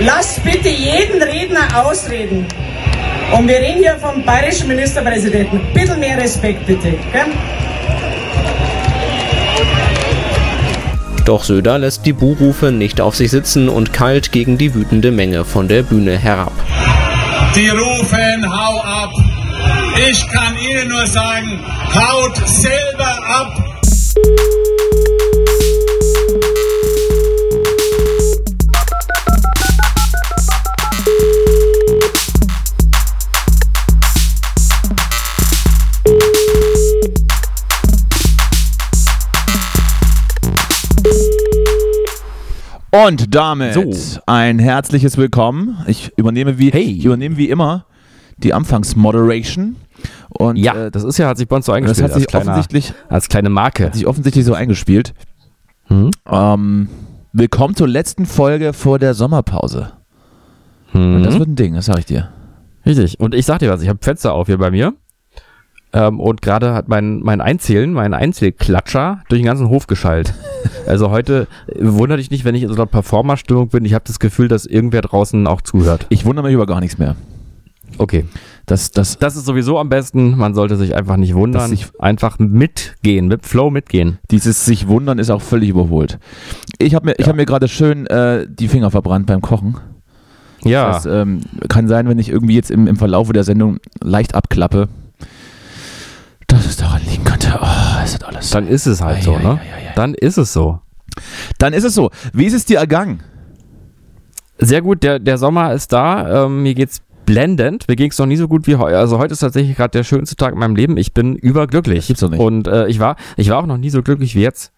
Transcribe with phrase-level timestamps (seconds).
[0.00, 2.46] lasst bitte jeden Redner ausreden.
[3.36, 5.60] Und wir reden hier vom bayerischen Ministerpräsidenten.
[5.74, 6.90] Bitte mehr Respekt, bitte.
[7.12, 7.26] Gell?
[11.24, 15.44] Doch Söder lässt die Buhrufe nicht auf sich sitzen und kalt gegen die wütende Menge
[15.44, 16.52] von der Bühne herab.
[17.56, 19.10] Die rufen, hau ab.
[20.08, 21.58] Ich kann Ihnen nur sagen,
[21.92, 23.65] haut selber ab.
[43.04, 43.90] Und damit So.
[44.26, 45.76] ein herzliches Willkommen.
[45.86, 46.82] Ich übernehme wie, Hey.
[46.98, 47.84] ich übernehme wie immer
[48.38, 49.76] die Anfangsmoderation.
[50.28, 52.04] Und Ja, äh, das ist ja, hat sich bei uns so das eingespielt.
[52.04, 53.86] hat sich als, kleiner, offensichtlich, als kleine Marke.
[53.86, 55.14] hat sich offensichtlich so eingespielt.
[55.88, 56.10] Hm?
[56.30, 56.88] Ähm,
[57.32, 59.92] willkommen zur letzten Folge vor der Sommerpause.
[60.92, 61.16] Hm?
[61.16, 62.30] Und das wird ein Ding, das sag ich dir.
[62.84, 63.18] Richtig.
[63.20, 64.94] Und ich sag dir was, ich habe Fenster auf hier bei mir.
[65.92, 70.34] Ähm, und gerade hat mein, mein Einzählen, mein Einzählklatscher durch den ganzen Hof geschallt.
[70.86, 73.84] also heute äh, wundert dich nicht, wenn ich in so einer Performer-Stimmung bin.
[73.84, 76.06] Ich habe das Gefühl, dass irgendwer draußen auch zuhört.
[76.10, 77.16] Ich wundere mich über gar nichts mehr.
[77.98, 78.24] Okay.
[78.66, 80.36] Das, das, Das ist sowieso am besten.
[80.36, 81.70] Man sollte sich einfach nicht wundern.
[81.70, 84.18] Sich- einfach mitgehen, mit Flow mitgehen.
[84.32, 86.18] dieses sich wundern ist auch völlig überholt.
[86.78, 87.28] Ich habe mir, ich Ja.
[87.28, 89.76] hab mir gerade schön äh, die Finger verbrannt beim Kochen.
[90.64, 90.90] Ja.
[90.90, 94.88] Das ähm, kann sein, wenn ich irgendwie jetzt im, im Verlauf der Sendung leicht abklappe,
[96.46, 97.58] dass es daran liegen könnte.
[97.60, 98.50] Oh, ist das alles.
[98.50, 99.48] dann ist es halt so, Ei, ei, ne?
[99.48, 99.92] ei, ei, ei.
[99.94, 100.80] Dann ist es so.
[101.58, 102.10] Dann ist es so.
[102.32, 103.20] Wie ist es dir ergangen?
[104.58, 106.44] Sehr gut, der, der Sommer ist da.
[106.46, 107.88] Ähm, mir geht's blendend.
[107.88, 108.96] Mir ging's noch nie so gut wie heute.
[108.96, 110.96] Also heute ist tatsächlich gerade der schönste Tag in meinem Leben.
[110.96, 111.98] Ich bin überglücklich.
[111.98, 112.40] Das gibt's doch nicht.
[112.40, 114.72] Und äh, ich war, ich war auch noch nie so glücklich wie jetzt.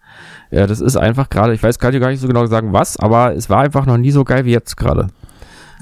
[0.51, 2.97] Ja, das ist einfach gerade, ich weiß kann dir gar nicht so genau sagen, was,
[2.97, 5.07] aber es war einfach noch nie so geil wie jetzt gerade.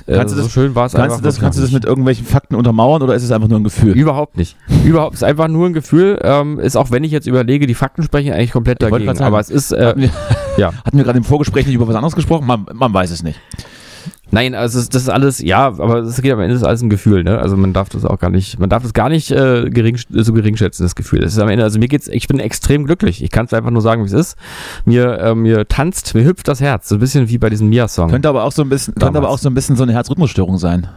[0.05, 1.83] Äh, Kannst du so das- schön war es Kannst du, das, kannst du das mit
[1.83, 3.93] irgendwelchen Fakten untermauern oder ist es einfach nur ein Gefühl?
[3.93, 4.55] Überhaupt nicht.
[4.85, 6.19] Überhaupt ist einfach nur ein Gefühl.
[6.23, 9.05] Ähm, ist auch wenn ich jetzt überlege, die Fakten sprechen eigentlich komplett dagegen.
[9.07, 10.09] sagen, Aber es ist, äh, Hatten wir,
[10.57, 10.71] ja.
[10.85, 12.45] hatten wir gerade im Vorgespräch nicht über was anderes gesprochen?
[12.45, 13.39] Man, man weiß es nicht.
[14.31, 17.23] Nein, also das ist alles, ja, aber es geht am Ende ist alles ein Gefühl,
[17.23, 17.39] ne?
[17.39, 20.33] Also man darf das auch gar nicht, man darf das gar nicht äh, gering, so
[20.33, 21.21] gering schätzen, das Gefühl.
[21.21, 23.23] Das ist am Ende, also mir geht's, ich bin extrem glücklich.
[23.23, 24.37] Ich kann es einfach nur sagen, wie es ist.
[24.85, 28.09] Mir, äh, mir tanzt, mir hüpft das Herz, so ein bisschen wie bei diesem Mia-Song.
[28.09, 29.33] Könnte aber auch so ein bisschen, könnte aber Damals.
[29.33, 30.87] auch so ein bisschen so eine Herzrhythmusstörung sein.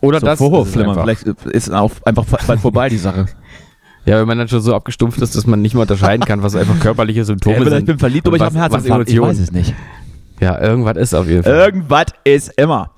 [0.00, 0.38] Oder so das.
[0.38, 1.00] Vorhofflimmern.
[1.00, 3.26] Vielleicht ist auch einfach bald vorbei die Sache.
[4.04, 6.54] Ja, wenn man dann schon so abgestumpft ist, dass man nicht mehr unterscheiden kann, was
[6.54, 7.86] einfach körperliche Symptome vielleicht sind.
[7.86, 9.10] bin verliebt, aber ich habe einen Herzinfarkt.
[9.10, 9.74] Ich weiß es nicht.
[10.40, 11.52] Ja, irgendwas ist auf jeden Fall.
[11.54, 12.90] Irgendwas ist immer.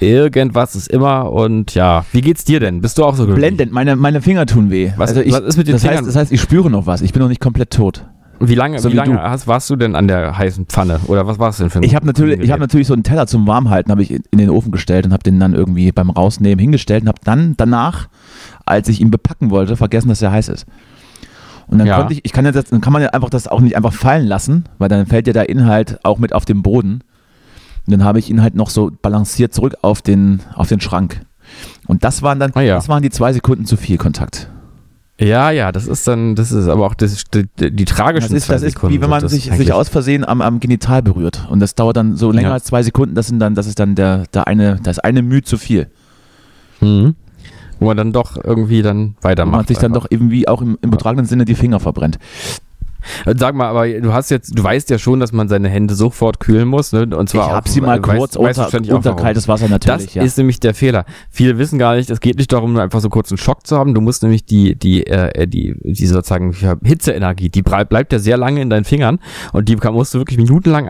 [0.00, 2.04] Irgendwas ist immer und ja.
[2.12, 2.80] Wie geht's dir denn?
[2.80, 3.40] Bist du auch so glücklich?
[3.48, 4.92] Blendend, meine, meine Finger tun weh.
[4.96, 6.06] Also Was- ich, was ist mit den das heißt, Fingern?
[6.06, 7.02] das heißt, ich spüre noch was.
[7.02, 8.06] Ich bin noch nicht komplett tot.
[8.44, 10.98] Wie lange, So wie wie lange hast, warst du denn an der heißen Pfanne?
[11.06, 13.04] Oder was war es denn für ein Ich habe natürlich, ich habe natürlich so einen
[13.04, 15.92] Teller zum Warmhalten habe ich in in den Ofen gestellt und habe den dann irgendwie
[15.92, 18.08] beim Rausnehmen hingestellt und habe dann danach,
[18.66, 20.66] als ich ihn bepacken wollte, vergessen, dass er heiß ist.
[21.66, 21.98] Und dann Ja.
[21.98, 23.92] konnte ich, ich kann ja das, dann kann man ja einfach das auch nicht einfach
[23.92, 27.02] fallen lassen, weil dann fällt ja der Inhalt auch mit auf den Boden.
[27.86, 31.22] Und dann habe ich ihn halt noch so balanciert zurück auf den, auf den Schrank.
[31.86, 32.74] Und das waren dann, Ah ja.
[32.76, 34.48] das waren die zwei Sekunden zu viel Kontakt.
[35.20, 38.46] Ja, ja, das ist dann, das ist aber auch das, die, die Das tragischen ist,
[38.46, 41.02] zwei das ist Sekunden wie wenn man das sich, sich aus Versehen am, am Genital
[41.02, 41.46] berührt.
[41.50, 42.54] Und das dauert dann so länger Ja.
[42.54, 43.14] als zwei Sekunden.
[43.14, 45.88] Das, sind dann, das ist dann der, der eine, das eine Mühe zu viel.
[46.80, 47.14] Mhm.
[47.82, 49.56] Wo man dann doch irgendwie dann Wo weitermacht.
[49.56, 50.04] man sich dann einfach.
[50.08, 52.18] doch irgendwie auch im, im übertragenen Sinne die Finger verbrennt.
[53.26, 55.94] Äh, Sag mal, aber du hast jetzt, du weißt ja schon, dass man seine Hände
[55.94, 57.02] sofort kühlen muss, ne?
[57.16, 59.48] Und zwar ich auch, habe sie mal äh, weißt- kurz weißt unter, auch, unter kaltes
[59.48, 60.06] Wasser natürlich.
[60.06, 60.22] Das ja.
[60.22, 61.04] ist nämlich der Fehler.
[61.30, 63.76] Viele wissen gar nicht, es geht nicht darum, nur einfach so kurz einen Schock zu
[63.76, 63.94] haben.
[63.94, 66.54] Du musst nämlich die, die, äh, die, die sozusagen
[66.84, 69.18] Hitzeenergie, die bleibt ja sehr lange in deinen Fingern
[69.52, 70.88] und die musst du wirklich minutenlang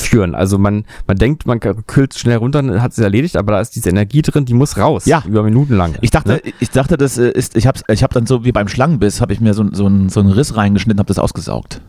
[0.00, 0.34] ausführen.
[0.34, 3.76] Also man, man denkt, man kühlt schnell runter, dann hat es erledigt, aber da ist
[3.76, 5.04] diese Energie drin, die muss raus.
[5.06, 5.22] Ja.
[5.26, 5.94] Über Minuten lang.
[6.00, 6.40] ich dachte, Ne?
[6.60, 9.32] ich dachte, das äh, ist, ich habe ich hab dann so wie beim Schlangenbiss, habe
[9.32, 11.80] ich mir so, so, einen, so einen Riss reingeschnitten, habe das ausgesaugt.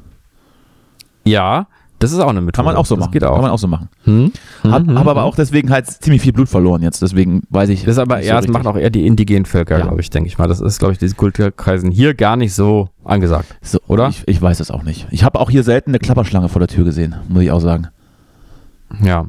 [1.24, 1.68] Ja,
[2.00, 2.56] das ist auch eine Methode.
[2.56, 3.12] Kann man auch so das machen.
[3.12, 3.34] Geht auch.
[3.36, 3.90] Kann man auch so machen.
[4.06, 4.32] Hm?
[4.64, 5.28] Hab, Mhm, hab aber mhm.
[5.28, 7.00] auch deswegen halt ziemlich viel Blut verloren jetzt.
[7.04, 7.84] Deswegen weiß ich.
[7.86, 9.84] Das aber, nicht ja, so das machen auch eher die indigenen Völker, Ja.
[9.86, 10.48] glaube ich, denke ich mal.
[10.48, 13.56] Das ist, glaube ich, diese Kulturkreisen hier gar nicht so angesagt.
[13.62, 14.10] so, oder?
[14.10, 15.06] Ich, ich weiß es auch nicht.
[15.12, 17.90] Ich habe auch hier selten eine Klapperschlange vor der Tür gesehen, muss ich auch sagen.
[19.04, 19.28] Ja.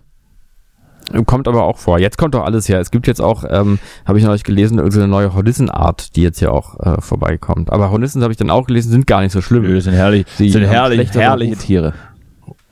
[1.27, 1.99] Kommt aber auch vor.
[1.99, 2.81] Jetzt kommt doch alles her.
[2.81, 6.53] Es gibt jetzt auch, ähm, habe ich neulich gelesen, irgendeine neue Hornissenart, die jetzt hier
[6.53, 7.71] auch äh, vorbeikommt.
[7.71, 9.63] Aber Hornissen habe ich dann auch gelesen, sind gar nicht so schlimm.
[9.63, 11.65] Nö, das sind herrlich, Die sind herrlich, herliche Ruf.
[11.65, 11.95] Tiere.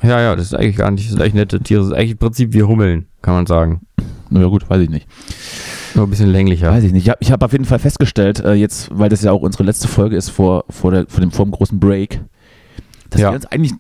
[0.02, 1.81] Ja, ja, das ist eigentlich gar nicht, das sind eigentlich nette Tiere.
[1.81, 3.82] Das ist eigentlich im Prinzip wie Hummeln, kann man sagen.
[4.31, 5.06] Na ja, gut, weiß ich nicht.
[5.94, 6.70] Nur ein bisschen länglicher.
[6.70, 7.06] Weiß ich nicht.
[7.06, 9.88] Ich habe hab auf jeden Fall festgestellt, äh, jetzt, weil das ja auch unsere letzte
[9.88, 12.20] Folge ist vor, vor, der, vor, dem, vor dem großen Break,
[13.10, 13.30] dass Ja.
[13.30, 13.72] wir uns eigentlich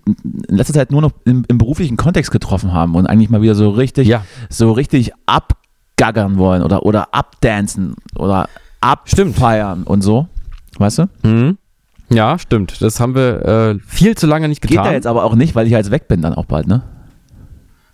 [0.48, 3.54] in letzter Zeit nur noch im, im beruflichen Kontext getroffen haben und eigentlich mal wieder
[3.54, 4.24] so richtig, Ja.
[4.48, 8.48] so richtig abgaggern wollen oder, oder abdancen oder
[8.80, 10.26] abfeiern und so.
[10.78, 11.08] Weißt du?
[11.22, 11.58] Mhm.
[12.12, 12.82] Ja, stimmt.
[12.82, 14.86] Das haben wir äh, viel zu lange nicht Geht getan.
[14.86, 16.82] ja jetzt aber auch nicht, weil ich ja jetzt weg bin dann auch bald, ne?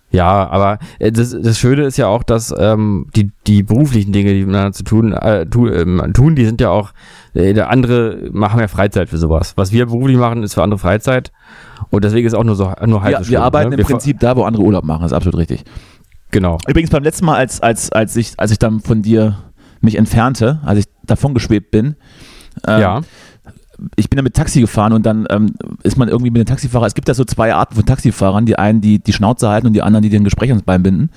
[0.09, 4.33] Ja, aber äh, das, das Schöne ist ja auch, dass ähm, die, die beruflichen Dinge,
[4.33, 6.93] die miteinander zu tun, äh, tu, ähm, tun, die sind ja auch,
[7.33, 9.53] äh, der andere machen ja Freizeit für sowas.
[9.57, 11.31] Was wir beruflich machen, ist für andere Freizeit.
[11.89, 13.75] Und deswegen ist auch nur so nur halb Ja, so wir schlimm, arbeiten ne?
[13.75, 15.65] im Wir Prinzip da, wo andere Urlaub machen, das ist absolut richtig.
[16.31, 16.57] Genau.
[16.67, 19.37] Übrigens beim letzten Mal, als, als, als, ich, als ich dann von dir
[19.81, 21.95] mich entfernte, als ich davon geschwebt bin,
[22.65, 23.01] ähm, ja.
[23.95, 25.53] Ich bin ja mit Taxi gefahren und dann ähm,
[25.83, 28.57] ist man irgendwie mit dem Taxifahrer, es gibt ja so zwei Arten von Taxifahrern, die
[28.57, 31.09] einen, die die Schnauze halten und die anderen, die den Gespräch ans Bein binden.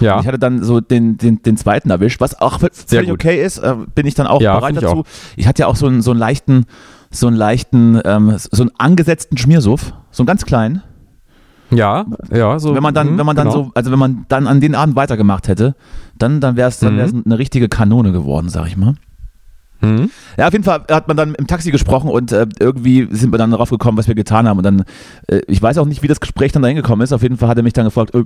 [0.00, 0.14] Ja.
[0.14, 3.58] Und Ich hatte dann so den, den, den zweiten erwischt, was auch völlig okay ist,
[3.58, 5.00] äh, bin ich dann auch Ja, bereit find ich dazu.
[5.00, 5.06] auch.
[5.36, 6.64] Ich hatte ja auch so einen, so einen leichten,
[7.10, 10.82] so einen leichten, ähm, so einen angesetzten Schmiersuff, so einen ganz kleinen.
[11.70, 12.74] Ja, ja, so.
[12.76, 13.64] wenn man dann, mhm, wenn man dann genau.
[13.64, 15.74] so, also wenn man dann an den Abend weitergemacht hätte,
[16.16, 17.22] dann, dann wäre es dann Mhm.
[17.26, 18.94] eine richtige Kanone geworden, sag ich mal.
[19.80, 20.10] Mhm.
[20.36, 23.38] Ja, auf jeden Fall hat man dann im Taxi gesprochen und äh, irgendwie sind wir
[23.38, 24.58] dann darauf gekommen, was wir getan haben.
[24.58, 24.84] Und dann,
[25.28, 27.12] äh, ich weiß auch nicht, wie das Gespräch dann dahin gekommen ist.
[27.12, 28.24] Auf jeden Fall hat er mich dann gefragt, äh,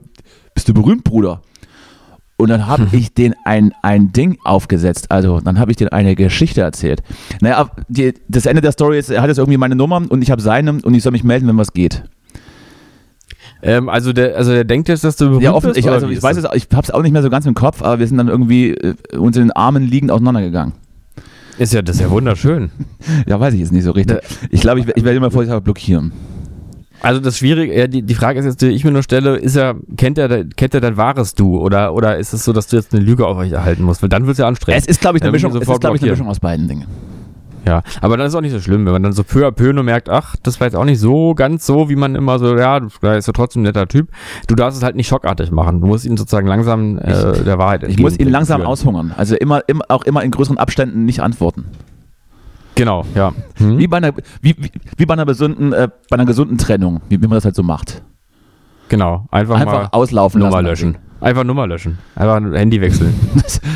[0.55, 1.43] bist du berühmt, Bruder?
[2.37, 5.11] Und dann habe ich den ein, ein Ding aufgesetzt.
[5.11, 7.03] Also, dann habe ich den eine Geschichte erzählt.
[7.43, 10.31] Naja, die, das Ende der Story ist, er hat jetzt irgendwie meine Nummer und ich
[10.31, 12.03] habe seine und ich soll mich melden, wenn was geht.
[13.63, 16.09] Ähm, also der, also der denkt jetzt, dass du berühmt Ja, offen, bist, ich, also
[16.09, 18.07] ich weiß es, ich habe es auch nicht mehr so ganz im Kopf, aber wir
[18.07, 20.73] sind dann irgendwie äh, uns in den Armen liegend auseinandergegangen.
[21.61, 22.71] Ist ja, das ist ja wunderschön.
[23.27, 24.19] Ja, weiß ich jetzt nicht so richtig.
[24.51, 26.13] Ich glaube, ich, ich werde ihn mal vorher blockieren.
[27.03, 29.57] Also das Schwierige, ja, die, die Frage ist jetzt, die ich mir nur stelle, ist
[29.57, 32.77] er, kennt er, kennt er dein wahres Du oder, oder ist es so, dass du
[32.77, 34.03] jetzt eine Lüge auf euch erhalten musst?
[34.03, 34.83] Weil dann wird es ja anstrengend.
[34.83, 36.13] Es ist, glaube ich, eine will ich Mischung, ihn es sofort ist, glaube ich, eine.
[36.13, 36.87] Mischung aus beiden Dingen.
[37.67, 39.73] Ja, aber dann ist auch nicht so schlimm, wenn man dann so peu à peu
[39.73, 42.57] nur merkt, ach, das war jetzt auch nicht so ganz so, wie man immer so,
[42.57, 44.09] ja, du da ist ja trotzdem ein netter Typ.
[44.47, 45.81] Du darfst es halt nicht schockartig machen.
[45.81, 49.13] Du musst ihn sozusagen langsam äh, der Wahrheit Ich muss ihn langsam aushungern.
[49.17, 51.67] Also immer, immer, auch immer in größeren Abständen nicht antworten.
[52.75, 53.33] Genau, ja.
[53.57, 53.79] Hm?
[53.79, 57.21] Wie bei einer, wie, wie, wie bei einer gesunden, äh, bei einer gesunden Trennung, wie,
[57.21, 58.03] wie man das halt so macht.
[58.91, 60.67] Genau, einfach, Einfach mal auslaufen Nummer lassen.
[60.93, 60.99] löschen.
[61.23, 61.99] Einfach Nummer löschen.
[62.17, 63.15] Einfach ein Handy wechseln.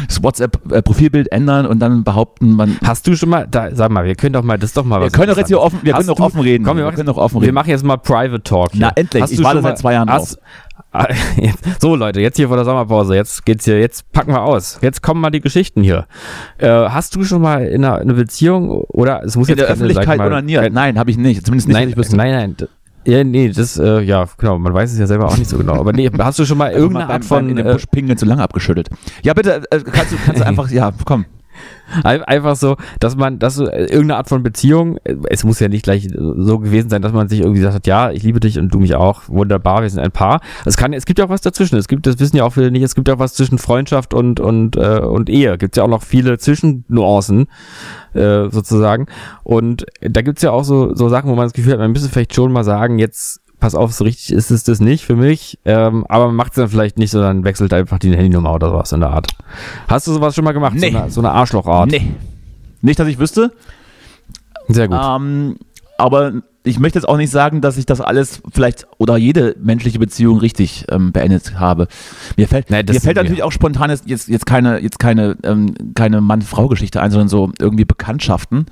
[0.09, 2.77] Das, WhatsApp-Profilbild ändern und dann behaupten, man.
[2.85, 5.01] Hast du schon mal, da, sag mal, wir können doch mal, das ist doch mal
[5.01, 5.13] Wir was.
[5.13, 6.65] können doch jetzt hier offen, wir können doch offen reden.
[6.65, 7.55] Komm, wir, wir machen können jetzt- doch offen Wir reden.
[7.55, 8.73] machen jetzt mal Private Talk.
[8.73, 8.81] Hier.
[8.83, 9.23] Na, endlich.
[9.23, 10.39] Hast Ich warte seit zwei Jahren hast,
[11.81, 14.79] So Leute, jetzt hier vor der Sommerpause, jetzt geht's hier, jetzt packen wir aus.
[14.83, 16.07] Jetzt kommen mal die Geschichten hier.
[16.59, 19.61] Äh, hast du schon mal in einer, in einer Beziehung oder es muss In jetzt
[19.61, 20.63] der keine, Öffentlichkeit mal, onaniert?
[20.63, 21.45] kein- Nein, habe ich nicht.
[21.45, 22.69] Zumindest nicht, nein, nein, nein.
[23.07, 25.75] Ja, nee, das, äh, ja, genau, man weiß es ja selber auch nicht so genau.
[25.75, 27.73] Aber nee, hast du schon mal Also irgendeine mal Art von, beim in den äh,
[27.73, 28.89] Busch pingeln zu lange abgeschüttelt.
[29.23, 31.27] Ja, bitte, äh, kannst du, kannst du einfach, ja, komm.
[32.03, 35.69] Ein- Einfach so, dass man, dass äh, irgendeine Art von Beziehung, äh, es muss ja
[35.69, 38.73] nicht gleich so gewesen sein, dass man sich irgendwie hat, ja, ich liebe dich und
[38.73, 40.41] du mich auch, wunderbar, wir sind ein Paar.
[40.65, 41.77] Es kann, es gibt ja auch was dazwischen.
[41.77, 44.15] Es gibt, das wissen ja auch viele nicht, es gibt ja auch was zwischen Freundschaft
[44.15, 45.59] und und äh, und Ehe.
[45.59, 47.47] Gibt ja auch noch viele Zwischennuancen
[48.15, 49.07] äh, sozusagen.
[49.43, 52.09] Und da gibt's ja auch so so Sachen, wo man das Gefühl hat, man müsste
[52.09, 55.59] vielleicht schon mal sagen, jetzt pass auf, so richtig ist es das nicht für mich,
[55.65, 58.93] ähm, aber man macht es dann vielleicht nicht, sondern wechselt einfach die Handynummer oder sowas
[58.93, 59.29] in der Art.
[59.89, 60.75] Hast du sowas schon mal gemacht?
[60.75, 60.91] Nee.
[60.91, 61.91] So eine, so eine Arschlochart?
[61.91, 62.13] Nee.
[62.83, 63.53] Nicht, dass ich wüsste.
[64.69, 64.99] Sehr gut.
[65.03, 65.57] Ähm,
[65.97, 69.99] aber ich möchte jetzt auch nicht sagen, dass ich das alles vielleicht oder jede menschliche
[69.99, 71.89] Beziehung richtig ähm, beendet habe.
[72.37, 73.23] Mir fällt, Nein, mir fällt wir.
[73.23, 77.53] natürlich auch spontan jetzt, jetzt, jetzt keine, jetzt keine, ähm, keine Mann-Frau-Geschichte ein, sondern so
[77.59, 78.67] irgendwie Bekanntschaften,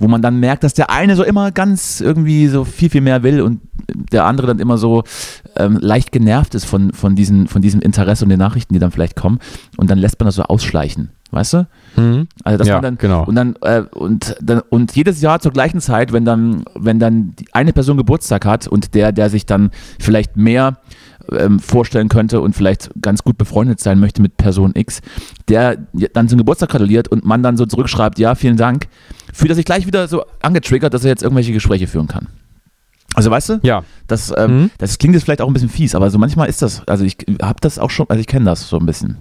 [0.00, 3.22] wo man dann merkt, dass der eine so immer ganz irgendwie so viel, viel mehr
[3.22, 3.60] will und
[3.94, 5.04] der andere dann immer so
[5.56, 8.90] ähm, leicht genervt ist von, von, diesen, von diesem Interesse und den Nachrichten, die dann
[8.90, 9.38] vielleicht kommen.
[9.76, 11.10] Und dann lässt man das so ausschleichen.
[11.32, 11.66] Weißt du?
[11.96, 12.26] Mhm.
[12.42, 13.24] Also dass Ja, man dann genau.
[13.24, 17.34] und dann äh, und dann und jedes Jahr zur gleichen Zeit, wenn dann wenn dann
[17.52, 19.70] eine Person Geburtstag hat und der der sich dann
[20.00, 20.78] vielleicht mehr
[21.30, 25.02] ähm, vorstellen könnte und vielleicht ganz gut befreundet sein möchte mit Person X,
[25.48, 25.76] der
[26.12, 28.88] dann zum Geburtstag gratuliert und man dann so zurückschreibt, ja, vielen Dank,
[29.32, 32.26] fühlt er sich gleich wieder so angetriggert, dass er jetzt irgendwelche Gespräche führen kann.
[33.14, 33.82] Also weißt du, Ja.
[34.06, 34.70] das, ähm, Mhm.
[34.78, 37.16] das klingt jetzt vielleicht auch ein bisschen fies, aber so manchmal ist das, also ich
[37.42, 39.18] habe das auch schon, also ich kenne das so ein bisschen.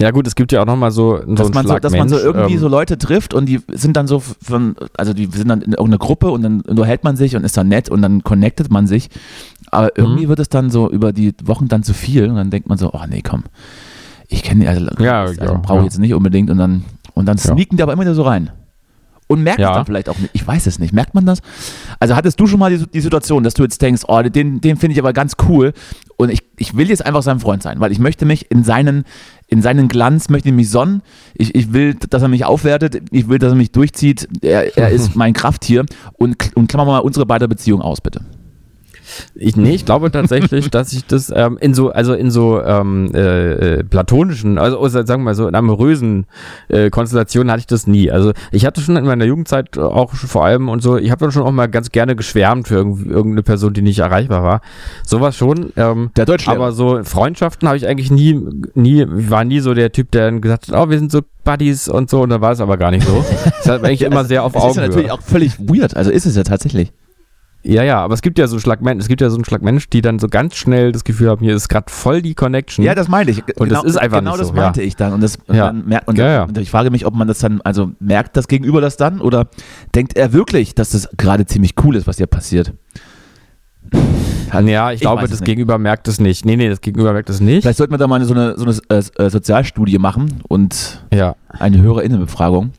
[0.00, 2.18] Ja gut, es gibt ja auch nochmal so, so dass man so, dass man so
[2.18, 5.60] irgendwie ähm, so Leute trifft und die sind dann so von, also die sind dann
[5.62, 8.72] in irgendeiner Gruppe und dann unterhält man sich und ist dann nett und dann connectet
[8.72, 9.08] man sich.
[9.70, 9.90] Aber Mhm.
[9.96, 12.76] irgendwie wird es dann so über die Wochen dann zu viel und dann denkt man
[12.78, 13.44] so, oh nee, komm,
[14.26, 15.80] ich kenne die, also, Ja, also ja, brauche ja.
[15.82, 17.42] ich jetzt nicht unbedingt und dann, und dann Ja.
[17.52, 18.50] sneaken die aber immer wieder so rein.
[19.26, 19.70] Und merkt Ja.
[19.70, 20.30] es dann vielleicht auch nicht.
[20.34, 20.92] Ich weiß es nicht.
[20.92, 21.38] Merkt man das?
[21.98, 24.76] Also hattest du schon mal die, die Situation, dass du jetzt denkst, oh, den, den
[24.76, 25.72] finde ich aber ganz cool
[26.16, 29.04] und ich, ich will jetzt einfach sein Freund sein, weil ich möchte mich in seinen,
[29.48, 31.02] in seinen Glanz möchte ich mich sonnen.
[31.34, 33.00] Ich, ich will, dass er mich aufwertet.
[33.12, 34.28] Ich will, dass er mich durchzieht.
[34.42, 35.86] Er, er ist mein Krafttier.
[36.18, 38.20] Und, und klammern wir mal unsere beide Beziehung aus, bitte.
[39.34, 43.10] Ich, nee, ich glaube tatsächlich, dass ich das ähm, in so, also in so ähm,
[43.14, 46.26] äh, äh, platonischen, also oder sagen wir mal so in amorösen
[46.68, 48.10] äh, Konstellationen hatte ich das nie.
[48.10, 51.32] Also ich hatte schon in meiner Jugendzeit auch vor allem und so, ich habe dann
[51.32, 54.60] schon auch mal ganz gerne geschwärmt für irgend, irgendeine Person, die nicht erreichbar war.
[55.04, 55.72] Sowas schon.
[55.76, 56.56] Ähm, Der Deutschlehrer.
[56.56, 58.40] aber so Freundschaften habe ich eigentlich nie,
[58.74, 61.88] nie, war nie so der Typ, der dann gesagt hat, oh, wir sind so Buddies
[61.88, 63.24] und so, und dann war es aber gar nicht so.
[63.58, 64.88] Das hat eigentlich immer sehr auf Es ist ja Augenhöhe.
[64.88, 65.96] natürlich auch völlig weird.
[65.96, 66.92] Also ist es ja tatsächlich.
[67.66, 70.02] Ja, ja, aber es gibt ja so Schlagmensch, es gibt ja so einen Schlagmensch, die
[70.02, 72.84] dann so ganz schnell das Gefühl haben, hier ist gerade voll die Connection.
[72.84, 73.42] Ja, das meinte ich.
[73.58, 74.86] Und das ist einfach genau nicht das so, meinte ja.
[74.86, 75.14] ich dann.
[75.14, 75.66] Und, das, und, Ja.
[75.68, 78.48] dann merkt, und, Ja, und ich frage mich, ob man das dann, also merkt das
[78.48, 79.46] Gegenüber das dann oder
[79.94, 82.74] denkt er wirklich, dass das gerade ziemlich cool ist, was hier passiert?
[84.50, 85.44] Halt, ja, ich, ich glaube, das nicht.
[85.44, 86.44] Gegenüber merkt es nicht.
[86.44, 87.62] Nee, nee, das Gegenüber merkt es nicht.
[87.62, 91.34] Vielleicht sollten wir da mal eine, so eine, so eine äh, Sozialstudie machen und Ja,
[91.48, 92.72] eine HörerInnenbefragung.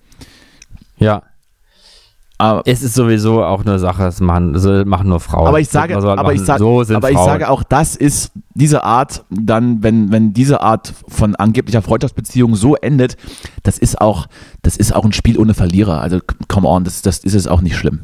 [0.98, 1.24] ja.
[2.38, 5.48] Aber, Es ist sowieso auch eine Sache, das machen, das machen nur Frauen.
[5.48, 7.26] aber ich sage, man aber ich sage, so aber ich Frauen.
[7.26, 12.76] sage auch, das ist diese Art, dann, wenn, wenn diese Art von angeblicher Freundschaftsbeziehung so
[12.76, 13.16] endet,
[13.64, 14.28] das ist auch,
[14.64, 16.02] das ist auch ein Spiel ohne Verlierer.
[16.02, 18.02] Also, come on, das, das ist es auch nicht schlimm.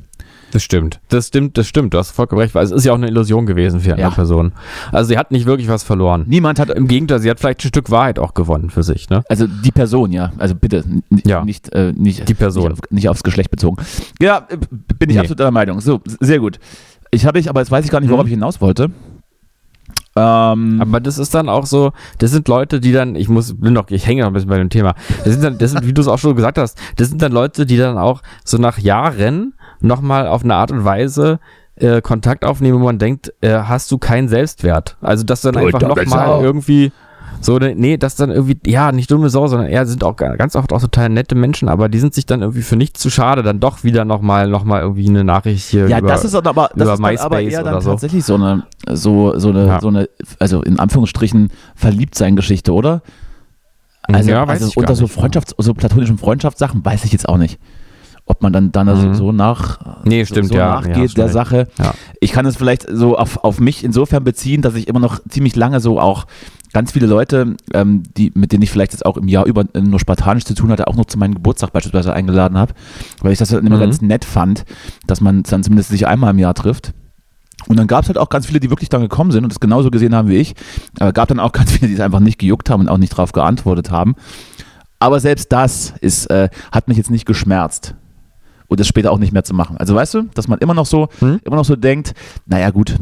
[0.51, 0.99] Das stimmt.
[1.09, 1.93] Das stimmt, das stimmt.
[1.93, 4.09] Du hast vollkommen recht, weil es ist ja auch eine Illusion gewesen für eine Ja.
[4.09, 4.51] Person.
[4.91, 6.25] Also sie hat nicht wirklich was verloren.
[6.27, 9.23] Niemand hat, Im Gegenteil, sie hat vielleicht ein Stück Wahrheit auch gewonnen für sich, ne?
[9.29, 10.31] Also die Person, ja.
[10.37, 10.83] Also bitte,
[11.25, 11.43] Ja.
[11.45, 12.69] nicht, äh, nicht, Die Person.
[12.69, 13.81] Nicht, auf, nicht aufs Geschlecht bezogen.
[14.21, 14.57] Ja, äh,
[14.99, 15.19] bin ich Nee.
[15.19, 15.79] absolut deiner Meinung.
[15.81, 16.59] So, sehr gut.
[17.11, 18.29] Ich habe ich, aber jetzt weiß ich gar nicht, worauf Mhm.
[18.29, 18.89] ich hinaus wollte.
[20.13, 23.71] Ähm, Aber das ist dann auch so, das sind Leute, die dann, ich muss, bin
[23.71, 24.93] noch, ich hänge noch ein bisschen bei dem Thema.
[25.23, 27.31] Das sind dann, das sind, wie du es auch schon gesagt hast, das sind dann
[27.31, 31.39] Leute, die dann auch so nach Jahren nochmal auf eine Art und Weise
[31.75, 34.97] äh, Kontakt aufnehmen, wo man denkt, äh, hast du keinen Selbstwert.
[35.01, 36.91] Also dass dann einfach nochmal irgendwie
[37.39, 40.35] so, ne, nee, das dann irgendwie, ja, nicht dumme Sau, sondern eher sind auch ga-
[40.35, 43.09] ganz oft auch total nette Menschen, aber die sind sich dann irgendwie für nichts zu
[43.09, 46.45] schade, dann doch wieder nochmal, nochmal irgendwie eine Nachricht hier ja, über, das ist dann
[46.45, 47.89] aber, das über ist dann aber MySpace eher dann so.
[47.91, 49.81] tatsächlich so eine, so, so eine, Ja.
[49.81, 50.07] so eine,
[50.37, 53.01] also in Anführungsstrichen Verliebtsein-Geschichte, oder?
[54.03, 55.17] Also, Ja, weiß also ich gar unter so nicht.
[55.17, 57.59] Freundschafts-, so platonischen Freundschaftssachen weiß ich jetzt auch nicht.
[58.31, 59.13] Ob man dann, dann also Mhm.
[59.15, 60.59] so nach, Nee, so, stimmt, so ja.
[60.59, 61.27] Ja, nachgeht hast der.
[61.27, 61.67] Sache.
[61.77, 61.93] Ja.
[62.21, 65.53] Ich kann es vielleicht so auf, auf mich insofern beziehen, dass ich immer noch ziemlich
[65.57, 66.27] lange so auch
[66.71, 69.81] ganz viele Leute, ähm, die, mit denen ich vielleicht jetzt auch im Jahr über äh,
[69.81, 72.73] nur spartanisch zu tun hatte, auch noch zu meinem Geburtstag beispielsweise eingeladen habe,
[73.21, 73.81] weil ich das dann immer Mhm.
[73.81, 74.63] ganz nett fand,
[75.07, 76.93] dass man dann zumindest sich einmal im Jahr trifft.
[77.67, 79.59] Und dann gab es halt auch ganz viele, die wirklich dann gekommen sind und das
[79.59, 80.55] genauso gesehen haben wie ich.
[81.01, 83.09] Aber gab dann auch ganz viele, die es einfach nicht gejuckt haben und auch nicht
[83.17, 84.15] drauf geantwortet haben.
[84.99, 87.95] Aber selbst das ist, äh, hat mich jetzt nicht geschmerzt.
[88.71, 89.75] Und das später auch nicht mehr zu machen.
[89.75, 91.41] Also weißt du, dass man immer noch so, Hm?
[91.43, 92.13] immer noch so denkt,
[92.45, 92.95] naja gut,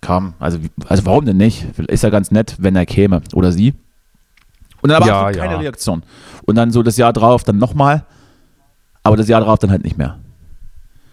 [0.00, 1.66] komm, also, also warum denn nicht?
[1.88, 3.74] Ist ja ganz nett, wenn er käme oder sie.
[4.82, 5.58] Und dann aber Ja, so keine ja.
[5.58, 6.04] Reaktion.
[6.44, 8.04] Und dann so das Jahr drauf dann nochmal,
[9.02, 10.16] aber das Jahr drauf dann halt nicht mehr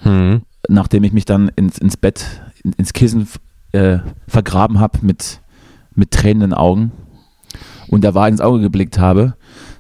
[0.03, 0.43] Hm.
[0.69, 2.23] nachdem ich mich dann ins, ins Bett,
[2.63, 3.27] in, ins Kissen
[3.71, 5.39] äh, vergraben habe mit,
[5.95, 6.91] mit tränenden Augen
[7.87, 9.33] und der Wahrheit ins Auge geblickt habe,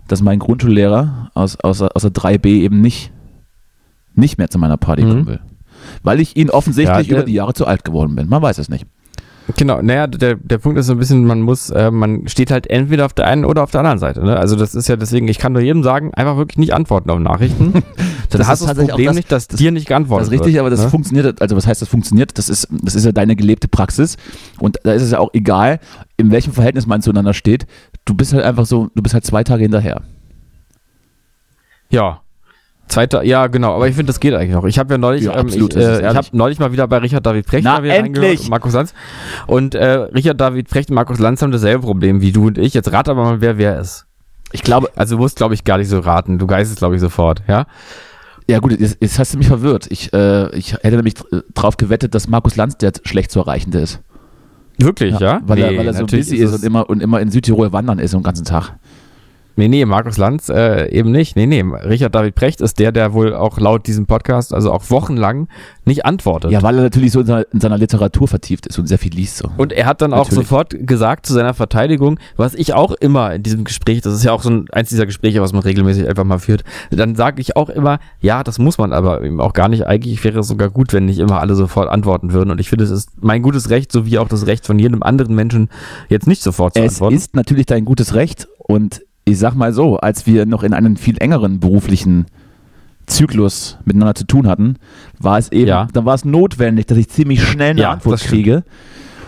[0.07, 3.11] dass mein Grundschullehrer aus, aus, aus der 3b eben nicht,
[4.15, 5.09] nicht mehr zu meiner Party Mhm.
[5.09, 5.39] kommen will.
[6.03, 8.29] Weil ich ihn offensichtlich Ja, über die Jahre zu alt geworden bin.
[8.29, 8.85] Man weiß es nicht.
[9.57, 12.65] Genau, naja, der, der Punkt ist so ein bisschen, man muss, äh, man steht halt
[12.69, 14.23] entweder auf der einen oder auf der anderen Seite.
[14.23, 14.37] Ne?
[14.37, 17.19] Also das ist ja deswegen, ich kann nur jedem sagen, einfach wirklich nicht antworten auf
[17.19, 17.73] Nachrichten.
[17.73, 17.83] Dann
[18.29, 20.39] Das hast ist du das Problem das- nicht, dass das- dir nicht geantwortet Das ist
[20.39, 20.89] richtig, wird, aber das ne?
[20.89, 22.37] funktioniert, also was heißt das funktioniert?
[22.37, 24.15] Das ist, das ist ja deine gelebte Praxis
[24.59, 25.81] und da ist es ja auch egal,
[26.15, 27.67] in welchem Verhältnis man zueinander steht.
[28.05, 30.03] Du bist halt einfach so, du bist halt zwei Tage hinterher.
[31.89, 32.21] Ja.
[32.87, 34.65] Zweiter, ja genau, aber ich finde, das geht eigentlich noch.
[34.65, 36.97] Ich habe ja neulich, Ja, ähm, absolut, ich, äh, ich habe neulich mal wieder bei
[36.97, 38.15] Richard David Precht Na, wieder endlich!
[38.17, 38.93] reingehört und Markus Lanz.
[39.47, 42.73] Und äh, Richard David Precht und Markus Lanz haben dasselbe Problem wie du und ich.
[42.73, 44.05] Jetzt rat aber mal, wer wer ist.
[44.51, 46.37] Ich glaube, Also du musst, glaube ich, gar nicht so raten.
[46.37, 47.65] Du geistest, glaube ich, sofort, ja?
[48.47, 49.87] ja gut, jetzt, jetzt hast du mich verwirrt.
[49.89, 51.15] Ich, äh, ich hätte nämlich
[51.55, 54.01] drauf gewettet, dass Markus Lanz der schlecht zu erreichende ist.
[54.77, 55.41] Wirklich, ja?
[55.45, 57.99] Weil, er, Nee, weil er so busy ist und immer, und immer in Südtirol wandern
[57.99, 58.73] ist den ganzen Tag.
[59.55, 61.35] Nee, nee, Markus Lanz äh, eben nicht.
[61.35, 64.89] Nee, nee, Richard David Precht ist der, der wohl auch laut diesem Podcast, also auch
[64.89, 65.47] wochenlang,
[65.85, 66.51] nicht antwortet.
[66.51, 69.13] Ja, weil er natürlich so in seiner, in seiner Literatur vertieft ist und sehr viel
[69.13, 69.37] liest.
[69.37, 69.49] So.
[69.57, 70.47] Und er hat dann auch Natürlich.
[70.47, 74.31] sofort gesagt zu seiner Verteidigung, was ich auch immer in diesem Gespräch, das ist ja
[74.31, 77.55] auch so ein, eins dieser Gespräche, was man regelmäßig einfach mal führt, dann sage ich
[77.55, 79.85] auch immer, ja, das muss man aber eben auch gar nicht.
[79.85, 82.49] Eigentlich wäre es sogar gut, wenn nicht immer alle sofort antworten würden.
[82.49, 85.35] Und ich finde, es ist mein gutes Recht, sowie auch das Recht von jedem anderen
[85.35, 85.69] Menschen,
[86.09, 87.15] jetzt nicht sofort zu Es antworten.
[87.15, 90.95] ist natürlich dein gutes Recht und ich sag mal so, als wir noch in einem
[90.97, 92.25] viel engeren beruflichen
[93.05, 94.75] Zyklus miteinander zu tun hatten,
[95.19, 95.87] war es eben, Ja.
[95.93, 98.63] dann war es notwendig, dass ich ziemlich schnell eine Ja, Antwort kriege.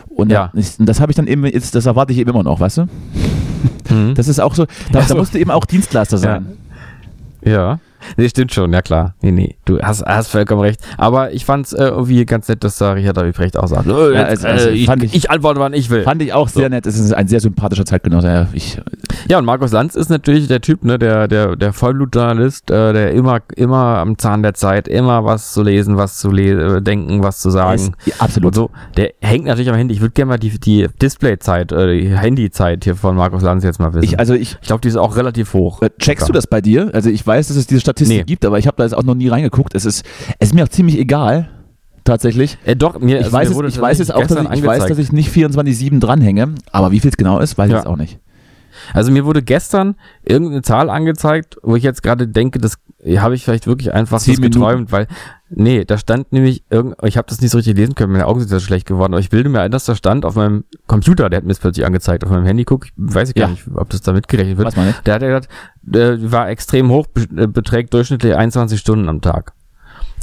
[0.10, 0.52] Und, Ja.
[0.54, 2.78] ich, und das habe ich dann eben, jetzt, das erwarte ich eben immer noch, weißt
[2.80, 2.82] du?
[3.90, 4.14] Mhm.
[4.16, 5.14] Das ist auch so, da, Ja, so.
[5.14, 6.46] da musst du eben auch Dienstleister sein.
[7.44, 7.80] Ja.
[8.18, 9.16] Nee, stimmt schon, ja klar.
[9.22, 10.80] Nee, nee, du hast, hast vollkommen recht.
[10.98, 13.92] Aber ich fand's äh, irgendwie ganz nett, dass da Richard David Brecht auch sagt, äh,
[14.14, 16.04] Ja, jetzt, also- also äh, ich, fand ich, ich- antworte, wann ich will.
[16.04, 16.86] Fand ich auch sehr nett.
[16.86, 18.28] Es ist ein sehr sympathischer Zeitgenosse.
[18.28, 18.80] Ja, ich,
[19.28, 23.12] Ja, und Markus Lanz ist natürlich der Typ, ne, der, der, der Vollblutjournalist, äh, der
[23.12, 27.24] immer, immer am Zahn der Zeit, immer was zu lesen, was zu le äh, denken,
[27.24, 27.76] was zu sagen.
[27.76, 28.50] ist, ja, absolut.
[28.50, 29.96] Und so, der hängt natürlich am Handy.
[29.96, 33.80] Ich würde gerne mal die, die Displayzeit, äh, die Handyzeit hier von Markus Lanz jetzt
[33.80, 34.04] mal wissen.
[34.04, 35.82] Ich, also ich, ich glaube, die ist auch relativ hoch.
[35.82, 36.92] Äh, Checkst du das bei dir?
[36.94, 38.24] Also ich weiß, dass es diese Statistik Nee.
[38.26, 39.74] gibt, aber ich habe da jetzt auch noch nie reingeguckt.
[39.74, 40.06] Es ist,
[40.38, 41.50] es ist mir auch ziemlich egal,
[42.04, 42.60] tatsächlich.
[42.66, 44.86] Äh, doch, mir, Ich also weiß, es, ich weiß es auch, dass ich, ich weiß,
[44.86, 47.78] dass ich nicht 24-7 dranhänge, aber wie viel es genau ist, weiß ich Ja.
[47.80, 48.20] jetzt auch nicht.
[48.94, 52.78] Also mir wurde gestern irgendeine Zahl angezeigt, wo ich jetzt gerade denke, das
[53.18, 55.08] habe ich vielleicht wirklich einfach das geträumt, weil
[55.50, 58.40] nee, da stand nämlich irgend, ich habe das nicht so richtig lesen können, meine Augen
[58.40, 61.30] sind so schlecht geworden, aber ich bilde mir ein, dass da stand auf meinem Computer,
[61.30, 63.52] der hat mir das plötzlich angezeigt, auf meinem Handy guck, ich weiß ich gar Ja.
[63.52, 64.68] nicht, ob das da mitgerechnet wird.
[64.68, 65.06] Weiß man nicht.
[65.06, 65.50] Der hat ja gesagt,
[65.84, 67.06] der war extrem hoch,
[67.38, 69.54] äh, beträgt durchschnittlich 21 Stunden am Tag.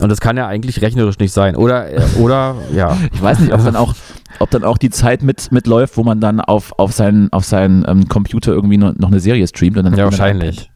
[0.00, 1.54] Und das kann ja eigentlich rechnerisch nicht sein.
[1.54, 2.96] Oder, äh, oder, ja.
[3.12, 3.94] Ich weiß nicht, ob dann auch,
[4.38, 7.84] ob dann auch die Zeit mit, mitläuft, wo man dann auf, auf seinen, auf seinen
[7.86, 10.70] ähm, Computer irgendwie noch, noch eine Serie streamt und dann Ja, und wahrscheinlich.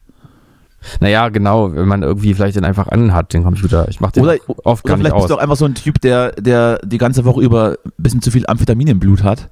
[1.01, 3.87] Naja, genau, wenn man irgendwie vielleicht den einfach anhat, den Computer.
[3.89, 5.23] Ich mach den Oder, oft oder gar nicht vielleicht aus.
[5.23, 8.21] bist du auch einfach so ein Typ, der, der die ganze Woche über ein bisschen
[8.21, 9.49] zu viel Amphetamin im Blut hat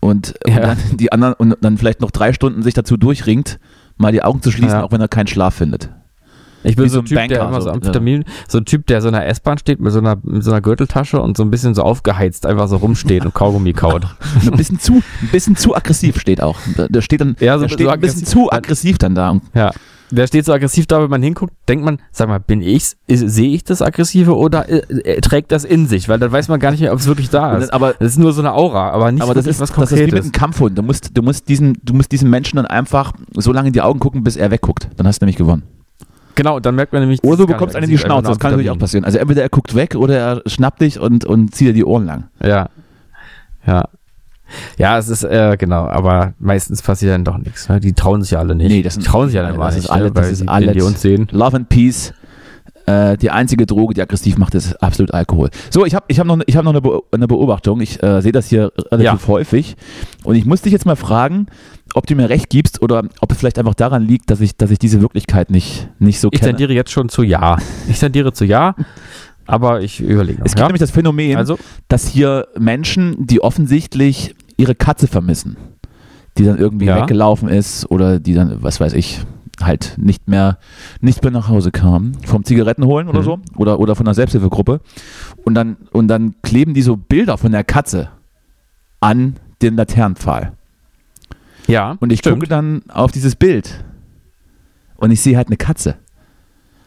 [0.00, 0.60] und, und Ja.
[0.60, 3.58] dann die anderen und dann vielleicht noch drei Stunden sich dazu durchringt,
[3.96, 4.84] mal die Augen zu schließen, Ja.
[4.84, 5.90] auch wenn er keinen Schlaf findet.
[6.64, 9.00] Ich bin so so ein Typ, der Banker, immer so Amphetamin, so ein Typ, der
[9.00, 11.50] so in der S-Bahn steht mit so einer, mit so einer Gürteltasche und so ein
[11.50, 14.06] bisschen so aufgeheizt einfach so rumsteht und Kaugummi kaut.
[14.44, 16.56] ein bisschen zu, ein bisschen zu aggressiv steht auch.
[16.90, 19.40] Der steht dann, Ja, so- der steht so ein bisschen zu aggressiv dann da.
[19.54, 19.70] Ja.
[20.10, 22.96] Der steht so aggressiv da, wenn man hinguckt, denkt man, sag mal, bin ich's?
[23.08, 26.08] Sehe ich das Aggressive oder äh, äh, trägt das in sich?
[26.08, 27.64] Weil dann weiß man gar nicht mehr, ob es wirklich da ist.
[27.64, 29.92] das- aber- das ist nur so eine Aura, aber nicht aber das ist, was das
[29.92, 30.24] ist wie mit Konkretes.
[30.24, 30.78] einem Kampfhund.
[30.78, 33.82] Du musst, du musst diesen, du musst diesem Menschen dann einfach so lange in die
[33.82, 34.88] Augen gucken, bis er wegguckt.
[34.96, 35.62] Dann hast du nämlich gewonnen.
[36.38, 38.28] Genau, dann merkt man nämlich, Oder du bekommst einen in die Schnauze.
[38.28, 39.04] Das kann natürlich auch passieren.
[39.04, 42.06] Also entweder er guckt weg oder er schnappt dich und, und zieht dir die Ohren
[42.06, 42.24] lang.
[42.42, 42.68] Ja.
[43.66, 43.84] Ja.
[44.78, 47.68] Ja, es ist, äh, genau, aber meistens passiert dann doch nichts.
[47.68, 47.80] Ne?
[47.80, 48.68] Die trauen sich ja alle nicht.
[48.70, 50.10] Nee, das sind- die trauen sich ja alle das nicht, ist alle- ne?
[50.12, 51.28] das ist wenn die uns sehen.
[51.32, 52.14] Love and Peace.
[52.86, 55.50] Äh, die einzige Droge, die aggressiv macht, ist absolut Alkohol.
[55.68, 57.82] So, ich habe ich hab noch, ich hab noch eine, Be eine Beobachtung.
[57.82, 59.76] Ich äh, sehe das hier relativ häufig.
[60.24, 61.48] Und ich muss dich jetzt mal fragen,
[61.98, 64.70] ob du mir recht gibst oder ob es vielleicht einfach daran liegt, dass ich, dass
[64.70, 66.52] ich diese Wirklichkeit nicht, nicht so Ich kenne.
[66.52, 67.58] tendiere jetzt schon zu Ja.
[67.88, 68.74] Ich tendiere zu Ja,
[69.46, 70.46] aber ich überlege noch.
[70.46, 70.66] Es gibt ja?
[70.66, 71.58] nämlich das Phänomen, also,
[71.88, 75.56] dass hier Menschen, die offensichtlich ihre Katze vermissen,
[76.38, 77.02] die dann irgendwie Ja.
[77.02, 79.20] weggelaufen ist oder die dann, was weiß ich,
[79.60, 80.58] halt nicht mehr,
[81.00, 83.24] nicht mehr nach Hause kam, vom Zigaretten holen oder Mhm.
[83.24, 84.80] so oder, oder von einer Selbsthilfegruppe
[85.44, 88.08] und dann, und dann kleben die so Bilder von der Katze
[89.00, 90.52] an den Laternenpfahl.
[91.68, 91.96] Ja.
[92.00, 92.36] Und ich stimmt.
[92.36, 93.84] gucke dann auf dieses Bild
[94.96, 95.96] und ich sehe halt eine Katze.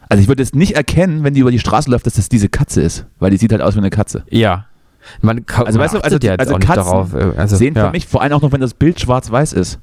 [0.08, 2.48] Also ich würde es nicht erkennen, wenn die über die Straße läuft, dass das diese
[2.50, 4.24] Katze ist, weil die sieht halt aus wie eine Katze.
[4.28, 4.66] Ja.
[5.22, 7.14] Man ka- Also weißt du, also, die- ja also Katzen darauf.
[7.14, 7.86] äh, Also, sehen ja.
[7.86, 9.78] für mich, vor allem auch noch, wenn das Bild schwarz-weiß ist,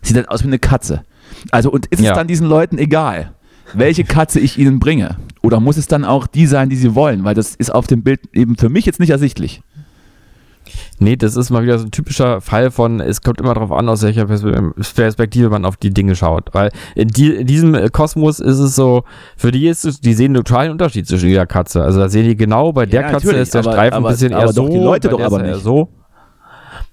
[0.00, 1.02] sieht halt aus wie eine Katze.
[1.50, 2.12] Also und ist Ja.
[2.12, 3.32] es dann diesen Leuten egal,
[3.74, 5.16] welche Katze ich ihnen bringe?
[5.42, 7.24] Oder muss es dann auch die sein, die sie wollen?
[7.24, 9.60] Weil das ist auf dem Bild eben für mich jetzt nicht ersichtlich.
[10.98, 13.88] Nee, das ist mal wieder so ein typischer Fall von, es kommt immer darauf an,
[13.88, 16.52] aus welcher Perspe- Perspektive man auf die Dinge schaut.
[16.52, 19.04] Weil in, die, in diesem äh, Kosmos ist es so,
[19.36, 21.82] für die ist es, die sehen einen totalen Unterschied zwischen jeder Katze.
[21.82, 24.12] Also da sehen die genau, bei der Ja, Katze ist der aber- Streifen aber- ein
[24.12, 24.68] bisschen aber eher doch so.
[24.72, 25.62] die Leute doch aber er nicht.
[25.64, 25.88] So.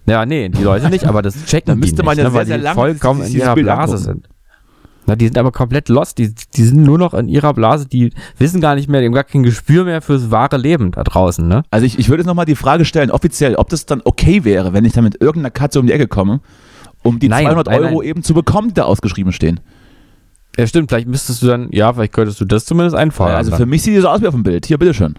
[0.07, 2.39] Ja, nee, die Leute nicht, aber das checken Da müsste nicht, man ja ne, sehr,
[2.39, 4.27] weil sehr die lange vollkommen in ihrer Blase sind.
[5.07, 8.11] Na, die sind aber komplett lost, die, die sind nur noch in ihrer Blase, die
[8.39, 11.47] wissen gar nicht mehr, die haben gar kein Gespür mehr fürs wahre Leben da draußen,
[11.47, 11.63] ne?
[11.69, 14.73] Also ich, ich würde jetzt nochmal die Frage stellen, offiziell, ob das dann okay wäre,
[14.73, 16.41] wenn ich dann mit irgendeiner Katze um die Ecke komme,
[17.03, 18.07] um die Nein, 200 nein, Euro nein.
[18.09, 19.59] eben zu bekommen, die da ausgeschrieben stehen.
[20.57, 23.35] Ja, stimmt, vielleicht müsstest du dann, ja, vielleicht könntest du das zumindest einfallen.
[23.35, 24.65] also für mich sieht die so aus wie auf dem Bild.
[24.65, 25.15] Hier, bitteschön.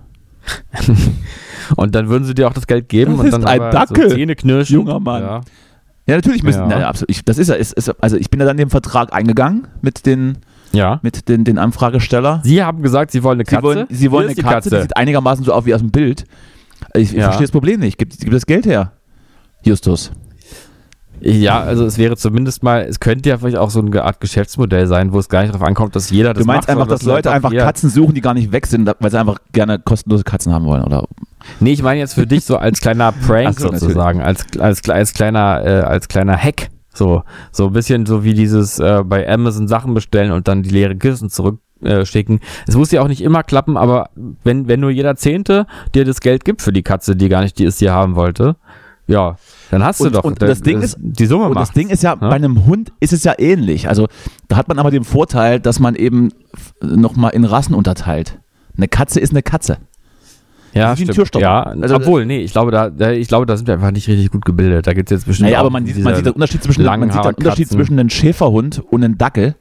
[1.76, 3.70] Und dann würden sie dir auch das Geld geben Das und ist dann ein aber
[3.70, 4.74] Dackel, so Zähne knirschen.
[4.76, 5.22] junger Mann.
[5.22, 5.40] Ja.
[6.06, 6.70] Ja, natürlich müssen.
[6.70, 6.80] Ja.
[6.80, 7.10] Ja, absolut.
[7.10, 10.06] Ich, das ist ja, ist, ist, also ich bin ja dann den Vertrag eingegangen mit
[10.06, 10.38] den,
[10.72, 11.00] ja.
[11.02, 12.40] mit den, den Anfragesteller.
[12.44, 13.62] Sie haben gesagt, sie wollen eine Sie Katze.
[13.64, 16.24] wollen, sie wollen eine die Katze, die sieht einigermaßen so aus wie aus dem Bild.
[16.94, 17.24] Ich, ich Ja.
[17.24, 17.98] verstehe das Problem nicht.
[17.98, 18.92] Gib, gib das Geld her,
[19.64, 20.12] Justus.
[21.20, 24.86] Ja, also es wäre zumindest mal, es könnte ja vielleicht auch so eine Art Geschäftsmodell
[24.86, 26.76] sein, wo es gar nicht darauf ankommt, dass jeder das Du meinst macht.
[26.76, 29.38] einfach, dass Leute einfach jeder- Katzen suchen, die gar nicht weg sind, weil sie einfach
[29.52, 31.04] gerne kostenlose Katzen haben wollen, oder?
[31.60, 35.14] Nee, ich meine jetzt für dich so als kleiner Prank so, sozusagen, als, als, als
[35.14, 36.68] kleiner, äh, als kleiner Hack.
[36.92, 40.70] So, so ein bisschen so wie dieses äh, bei Amazon Sachen bestellen und dann die
[40.70, 42.40] leere Kissen zurück äh, schicken.
[42.66, 44.08] Es muss ja auch nicht immer klappen, aber
[44.44, 47.58] wenn, wenn nur jeder Zehnte dir das Geld gibt für die Katze, die gar nicht
[47.58, 48.56] die es dir haben wollte,
[49.06, 49.36] ja,
[49.70, 51.88] Dann hast du Und- doch und da- das Ding ist- die Summe Und das Ding
[51.88, 53.88] ist ja, bei einem Hund ist es ja ähnlich.
[53.88, 54.06] Also
[54.48, 56.30] da hat man aber den Vorteil, dass man eben
[56.82, 58.38] nochmal in Rassen unterteilt.
[58.76, 59.78] Eine Katze ist eine Katze.
[60.74, 61.42] ja, ist wie ein stimmt.
[61.42, 64.06] Ja, Also- obwohl, nee, ich glaube, da, da, ich glaube, da sind wir einfach nicht
[64.08, 64.86] richtig gut gebildet.
[64.86, 67.10] Da gibt es jetzt bestimmt Naja, aber man sieht, man sieht den Unterschied zwischen, man
[67.10, 69.56] sieht den Unterschied zwischen einem Schäferhund und einem Dackel.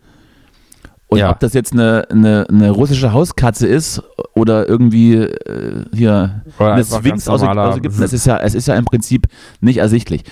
[1.07, 1.29] Und Ja.
[1.29, 4.01] ob das jetzt eine, eine, eine russische Hauskatze ist
[4.33, 8.67] oder irgendwie äh, hier Oder eine Sphinx aus, aus Ägypten, es ist, ja, es ist
[8.67, 9.27] ja im Prinzip
[9.61, 10.23] nicht ersichtlich.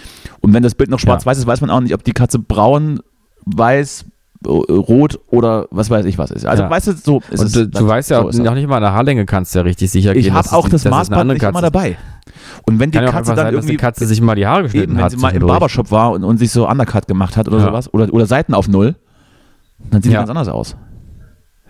[0.41, 3.01] Und wenn das Bild noch schwarz-weiß ist, weiß man auch nicht, ob die Katze braun,
[3.45, 4.05] weiß,
[4.45, 6.45] rot oder was weiß ich was ist.
[6.45, 6.69] Also Ja.
[6.69, 7.51] weißt du, so ist Und es.
[7.53, 8.37] du, du weißt ja so das.
[8.39, 10.33] noch nicht mal an der Haarlänge kannst du ja richtig sicher Ich gehen.
[10.33, 11.97] habe dass auch das eine Maßband nicht immer dabei.
[12.65, 14.45] Und wenn die Kann ja Katze dann sein, dass die irgendwie Katze sich mal die
[14.47, 15.11] Haare geschnitten Eben, wenn hat.
[15.11, 15.45] sie mal im.
[15.47, 17.65] Barbershop war und, und sich so Undercut gemacht hat oder Ja.
[17.67, 18.95] sowas oder, oder Seiten auf Null,
[19.91, 20.19] dann sieht die Ja.
[20.21, 20.75] ganz anders aus.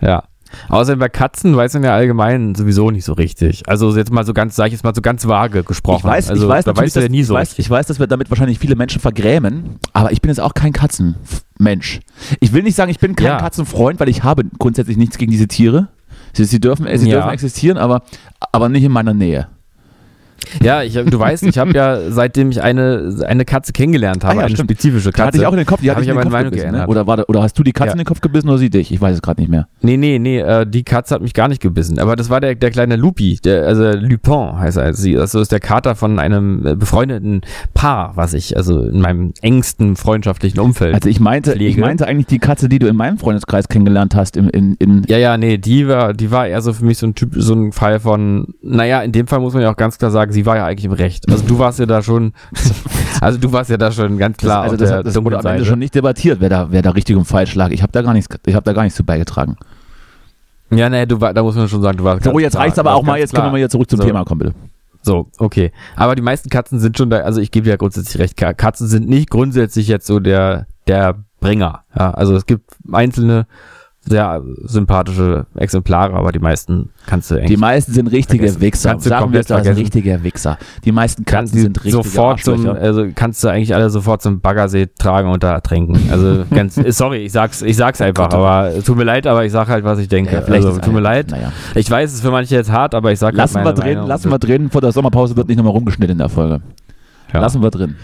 [0.00, 0.24] Ja.
[0.68, 3.62] Außerdem bei Katzen weiß man ja allgemein sowieso nicht so richtig.
[3.68, 5.98] Also jetzt mal so ganz, sag ich jetzt mal so ganz vage gesprochen.
[5.98, 7.48] Ich weiß, also, ich weiß da natürlich, weißt du ja dass- nie so ich, weiß,
[7.50, 7.66] richtig.
[7.66, 10.72] ich weiß, dass wir damit wahrscheinlich viele Menschen vergrämen, aber ich bin jetzt auch kein
[10.72, 12.00] Katzenmensch.
[12.40, 13.38] Ich will nicht sagen, ich bin kein Ja.
[13.38, 15.88] Katzenfreund, weil ich habe grundsätzlich nichts gegen diese Tiere.
[16.34, 17.16] Sie, sie, dürfen, sie Ja.
[17.16, 18.02] dürfen existieren, aber,
[18.52, 19.48] aber nicht in meiner Nähe.
[20.62, 24.40] Ja, ich, du weißt, ich habe ja seitdem ich eine, eine Katze kennengelernt habe, Ah
[24.40, 24.70] ja, eine stimmt.
[24.70, 25.26] spezifische Die Katze.
[25.26, 26.50] hatte ich auch in den Kopf, die hatte ich ich in den meine Kopf Meinung
[26.50, 26.72] gebissen, ne?
[26.78, 26.88] geändert.
[26.88, 27.92] oder, war, oder hast du die Katze Ja.
[27.92, 28.92] in den Kopf gebissen oder sie dich?
[28.92, 29.68] Ich weiß es gerade nicht mehr.
[29.82, 31.98] Nee, nee, nee, äh, die Katze hat mich gar nicht gebissen.
[31.98, 34.94] Aber das war der, der kleine Lupi, der, also Lupin heißt er.
[34.94, 37.42] Sie, also ist der Kater von einem äh, befreundeten
[37.74, 40.94] Paar, was ich, also in meinem engsten freundschaftlichen Umfeld.
[40.94, 41.80] Also ich meinte, ich Pflege.
[41.80, 45.18] meinte eigentlich die Katze, die du in meinem Freundeskreis kennengelernt hast, in, in, in ja,
[45.18, 47.72] ja, nee, die war, die war eher so für mich so ein Typ, so ein
[47.72, 50.56] Fall von, naja, in dem Fall muss man ja auch ganz klar sagen, sie war
[50.56, 51.28] ja eigentlich im Recht.
[51.30, 52.32] Also du warst ja da schon,
[53.22, 55.46] also du warst ja da schon ganz klar also auf das, hat- das wurde am
[55.46, 55.64] Ende Seite.
[55.64, 57.70] schon nicht debattiert, wer da, wer da richtig und falsch lag.
[57.70, 59.56] Ich habe da gar nichts, ich habe da gar nichts zu beigetragen.
[60.70, 62.64] Ja, nee, du war, da muss man schon sagen, du warst So, ganz jetzt klar,
[62.64, 63.52] reicht's aber auch mal, jetzt können wir klar.
[63.52, 64.06] mal wieder zurück zum So.
[64.06, 64.54] Thema kommen, bitte.
[65.02, 65.70] So, okay.
[65.96, 68.88] Aber die meisten Katzen sind schon da, also ich gebe ja grundsätzlich recht, Ka- Katzen
[68.88, 71.84] sind nicht grundsätzlich jetzt so der, der Bringer.
[71.96, 73.46] Ja, also es gibt einzelne
[74.06, 78.60] sehr sympathische Exemplare, aber die meisten kannst du Die eigentlich meisten sind richtige Vergessen.
[78.60, 78.90] Wichser.
[78.90, 80.58] Kannst du Sagen wir es als richtige Wichser.
[80.84, 84.40] Die meisten kannst Katzen sind richtige sofort zum, also kannst du eigentlich alle sofort zum
[84.40, 85.98] Baggersee tragen und da ertränken.
[86.10, 89.68] Also ganz, sorry, ich sag's, ich sag's einfach, aber tut mir leid, aber ich sag
[89.68, 90.34] halt, was ich denke.
[90.34, 91.30] Ja, vielleicht also tut mir leid.
[91.30, 91.52] Naja.
[91.74, 93.94] Ich weiß, es ist für manche jetzt hart, aber ich sag Lassen halt wir drin,
[93.94, 94.08] Meinung.
[94.08, 94.70] lassen wir drin.
[94.70, 96.60] Vor der Sommerpause wird nicht nochmal rumgeschnitten in der Folge.
[97.32, 97.40] Ja.
[97.40, 97.96] Lassen wir drin.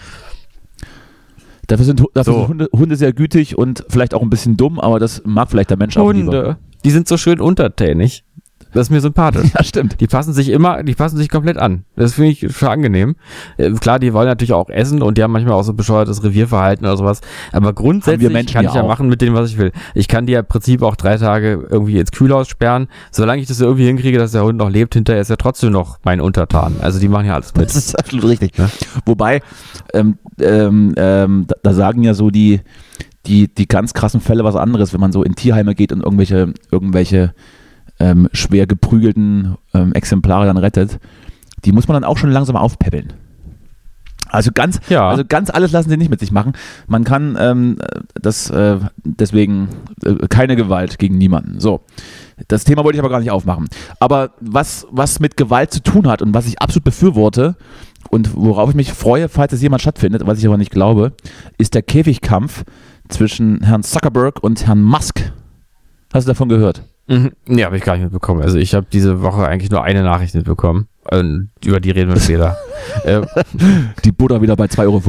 [1.71, 2.39] Dafür sind, dafür So.
[2.39, 5.69] sind Hunde, Hunde sehr gütig und vielleicht auch ein bisschen dumm, aber das mag vielleicht
[5.69, 6.31] der Mensch auch lieber.
[6.33, 8.25] Hunde, die sind so schön untertänig.
[8.73, 9.51] Das ist mir sympathisch.
[9.53, 9.99] Ja, stimmt.
[9.99, 11.83] Die passen sich immer, die passen sich komplett an.
[11.95, 13.15] Das finde ich schon angenehm.
[13.57, 16.85] Äh, klar, die wollen natürlich auch essen und die haben manchmal auch so bescheuertes Revierverhalten
[16.85, 17.21] oder sowas.
[17.51, 18.87] Aber grundsätzlich kann ich ja auch.
[18.87, 19.71] machen mit denen, was ich will.
[19.93, 22.87] Ich kann die ja im Prinzip auch drei Tage irgendwie ins Kühlhaus sperren.
[23.11, 25.99] Solange ich das irgendwie hinkriege, dass der Hund noch lebt, hinterher ist er trotzdem noch
[26.03, 26.75] mein Untertan.
[26.81, 27.65] Also die machen ja alles mit.
[27.65, 28.57] Das ist absolut richtig.
[28.57, 28.69] Ja.
[29.05, 29.41] Wobei,
[29.93, 32.61] ähm, ähm, ähm, da, da sagen ja so die,
[33.25, 36.53] die, die ganz krassen Fälle was anderes, wenn man so in Tierheime geht und irgendwelche,
[36.71, 37.33] irgendwelche
[38.01, 40.99] ähm, schwer geprügelten ähm, Exemplare dann rettet.
[41.65, 43.13] Die muss man dann auch schon langsam aufpäppeln.
[44.29, 45.09] Also ganz, Ja.
[45.09, 46.53] also ganz alles lassen sie nicht mit sich machen.
[46.87, 47.77] Man kann ähm,
[48.15, 49.67] das äh, deswegen
[50.05, 51.59] äh, keine Gewalt gegen niemanden.
[51.59, 51.81] So.
[52.47, 53.67] Das Thema wollte ich aber gar nicht aufmachen.
[53.99, 57.55] Aber was, was mit Gewalt zu tun hat und was ich absolut befürworte
[58.09, 61.11] und worauf ich mich freue, falls es jemand stattfindet, was ich aber nicht glaube,
[61.57, 62.63] ist der Käfigkampf
[63.09, 65.31] zwischen Herrn Zuckerberg und Herrn Musk.
[66.13, 66.83] Hast du davon gehört?
[67.07, 67.31] Mhm.
[67.45, 68.41] Nee, habe ich gar nicht mitbekommen.
[68.41, 70.87] Also ich habe diese Woche eigentlich nur eine Nachricht mitbekommen.
[71.09, 72.57] Und über die reden wir später.
[73.03, 73.21] äh,
[74.05, 75.01] Die Butter wieder bei 2,50 Euro.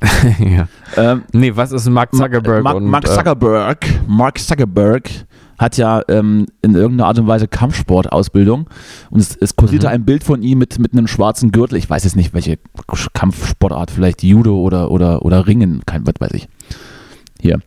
[0.38, 0.68] ja.
[0.96, 2.62] Ähm, Nee, was ist Mark Zuckerberg?
[2.62, 5.10] Mark, und, Mark äh, Zuckerberg, Mark Zuckerberg
[5.58, 8.68] hat ja ähm, in irgendeiner Art und Weise Kampfsportausbildung
[9.10, 9.92] und es, es kursierte Mhm.
[9.92, 11.78] ein Bild von ihm mit, mit einem schwarzen Gürtel.
[11.78, 12.58] Ich weiß jetzt nicht, welche
[13.12, 16.48] Kampfsportart, vielleicht Judo oder, oder, oder Ringen, kein was weiß ich.
[17.40, 17.58] Hier.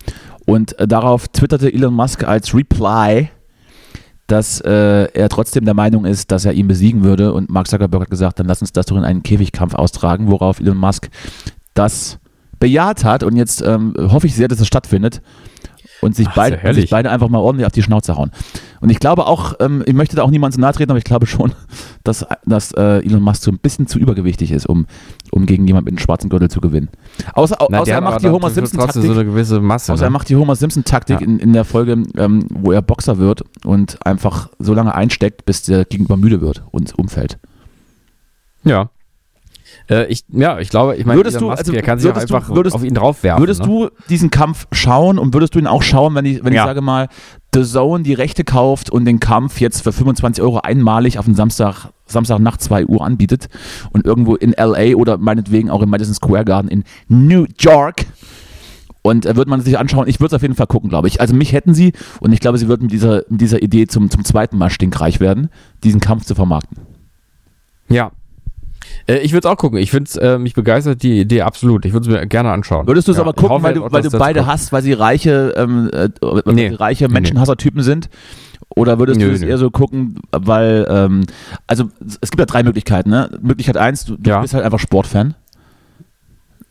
[0.46, 3.30] Und äh, darauf twitterte Elon Musk als Reply,
[4.28, 7.34] dass äh, er trotzdem der Meinung ist, dass er ihn besiegen würde.
[7.34, 10.60] Und Mark Zuckerberg hat gesagt, dann lass uns das doch in einen Käfigkampf austragen, worauf
[10.60, 11.10] Elon Musk
[11.74, 12.20] das
[12.60, 13.24] bejaht hat.
[13.24, 15.22] Und jetzt ähm, hoffe ich sehr, dass es stattfindet
[16.02, 16.84] und sich, Ach, herrlich.
[16.84, 18.32] sich beide einfach mal ordentlich auf die Schnauze hauen.
[18.82, 21.04] Und ich glaube auch, ähm, ich möchte da auch niemandem zu nahe treten, aber ich
[21.04, 21.54] glaube schon,
[22.04, 24.88] dass, dass äh, Elon Musk so ein bisschen zu übergewichtig ist, um,
[25.32, 26.90] um gegen jemanden mit einem schwarzen Gürtel zu gewinnen.
[27.34, 29.04] Außer, Na, außer er macht die Homer Simpson-Taktik.
[29.04, 29.94] so eine gewisse Masse.
[29.94, 30.14] Außer er ne?
[30.14, 31.26] macht die Homer Simpson-Taktik Ja.
[31.26, 35.64] in, in der Folge, ähm, wo er Boxer wird und einfach so lange einsteckt, bis
[35.64, 37.38] der Gegenüber müde wird und umfällt.
[38.64, 38.90] Ja.
[39.92, 42.16] Äh, ich, ja, ich glaube, ich meine, Würdest du- Musk, also der kann sich auch
[42.16, 43.42] würdest du- einfach würdest- auf ihn draufwerfen.
[43.42, 43.68] Würdest ne?
[43.68, 46.64] du diesen Kampf schauen und würdest du ihn auch schauen, wenn ich, wenn Ja.
[46.64, 47.10] ich sage mal,
[47.54, 51.36] The Zone die Rechte kauft und den Kampf jetzt für 25 Euro einmalig auf den
[51.36, 53.50] Samstag, Samstagnacht 2 Uhr anbietet
[53.92, 58.06] und irgendwo in LA oder meinetwegen auch im Madison Square Garden in New York
[59.02, 61.20] und äh, würde man sich anschauen, ich würde es auf jeden Fall gucken, glaube ich.
[61.20, 64.10] Also mich hätten sie und ich glaube, sie würden mit dieser, mit dieser Idee zum,
[64.10, 65.50] zum zweiten Mal stinkreich werden,
[65.84, 66.78] diesen Kampf zu vermarkten.
[67.90, 68.12] Ja.
[69.08, 69.78] Äh, ich würde es auch gucken.
[69.80, 71.86] Ich finde es, äh, mich begeistert die Idee absolut.
[71.86, 72.88] Ich würde es mir gerne anschauen.
[72.88, 74.52] Würdest du es ja, aber gucken, weil auch, du, weil du beide kommt.
[74.52, 76.10] hast, weil sie reiche, ähm, äh,
[76.52, 76.70] Nee.
[76.76, 78.10] reiche Menschenhassertypen sind?
[78.76, 81.24] Oder würdest Nö, du es eher so gucken, weil, ähm,
[81.68, 81.90] also
[82.22, 83.30] es gibt ja drei Möglichkeiten, ne?
[83.42, 84.40] Möglichkeit eins, du, du Ja.
[84.40, 85.36] bist halt einfach Sportfan.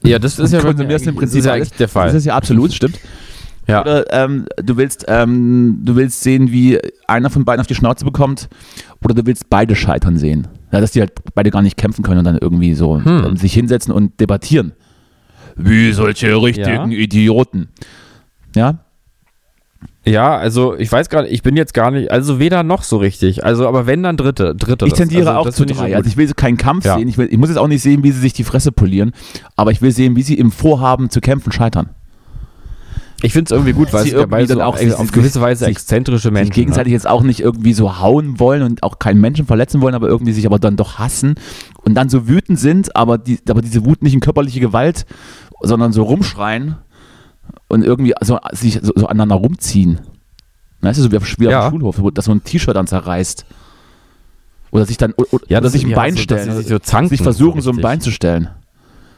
[0.03, 2.07] Ja, das ist ja, konsumierst im Prinzip ist ja eigentlich der Fall.
[2.07, 2.99] Das ist ja absolut, stimmt.
[3.67, 3.83] ja.
[3.83, 8.07] Oder ähm, du willst, ähm, du willst sehen, wie einer von beiden auf die Schnauze
[8.07, 8.49] bekommt,
[9.05, 10.49] oder du willst beide scheitern sehen.
[10.73, 13.37] Ja, dass die halt beide gar nicht kämpfen können und dann irgendwie so Hm.
[13.37, 14.73] sich hinsetzen und debattieren.
[15.57, 16.99] Wie solche richtigen Ja.
[16.99, 17.69] Idioten.
[18.55, 18.79] Ja,
[20.07, 23.45] Ja, also ich weiß gerade, ich bin jetzt gar nicht, also weder noch so richtig.
[23.45, 24.87] Also, aber wenn dann dritte, dritte.
[24.87, 25.75] Ich tendiere auch zu drei.
[25.89, 26.97] schon Also ich will keinen Kampf Ja.
[26.97, 27.07] sehen.
[27.07, 29.13] Ich, will, ich muss jetzt auch nicht sehen, wie sie sich die Fresse polieren,
[29.57, 31.91] aber ich will sehen, wie sie im Vorhaben zu kämpfen scheitern.
[33.23, 35.41] Ich finde es irgendwie gut, weil Sie irgendwie so dann auch auch sich- auf gewisse
[35.41, 36.47] Weise sich- exzentrische Menschen.
[36.47, 39.95] sich gegenseitig jetzt auch nicht irgendwie so hauen wollen und auch keinen Menschen verletzen wollen,
[39.95, 41.35] aber irgendwie sich aber dann doch hassen
[41.85, 45.05] und dann so wütend sind, aber, die, aber diese Wut nicht in körperliche Gewalt,
[45.63, 46.77] sondern so rumschreien
[47.69, 50.01] und irgendwie so, sich so, so aneinander rumziehen.
[50.81, 51.69] Weißt du, so wie auf, wie auf Ja.
[51.69, 53.45] dem Schulhof, wo das so ein T-Shirt dann zerreißt.
[54.71, 56.51] Oder sich dann, oder, Ja, oder das sich ein Bein so, dass stellen.
[56.53, 57.83] sie sich so zanken, sich versuchen, so so ein.
[57.83, 58.49] Bein zu stellen.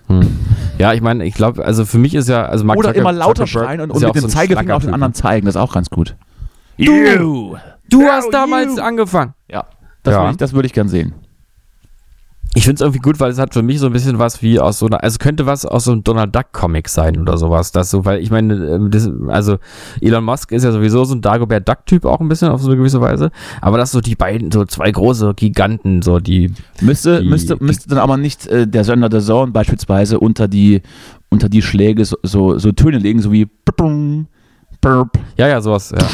[0.08, 0.38] Hm.
[0.78, 3.12] Ja, ich meine, ich glaube, also für mich ist ja, also Mark Oder Zucker- immer
[3.12, 5.54] lauter Zuckerberg schreien und, und ja mit dem so Zeigefinger auf den anderen zeigen, das
[5.54, 6.16] ist auch ganz gut.
[6.78, 7.56] Du!
[7.88, 9.34] Du hast damals angefangen.
[9.50, 9.64] Ja,
[10.02, 10.20] das, Ja.
[10.22, 11.12] Würde ich, das würde ich gern sehen.
[12.54, 14.60] Ich finde es irgendwie gut, weil es hat für mich so ein bisschen was wie
[14.60, 17.72] aus so einer, also könnte was aus so einem Donald Duck Comic sein oder sowas.
[17.72, 19.56] Das so, weil ich meine, ähm, das, also
[20.02, 22.68] Elon Musk ist ja sowieso so ein Dagobert Duck Typ auch ein bisschen auf so
[22.68, 23.30] eine gewisse Weise.
[23.62, 27.88] Aber das so die beiden, so zwei große Giganten, so die, Müsste, Die- müsste, müsste
[27.88, 30.82] dann aber nicht äh, der Sender der Zone beispielsweise unter die,
[31.30, 34.26] unter die Schläge so, so, so Töne legen, so wie Burp,
[34.82, 35.18] Burp.
[35.38, 36.06] ja, ja, sowas, ja.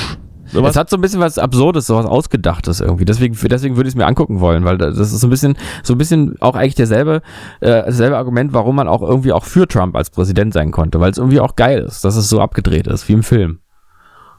[0.53, 0.71] Sowas?
[0.71, 3.05] Es hat so ein bisschen was Absurdes, sowas Ausgedachtes irgendwie.
[3.05, 5.95] Deswegen, deswegen würde ich es mir angucken wollen, weil das ist so ein bisschen, so
[5.95, 7.23] ein bisschen auch eigentlich derselbe,
[7.61, 11.11] äh, dasselbe Argument, warum man auch irgendwie auch für Trump als Präsident sein konnte, weil
[11.11, 13.59] es irgendwie auch geil ist, dass es so abgedreht ist, wie im Film.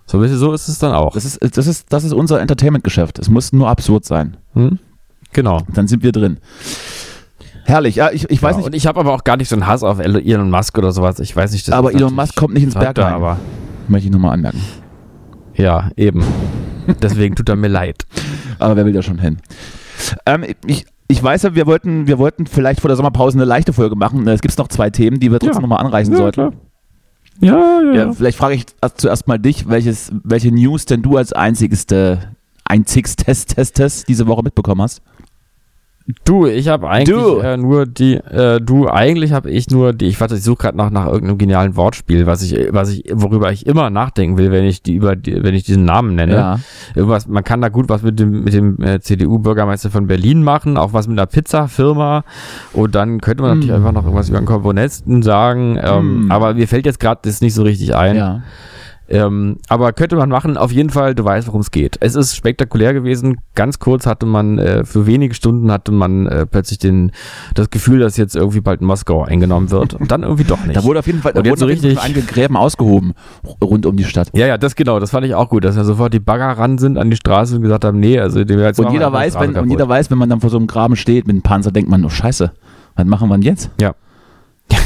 [0.06, 1.14] So ein bisschen so ist es dann auch.
[1.14, 3.20] Das ist, das ist, das ist unser Entertainment-Geschäft.
[3.20, 4.38] Es muss nur absurd sein.
[4.54, 4.80] Hm?
[5.34, 5.62] Genau.
[5.74, 6.40] Dann sind wir drin.
[7.66, 9.56] Herrlich, ja, ich, ich weiß ja, nicht, Und ich habe aber auch gar nicht so
[9.56, 11.20] einen Hass auf Elon Musk oder sowas.
[11.20, 13.14] Ich weiß nicht, das aber Elon Musk kommt nicht ins er Bergheim.
[13.14, 13.38] aber
[13.88, 14.60] Möchte ich nochmal anmerken.
[15.60, 16.24] Ja, eben.
[17.02, 18.06] Deswegen tut er mir leid.
[18.58, 19.38] Aber wer will da schon hin?
[20.26, 23.74] Ähm, ich, ich weiß ja, wir wollten, wir wollten vielleicht vor der Sommerpause eine leichte
[23.74, 24.28] Folge machen.
[24.28, 25.68] Es gibt noch zwei Themen, die wir trotzdem Ja.
[25.68, 26.34] nochmal anreißen Ja, sollten.
[26.34, 26.54] klar.
[27.42, 31.16] Ja, ja, Ja, vielleicht frage ich erst- zuerst mal dich, welches, welche News denn du
[31.18, 32.20] als einzigste,
[32.66, 35.02] einzigstes Test, Test diese Woche mitbekommen hast.
[36.26, 37.16] Du, ich habe eigentlich.
[37.44, 40.78] Äh, nur die, äh, du, eigentlich habe ich nur die, ich warte, ich suche gerade
[40.78, 44.66] noch nach irgendeinem genialen Wortspiel, was ich, was ich, worüber ich immer nachdenken will, wenn
[44.66, 46.34] ich die über die, wenn ich diesen Namen nenne.
[46.34, 46.60] Ja.
[46.96, 50.78] Irgendwas, man kann da gut was mit dem, mit dem äh, CDU-Bürgermeister von Berlin machen,
[50.78, 52.24] auch was mit einer Pizzafirma.
[52.74, 53.76] Und dann könnte man natürlich Mm.
[53.76, 55.78] einfach noch irgendwas über einen Komponisten sagen.
[55.82, 56.32] Ähm, Mm.
[56.32, 58.16] Aber mir fällt jetzt gerade das nicht so richtig ein.
[58.16, 58.42] Ja.
[59.12, 61.98] Ähm, aber könnte man machen, auf jeden Fall, du weißt, worum es geht.
[62.00, 63.38] Es ist spektakulär gewesen.
[63.56, 67.12] Ganz kurz hatte man, äh, für wenige Stunden hatte man äh, plötzlich den,
[67.56, 69.96] das Gefühl, dass jetzt irgendwie bald Moskau eingenommen wird.
[69.96, 70.76] Und dann irgendwie doch nicht.
[70.76, 73.14] Da wurde auf jeden Fall, da wurden so richtig- einige Gräben ausgehoben
[73.64, 74.30] rund um die Stadt.
[74.34, 76.78] ja, ja, das genau, das fand ich auch gut, dass ja sofort die Bagger ran
[76.78, 79.56] sind an die Straße und gesagt haben, nee, also dem jetzt Und jeder, weiß, wenn,
[79.56, 81.90] und jeder weiß, wenn man dann vor so einem Graben steht mit einem Panzer, denkt
[81.90, 82.52] man, oh Scheiße,
[82.96, 83.72] was machen wir denn jetzt?
[83.82, 83.96] Ja.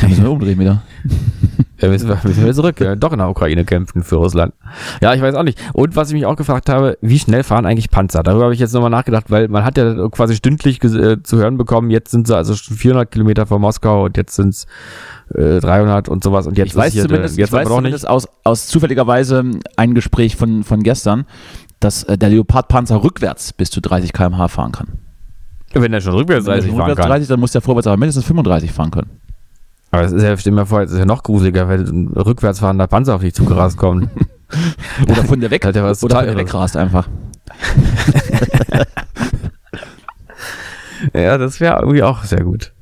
[0.07, 0.81] Müssen wir umdrehen wieder.
[1.83, 4.53] Ja, müssen wir, müssen wir zurück, ja, doch in der Ukraine kämpfen für Russland.
[5.01, 5.59] Ja, ich weiß auch nicht.
[5.73, 8.23] Und was ich mich auch gefragt habe, wie schnell fahren eigentlich Panzer?
[8.23, 11.57] Darüber habe ich jetzt nochmal nachgedacht, weil man hat ja quasi stündlich äh, zu hören
[11.57, 14.65] bekommen, jetzt sind sie also schon 400 Kilometer vor Moskau und jetzt sind es
[15.35, 17.81] äh, 300 und sowas und jetzt Ich weiß hier zumindest, der, jetzt ich weiß doch
[17.81, 17.99] nicht.
[17.99, 19.43] zumindest aus, aus zufälligerweise
[19.75, 21.25] ein Gespräch von, von gestern,
[21.81, 24.87] dass äh, der Leopardpanzer rückwärts bis zu 30 km/h fahren kann.
[25.73, 27.17] Wenn er schon rückwärts Wenn er 30 schon fahren rückwärts kann.
[27.17, 29.09] 30, dann muss der vorwärts aber mindestens 35 fahren können.
[29.93, 32.07] Aber das ist ja, stell dir mal vor, jetzt ist ja noch gruseliger, wenn ein
[32.07, 34.09] rückwärts fahrender Panzer auf dich zugerast kommt.
[35.07, 37.07] Oder von der weg, Hat ja was oder von total der wegrast einfach.
[41.13, 42.73] ja, das wäre irgendwie auch sehr gut.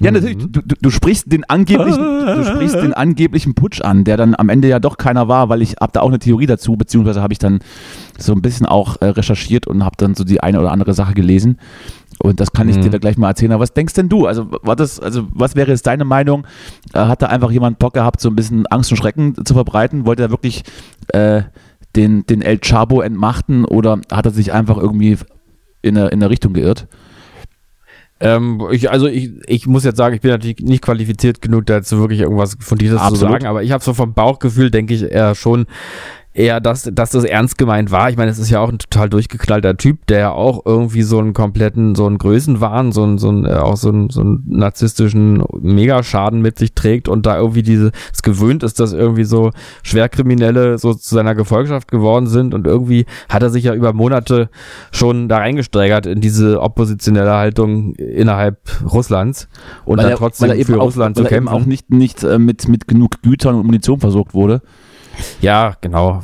[0.00, 4.16] Ja, natürlich, du, du, du sprichst den angeblichen, du sprichst den angeblichen Putsch an, der
[4.16, 6.76] dann am Ende ja doch keiner war, weil ich habe da auch eine Theorie dazu,
[6.76, 7.60] beziehungsweise habe ich dann
[8.18, 11.14] so ein bisschen auch äh, recherchiert und habe dann so die eine oder andere Sache
[11.14, 11.58] gelesen.
[12.22, 12.82] Und das kann ich Mhm.
[12.82, 13.50] dir da gleich mal erzählen.
[13.50, 14.26] Aber was denkst denn du?
[14.26, 16.46] Also, war das, also was wäre jetzt deine Meinung?
[16.94, 20.06] Äh, hat da einfach jemand Bock gehabt, so ein bisschen Angst und Schrecken zu verbreiten?
[20.06, 20.62] Wollte er wirklich
[21.08, 21.42] äh,
[21.96, 25.18] den, den El Chabo entmachten oder hat er sich einfach irgendwie
[25.82, 26.86] in der, in der Richtung geirrt?
[28.20, 31.98] Ähm, ich, also ich, ich muss jetzt sagen, ich bin natürlich nicht qualifiziert genug, dazu
[31.98, 33.32] wirklich irgendwas von dieses zu Absolut.
[33.32, 35.66] sagen, aber ich habe so vom Bauchgefühl, denke ich, eher schon
[36.34, 38.08] eher, dass, dass das ernst gemeint war.
[38.08, 41.18] Ich meine, es ist ja auch ein total durchgeknallter Typ, der ja auch irgendwie so
[41.18, 44.42] einen kompletten, so einen Größenwahn, so einen, so einen, äh, auch so einen, so einen
[44.46, 49.50] narzisstischen Megaschaden mit sich trägt und da irgendwie diese, es gewöhnt ist, dass irgendwie so
[49.82, 54.48] Schwerkriminelle so zu seiner Gefolgschaft geworden sind und irgendwie hat er sich ja über Monate
[54.90, 58.58] schon da reingesteigert in diese oppositionelle Haltung innerhalb
[58.90, 59.48] Russlands
[59.84, 61.54] und dann trotzdem für auch, Russland weil zu er kämpfen.
[61.54, 64.62] auch nicht, nicht äh, mit, mit genug Gütern und Munition versorgt wurde.
[65.40, 66.22] Ja, genau,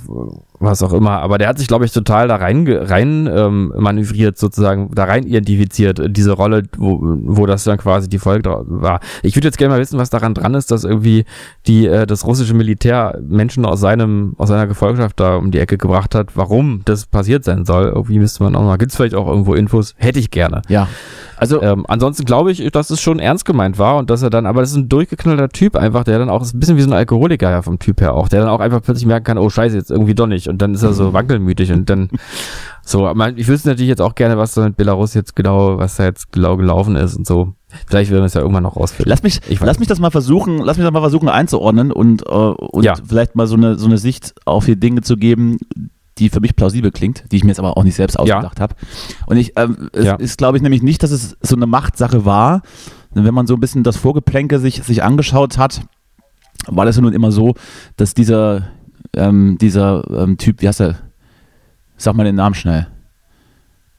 [0.60, 1.20] was auch immer.
[1.20, 5.24] Aber der hat sich, glaube ich, total da rein, rein ähm, manövriert, sozusagen, da rein
[5.24, 9.00] identifiziert, diese Rolle, wo, wo das dann quasi die Folge war.
[9.22, 11.24] Ich würde jetzt gerne mal wissen, was daran dran ist, dass irgendwie
[11.66, 15.78] die, äh, das russische Militär Menschen aus seinem, aus seiner Gefolgschaft da um die Ecke
[15.78, 17.86] gebracht hat, warum das passiert sein soll.
[17.86, 19.94] Irgendwie müsste man auch mal, gibt's vielleicht auch irgendwo Infos?
[19.96, 20.62] Hätte ich gerne.
[20.68, 20.88] Ja.
[21.38, 24.46] Also, Ähm, ansonsten glaube ich, dass es schon ernst gemeint war und dass er dann,
[24.46, 26.88] aber das ist ein durchgeknallter Typ einfach, der dann auch, ist ein bisschen wie so
[26.90, 29.48] ein Alkoholiker ja vom Typ her auch, der dann auch einfach plötzlich merken kann, oh
[29.48, 32.10] scheiße, jetzt irgendwie doch nicht und dann ist er so wankelmütig und dann
[32.82, 36.04] so, ich wüsste natürlich jetzt auch gerne, was da mit Belarus jetzt genau, was da
[36.04, 37.54] jetzt genau gelaufen ist und so.
[37.86, 39.10] Vielleicht werden wir es ja irgendwann noch rausfinden.
[39.10, 42.30] Lass mich, lass mich das mal versuchen, lass mich das mal versuchen einzuordnen und, äh,
[42.30, 42.94] und Ja.
[43.06, 45.58] vielleicht mal so eine, so eine Sicht auf die Dinge zu geben,
[46.18, 48.74] die für mich plausibel klingt, die ich mir jetzt aber auch nicht selbst ausgedacht habe.
[49.26, 50.14] Und ich, ähm, es Ja.
[50.16, 52.62] ist, glaube ich, nämlich nicht, dass es so eine Machtsache war.
[53.14, 55.82] Denn wenn man so ein bisschen das Vorgeplänke sich, sich angeschaut hat,
[56.66, 57.54] war das ja nun immer so,
[57.96, 58.68] dass dieser,
[59.16, 60.96] ähm, dieser ähm, Typ, wie heißt er?
[61.96, 62.86] Sag mal den Namen schnell.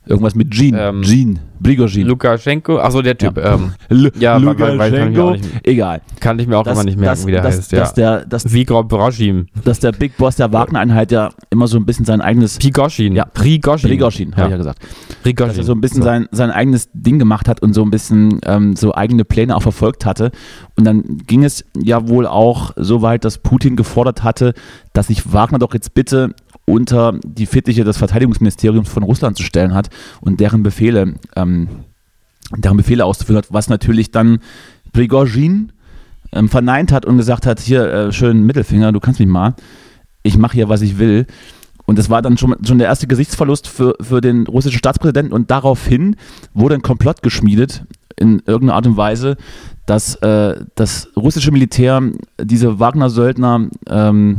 [0.10, 0.76] Irgendwas mit Jean.
[0.78, 1.40] Ähm, Jean.
[1.60, 2.08] Brigogin.
[2.08, 3.56] Lukaschenko, ach so, der Typ, Ja.
[3.56, 5.36] ähm, Lu- ja, Lukaschenko.
[5.64, 6.02] Egal.
[6.20, 7.80] kann ich mir auch immer nicht merken, dass, wie der dass, heißt, ja.
[7.82, 9.48] dass, der, dass, Vigor Brashim.
[9.66, 13.14] dass der Big Boss der Wagner-Einheit ja immer so ein bisschen sein eigenes Pigoschin.
[13.14, 13.26] Ja.
[13.26, 13.90] Prigoshin.
[13.90, 14.80] Prigozhin, habe ich ja gesagt.
[15.22, 15.48] Prigozhin.
[15.50, 18.40] Dass er so ein bisschen sein, sein eigenes Ding gemacht hat und so ein bisschen
[18.46, 20.32] ähm, so eigene Pläne auch verfolgt hatte.
[20.78, 24.54] Und dann ging es ja wohl auch so weit, dass Putin gefordert hatte,
[24.94, 26.34] dass sich Wagner doch jetzt bitte
[26.70, 29.90] unter die Fittiche des Verteidigungsministeriums von Russland zu stellen hat
[30.22, 31.68] und deren Befehle, ähm,
[32.56, 34.40] deren Befehle auszuführen hat, was natürlich dann
[34.94, 35.72] Prigozhin
[36.32, 39.56] ähm, verneint hat und gesagt hat, hier, äh, schön Mittelfinger, du kannst mich mal,
[40.22, 41.26] ich mache hier, was ich will.
[41.86, 45.50] Und das war dann schon, schon der erste Gesichtsverlust für, für den russischen Staatspräsidenten und
[45.50, 46.18] daraufhin
[46.54, 47.84] wurde ein Komplott geschmiedet
[48.16, 49.38] in irgendeiner Art und Weise,
[49.88, 52.04] dass äh, das russische Militär
[52.40, 54.38] diese Wagner-Söldner ähm,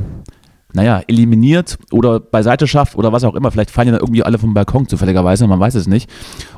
[0.73, 3.51] naja, eliminiert oder beiseite schafft oder was auch immer.
[3.51, 6.11] Vielleicht fallen ja dann irgendwie alle vom Balkon zufälligerweise, man weiß es nicht.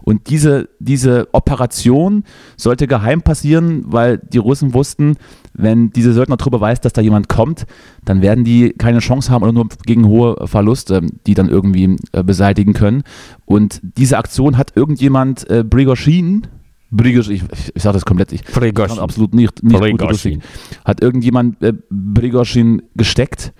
[0.03, 2.25] Und diese, diese Operation
[2.57, 5.17] sollte geheim passieren, weil die Russen wussten,
[5.55, 7.67] wenn diese Söldnertruppe weiß, dass da jemand kommt,
[8.05, 12.23] dann werden die keine Chance haben oder nur gegen hohe Verluste, die dann irgendwie äh,
[12.23, 13.03] beseitigen können.
[13.45, 16.47] Und diese Aktion hat irgendjemand, äh, Brigoshin,
[16.91, 17.43] Brigoshin, ich,
[17.75, 20.03] ich, sage das komplett, ich kann absolut nicht, nicht gut.
[20.03, 20.39] Russisch,
[20.85, 23.53] hat irgendjemand äh, Brigoshin gesteckt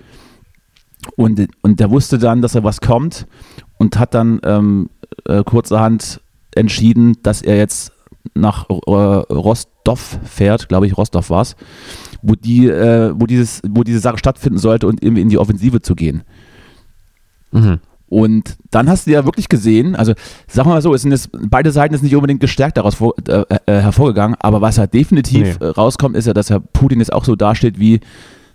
[1.15, 3.27] und, und der wusste dann, dass er was kommt
[3.77, 4.89] und hat dann ähm,
[5.27, 6.21] äh, kurzerhand
[6.55, 7.91] entschieden, dass er jetzt
[8.33, 11.55] nach äh, Rostov fährt, glaube ich, Rostov war es,
[12.21, 15.81] wo, die, äh, wo, dieses, wo diese Sache stattfinden sollte und irgendwie in die Offensive
[15.81, 16.23] zu gehen.
[17.51, 17.79] Mhm.
[18.07, 20.13] Und dann hast du ja wirklich gesehen, also
[20.47, 23.15] sagen wir mal so, es sind jetzt, beide Seiten ist nicht unbedingt gestärkt daraus vor,
[23.27, 25.67] äh, äh, hervorgegangen, aber was halt definitiv Nee.
[25.67, 28.01] rauskommt, ist ja, dass Herr Putin jetzt auch so dasteht wie,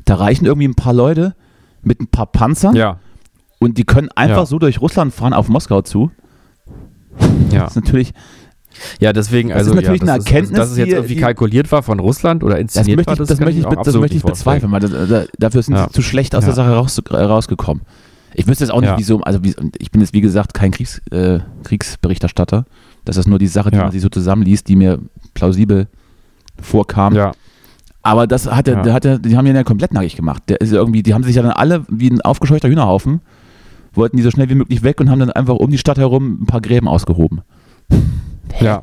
[0.05, 1.35] da reichen irgendwie ein paar Leute
[1.83, 2.99] mit ein paar Panzern Ja,
[3.59, 4.47] und die können einfach Ja.
[4.47, 6.11] so durch Russland fahren auf Moskau zu.
[7.51, 7.61] ja.
[7.65, 8.13] Das ist natürlich,
[9.01, 10.93] Ja, deswegen, Das also ist natürlich ja, eine das Erkenntnis, Ist, also, dass es jetzt
[10.95, 13.61] irgendwie die- kalkuliert war von Russland oder das inszeniert möchte war, ich, das kann möchte
[13.61, 15.87] ich, das möchte ich bezweifeln, weil das, äh, dafür sind Ja.
[15.87, 17.83] sie zu schlecht aus der Sache raus, äh, rausgekommen.
[18.35, 21.01] Ich wüsste jetzt auch nicht, wieso, also wie, ich bin jetzt wie gesagt kein Kriegs,
[21.11, 22.67] äh, Kriegsberichterstatter.
[23.05, 25.01] Das ist nur die Sache, die man sich so zusammenliest, die mir
[25.35, 25.89] plausibel
[26.61, 27.15] vorkam.
[27.15, 27.33] Ja,
[28.09, 28.93] Aber das hat er, Ja.
[28.95, 30.43] hat er, die haben ihn ja komplett nackig gemacht.
[30.49, 33.21] Der ist irgendwie, die haben sich ja dann alle wie ein aufgescheuchter Hühnerhaufen,
[33.93, 36.39] wollten die so schnell wie möglich weg und haben dann einfach um die Stadt herum
[36.43, 37.43] ein paar Gräben ausgehoben.
[38.61, 38.83] ja.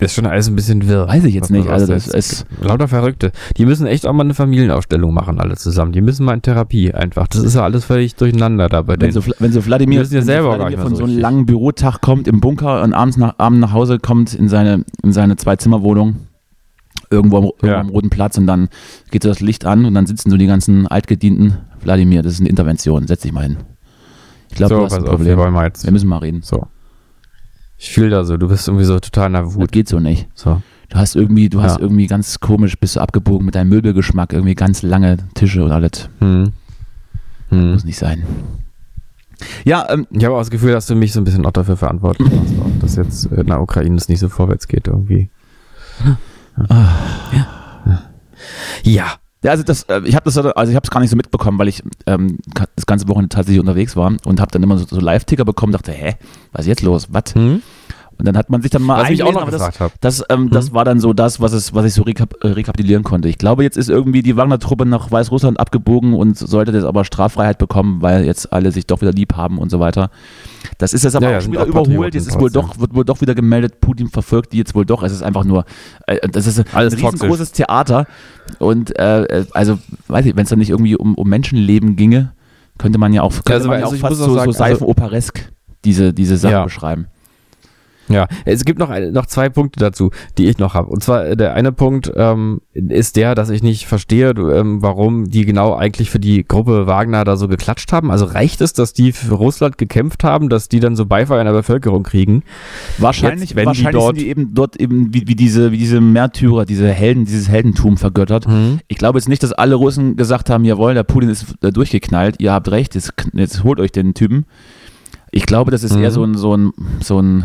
[0.00, 1.08] Das ist schon alles ein bisschen wirr.
[1.08, 1.68] Weiß ich jetzt nicht.
[1.68, 3.32] Also das ist, Lauter Verrückte.
[3.56, 5.90] Die müssen echt auch mal eine Familienaufstellung machen, alle zusammen.
[5.90, 7.26] Die müssen mal in Therapie einfach.
[7.26, 10.22] Das ist ja alles völlig durcheinander da bei wenn so, wenn so Vladimir, ja wenn
[10.22, 13.34] selber Wladimir nicht von so so einem langen Bürotag kommt im Bunker und abends nach,
[13.38, 16.14] abends nach Hause kommt in seine, in seine Zwei-Zimmer-Wohnung
[17.10, 17.80] irgendwo, am, irgendwo Ja.
[17.80, 18.68] am Roten Platz und dann
[19.10, 21.58] geht so das Licht an und dann sitzen so die ganzen Altgedienten.
[21.80, 23.56] Vladimir, das ist eine Intervention, setz dich mal hin.
[24.50, 25.38] Ich glaube, so, du hast ein auf, wir Problem.
[25.38, 25.84] wollen mal jetzt.
[25.84, 26.42] Wir müssen mal reden.
[26.42, 26.66] So.
[27.76, 29.70] Ich fühle da so, du bist irgendwie so total in der Das Wut.
[29.70, 30.26] geht so nicht.
[30.34, 30.60] So.
[30.88, 31.80] Du hast irgendwie, du hast Ja.
[31.82, 36.08] irgendwie ganz komisch, bist du abgebogen mit deinem Möbelgeschmack, irgendwie ganz lange Tische und alles.
[36.20, 36.52] Hm.
[37.50, 37.72] Hm.
[37.72, 38.24] Muss nicht sein.
[39.64, 41.76] Ja, ähm, Ich habe auch das Gefühl, dass du mich so ein bisschen auch dafür
[41.76, 45.30] verantwortlich machst, dass jetzt in der Ukraine es nicht so vorwärts geht irgendwie.
[48.84, 49.18] Ja.
[49.44, 51.58] Ja, also das, äh, ich habe das, also ich habe es gar nicht so mitbekommen,
[51.58, 52.38] weil ich ähm,
[52.74, 55.92] das ganze Wochenende tatsächlich unterwegs war und habe dann immer so, so Live-Ticker bekommen, dachte,
[55.92, 56.16] hä,
[56.52, 57.08] was ist jetzt los?
[57.12, 57.34] Was?
[57.34, 57.62] Hm?
[58.18, 59.92] Und dann hat man sich dann mal Was ich auch noch das, gefragt habe.
[60.00, 63.04] das, ähm, das war dann so das, was es, was ich so rekap äh, rekapitulieren
[63.04, 63.28] konnte.
[63.28, 67.58] Ich glaube, jetzt ist irgendwie die Wagner-Truppe nach Weißrussland abgebogen und sollte jetzt aber Straffreiheit
[67.58, 70.10] bekommen, weil jetzt alle sich doch wieder lieb haben und so weiter.
[70.78, 72.14] Das ist jetzt aber Ja, ja, auch schon wieder überholt.
[72.14, 75.04] Jetzt ist wohl doch, wird wohl doch wieder gemeldet, Putin verfolgt die jetzt wohl doch.
[75.04, 75.64] Es ist einfach nur,
[76.08, 77.20] äh, das ist Alles ein toxisch.
[77.22, 78.06] riesengroßes Theater.
[78.58, 82.32] Und äh, äh, also, weiß ich, wenn es dann nicht irgendwie um, um Menschenleben ginge,
[82.78, 85.52] könnte man ja auch, könnte also, man ja also auch fast so, so also- Seifenoperesk
[85.84, 86.64] diese, diese Sache Ja.
[86.64, 87.06] beschreiben.
[88.08, 90.88] Ja, es gibt noch, noch zwei Punkte dazu, die ich noch habe.
[90.88, 95.28] Und zwar äh, der eine Punkt ähm, ist der, dass ich nicht verstehe, ähm, warum
[95.30, 98.10] die genau eigentlich für die Gruppe Wagner da so geklatscht haben.
[98.10, 101.46] Also reicht es, dass die für Russland gekämpft haben, dass die dann so Beifall in
[101.46, 102.42] der Bevölkerung kriegen?
[102.98, 105.78] Wahrscheinlich, Jetzt, wenn die wahrscheinlich dort- sind die eben dort eben wie, wie diese wie
[105.78, 108.46] diese Märtyrer, diese Helden, dieses Heldentum vergöttert.
[108.88, 112.36] Ich glaube jetzt nicht, dass alle Russen gesagt haben, jawohl, der Putin ist äh, durchgeknallt,
[112.40, 114.46] ihr habt recht, jetzt, jetzt holt euch den Typen.
[115.30, 116.02] Ich glaube, das ist Mhm.
[116.02, 117.44] eher so ein so ein so ein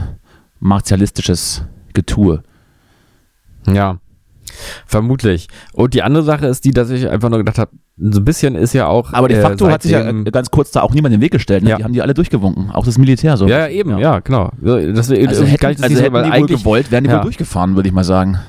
[0.64, 2.42] martialistisches Getue.
[3.68, 4.00] Ja,
[4.86, 5.48] vermutlich.
[5.74, 8.56] Und die andere Sache ist die, dass ich einfach nur gedacht habe, so ein bisschen
[8.56, 9.14] ist ja auch.
[9.14, 11.24] Aber de äh, facto hat sich ja äh, ganz kurz da auch niemand in den
[11.26, 11.64] Weg gestellt.
[11.64, 11.72] Ne?
[11.72, 11.78] Ja.
[11.78, 13.48] Die haben die alle durchgewunken, auch das Militär so.
[13.48, 14.52] Ja, ja, eben, ja, genau.
[14.62, 17.10] Das, Also das hätten, gar nicht, das also hätten weil die wohl gewollt, wären die
[17.10, 17.18] ja.
[17.18, 18.40] wohl durchgefahren, würde ich mal sagen.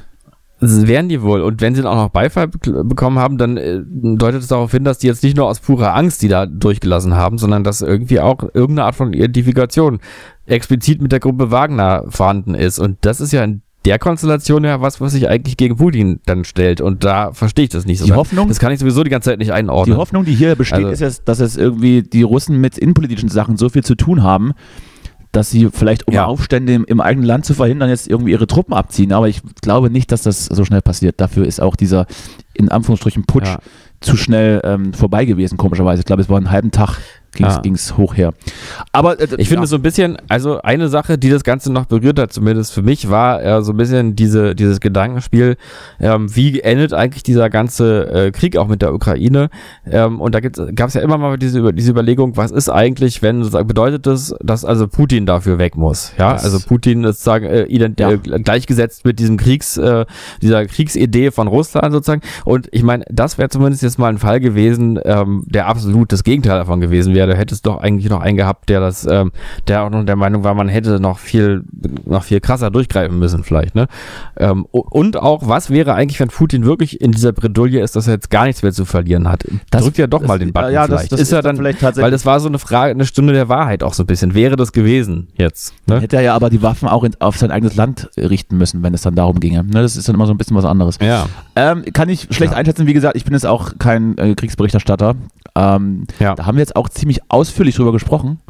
[0.87, 1.41] Wären die wohl.
[1.43, 4.71] Und wenn sie dann auch noch Beifall be bekommen haben, dann äh, deutet es darauf
[4.73, 7.81] hin, dass die jetzt nicht nur aus purer Angst die da durchgelassen haben, sondern dass
[7.83, 10.01] irgendwie auch irgendeine Art von Identifikation
[10.47, 12.79] explizit mit der Gruppe Wagner vorhanden ist.
[12.79, 16.45] Und das ist ja in der Konstellation ja was, was sich eigentlich gegen Putin dann
[16.45, 16.81] stellt.
[16.81, 18.05] Und da verstehe ich das nicht so.
[18.05, 18.19] Die ganz.
[18.19, 19.99] Hoffnung- Das kann ich sowieso die ganze Zeit nicht Die einordnen.
[19.99, 23.57] Hoffnung, die hier besteht, Also- ist, jetzt, dass es irgendwie die Russen mit innenpolitischen Sachen
[23.59, 24.53] so viel zu tun haben,
[25.37, 26.25] dass sie vielleicht, um Ja.
[26.27, 29.13] Aufstände im, im eigenen Land zu verhindern, jetzt irgendwie ihre Truppen abziehen.
[29.13, 31.21] Aber ich glaube nicht, dass das so schnell passiert.
[31.21, 32.07] Dafür ist auch dieser,
[32.55, 33.59] in Anführungsstrichen, Putsch Ja.
[34.01, 36.01] zu schnell ähm, vorbei gewesen, komischerweise.
[36.01, 36.99] Ich glaube, es war einen halben Tag,
[37.35, 37.97] ging es Ja.
[37.97, 38.33] hoch her.
[38.93, 39.67] Aber äh, Ich finde ja.
[39.67, 43.11] so ein bisschen, also eine Sache, die das Ganze noch berührt hat, zumindest für mich,
[43.11, 45.57] war äh, so ein bisschen diese, dieses Gedankenspiel,
[46.01, 49.51] ähm, wie endet eigentlich dieser ganze äh, Krieg auch mit der Ukraine?
[49.91, 53.39] Ähm, und da gab es ja immer mal diese, diese Überlegung, was ist eigentlich, wenn
[53.43, 56.13] sozusagen bedeutet das, dass also Putin dafür weg muss?
[56.19, 58.11] Ja, Das- also Putin ist sozusagen äh, ident Ja.
[58.13, 60.05] äh, gleichgesetzt mit diesem Kriegs, äh,
[60.43, 62.23] dieser Kriegsidee von Russland sozusagen.
[62.45, 66.25] Und ich meine, das wäre zumindest jetzt mal ein Fall gewesen, ähm, der absolut das
[66.25, 67.24] Gegenteil davon gewesen wäre.
[67.27, 69.33] Da hätte es doch eigentlich noch einen gehabt, der das, ähm,
[69.69, 71.65] der auch noch der Meinung war, man hätte noch viel,
[72.05, 73.87] noch viel krasser durchgreifen müssen, vielleicht, ne?
[74.37, 78.15] Ähm, und auch, was wäre eigentlich, wenn Putin wirklich in dieser Bredouille ist, dass er
[78.15, 79.45] jetzt gar nichts mehr zu verlieren hat?
[79.71, 81.13] Das- Drückt ja doch das- mal den Button ja, das- vielleicht.
[81.13, 83.07] das ist ja ist dann dann, vielleicht tatsächlich- weil das war so eine Frage, eine
[83.07, 84.35] Stunde der Wahrheit auch so ein bisschen.
[84.35, 85.75] Wäre das gewesen jetzt?
[85.87, 86.01] Ne?
[86.01, 88.95] Hätte er ja aber die Waffen auch in, auf sein eigenes Land richten müssen, wenn
[88.95, 89.63] es dann darum ginge.
[89.65, 90.99] Ne, das ist dann immer so ein bisschen was anderes.
[91.01, 91.27] Ja.
[91.57, 92.59] Ähm, kann ich schlecht Ja.
[92.59, 92.87] einschätzen.
[92.87, 95.15] Wie gesagt, ich bin jetzt auch kein äh, Kriegsberichterstatter.
[95.55, 96.35] Ähm, Ja.
[96.35, 98.41] Da haben wir jetzt auch ziemlich ausführlich drüber gesprochen,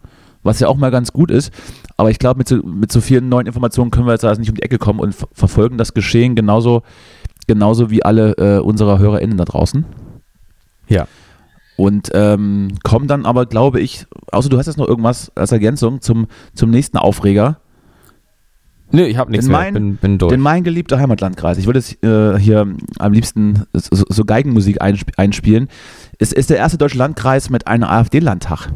[0.43, 1.53] was ja auch mal ganz gut ist.
[1.97, 4.51] Aber ich glaube, mit so, mit so vielen neuen Informationen können wir jetzt also nicht
[4.51, 6.83] um die Ecke kommen und ver verfolgen das Geschehen genauso,
[7.47, 9.85] genauso wie alle äh, unserer HörerInnen da draußen.
[10.89, 11.07] Ja.
[11.77, 16.01] Und ähm, kommen dann aber, glaube ich, außer du hast jetzt noch irgendwas als Ergänzung
[16.01, 17.59] zum, zum nächsten Aufreger.
[18.95, 19.59] Nö, ich habe nichts mehr.
[19.59, 20.31] mein- bin, bin durch.
[20.31, 22.67] Denn mein geliebter Heimatlandkreis, ich würde jetzt äh, hier
[22.99, 25.69] am liebsten so, so Geigenmusik einsp einspielen,
[26.19, 28.69] es ist der erste deutsche Landkreis mit einem AfD-Landtag.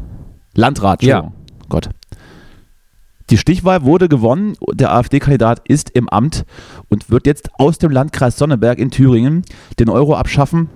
[0.55, 1.31] Landrat, Ja.
[1.69, 1.89] Gott.
[3.29, 6.45] Die Stichwahl wurde gewonnen, der AfD-Kandidat ist im Amt
[6.89, 9.43] und wird jetzt aus dem Landkreis Sonneberg in Thüringen
[9.79, 10.69] den Euro abschaffen,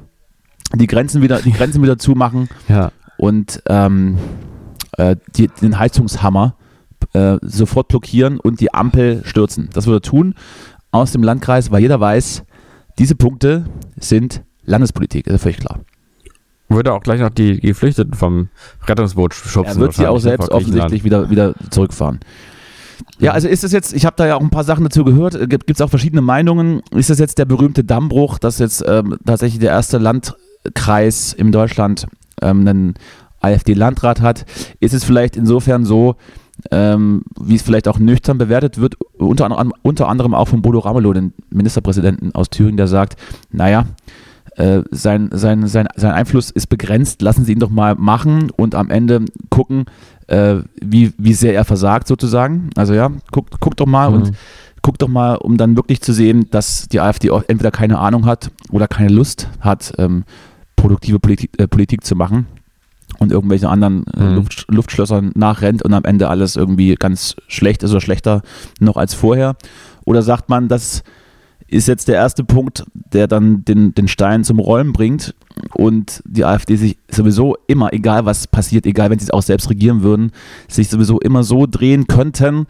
[0.75, 2.91] die Grenzen wieder, die Grenzen wieder zumachen ja.
[3.17, 4.19] und ähm,
[4.97, 6.55] äh, die, den Heizungshammer
[7.13, 9.69] äh, sofort blockieren und die Ampel stürzen.
[9.73, 10.35] Das wird er tun
[10.91, 12.43] aus dem Landkreis, weil jeder weiß,
[12.99, 13.65] diese Punkte
[13.97, 15.79] sind Landespolitik, ist ja völlig klar.
[16.69, 18.49] Würde auch gleich noch die Geflüchteten vom
[18.87, 19.77] Rettungsboot schubsen.
[19.77, 22.19] Er wird sie auch ne, selbst offensichtlich wieder, wieder zurückfahren.
[23.19, 25.49] Ja, also ist es jetzt, ich habe da ja auch ein paar Sachen dazu gehört,
[25.49, 26.81] gibt es auch verschiedene Meinungen.
[26.91, 32.07] Ist das jetzt der berühmte Dammbruch, dass jetzt ähm, tatsächlich der erste Landkreis in Deutschland
[32.41, 32.93] ähm, einen
[33.41, 34.45] AfD-Landrat hat?
[34.79, 36.15] Ist es vielleicht insofern so,
[36.71, 40.79] ähm, wie es vielleicht auch nüchtern bewertet wird, unter, anderem- unter anderem auch von Bodo
[40.79, 43.17] Ramelow, den Ministerpräsidenten aus Thüringen, der sagt,
[43.51, 43.85] naja,
[44.55, 48.75] äh, sein, sein, sein, sein Einfluss ist begrenzt, lassen Sie ihn doch mal machen und
[48.75, 49.85] am Ende gucken,
[50.27, 52.69] äh, wie, wie sehr er versagt sozusagen.
[52.75, 54.15] Also ja, guckt guck doch mal mhm.
[54.15, 54.31] und
[54.83, 58.51] guckt doch mal, um dann wirklich zu sehen, dass die AfD entweder keine Ahnung hat
[58.69, 60.23] oder keine Lust hat, ähm,
[60.75, 62.45] produktive Politik, äh, Politik zu machen
[63.23, 64.35] und irgendwelchen anderen äh, mhm.
[64.35, 68.41] Luft, Luftschlössern nachrennt und am Ende alles irgendwie ganz schlecht ist oder schlechter
[68.79, 69.55] noch als vorher.
[70.05, 71.03] Oder sagt man, das
[71.67, 75.33] ist jetzt der erste Punkt, der dann den, den Stein zum Rollen bringt
[75.73, 79.69] und die AfD sich sowieso immer, egal was passiert, egal wenn sie es auch selbst
[79.69, 80.31] regieren würden,
[80.67, 82.67] sich sowieso immer so drehen könnten,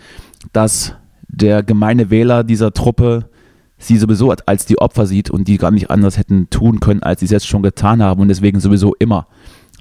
[0.53, 0.95] dass
[1.27, 3.29] der gemeine Wähler dieser Truppe
[3.77, 7.19] sie sowieso als die Opfer sieht und die gar nicht anders hätten tun können, als
[7.19, 9.27] sie es jetzt schon getan haben und deswegen sowieso immer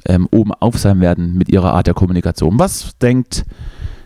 [0.06, 2.58] ähm, oben auf sein werden mit ihrer Art der Kommunikation.
[2.58, 3.44] Was denkt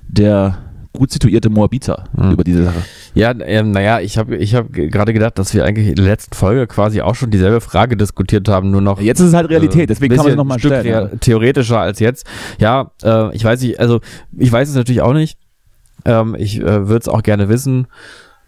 [0.08, 0.58] der
[0.92, 2.32] gut situierte Moabiter hm.
[2.32, 2.82] über diese Sache?
[3.14, 6.34] Ja, ähm, naja, ich habe ich hab gerade gedacht, dass wir eigentlich in der letzten
[6.34, 9.00] Folge quasi auch schon dieselbe Frage diskutiert haben, nur noch.
[9.00, 10.86] Jetzt ist es halt Realität, äh, deswegen kann man es nochmal stellen.
[10.86, 11.06] Ja.
[11.06, 12.26] Theoretischer als jetzt.
[12.58, 14.00] Ja, äh, ich weiß nicht, also
[14.36, 15.38] ich weiß es natürlich auch nicht.
[16.04, 17.86] Ähm, ich äh, würde es auch gerne wissen.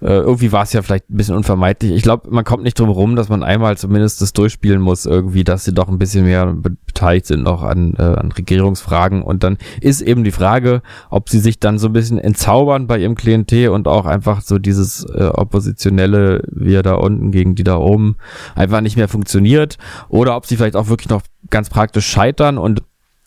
[0.01, 1.93] Äh, irgendwie war es ja vielleicht ein bisschen unvermeidlich.
[1.93, 5.43] Ich glaube, man kommt nicht drum rum, dass man einmal zumindest das durchspielen muss, irgendwie,
[5.43, 9.23] dass sie doch ein bisschen mehr beteiligt sind noch an, äh, an Regierungsfragen.
[9.23, 12.99] Und dann ist eben die Frage, ob sie sich dann so ein bisschen entzaubern bei
[12.99, 17.77] ihrem Klientel und auch einfach so dieses äh, Oppositionelle, wie da unten gegen die da
[17.77, 18.17] oben,
[18.55, 19.79] einfach nicht mehr funktioniert.
[20.09, 22.83] Oder ob sie vielleicht auch wirklich noch ganz praktisch scheitern und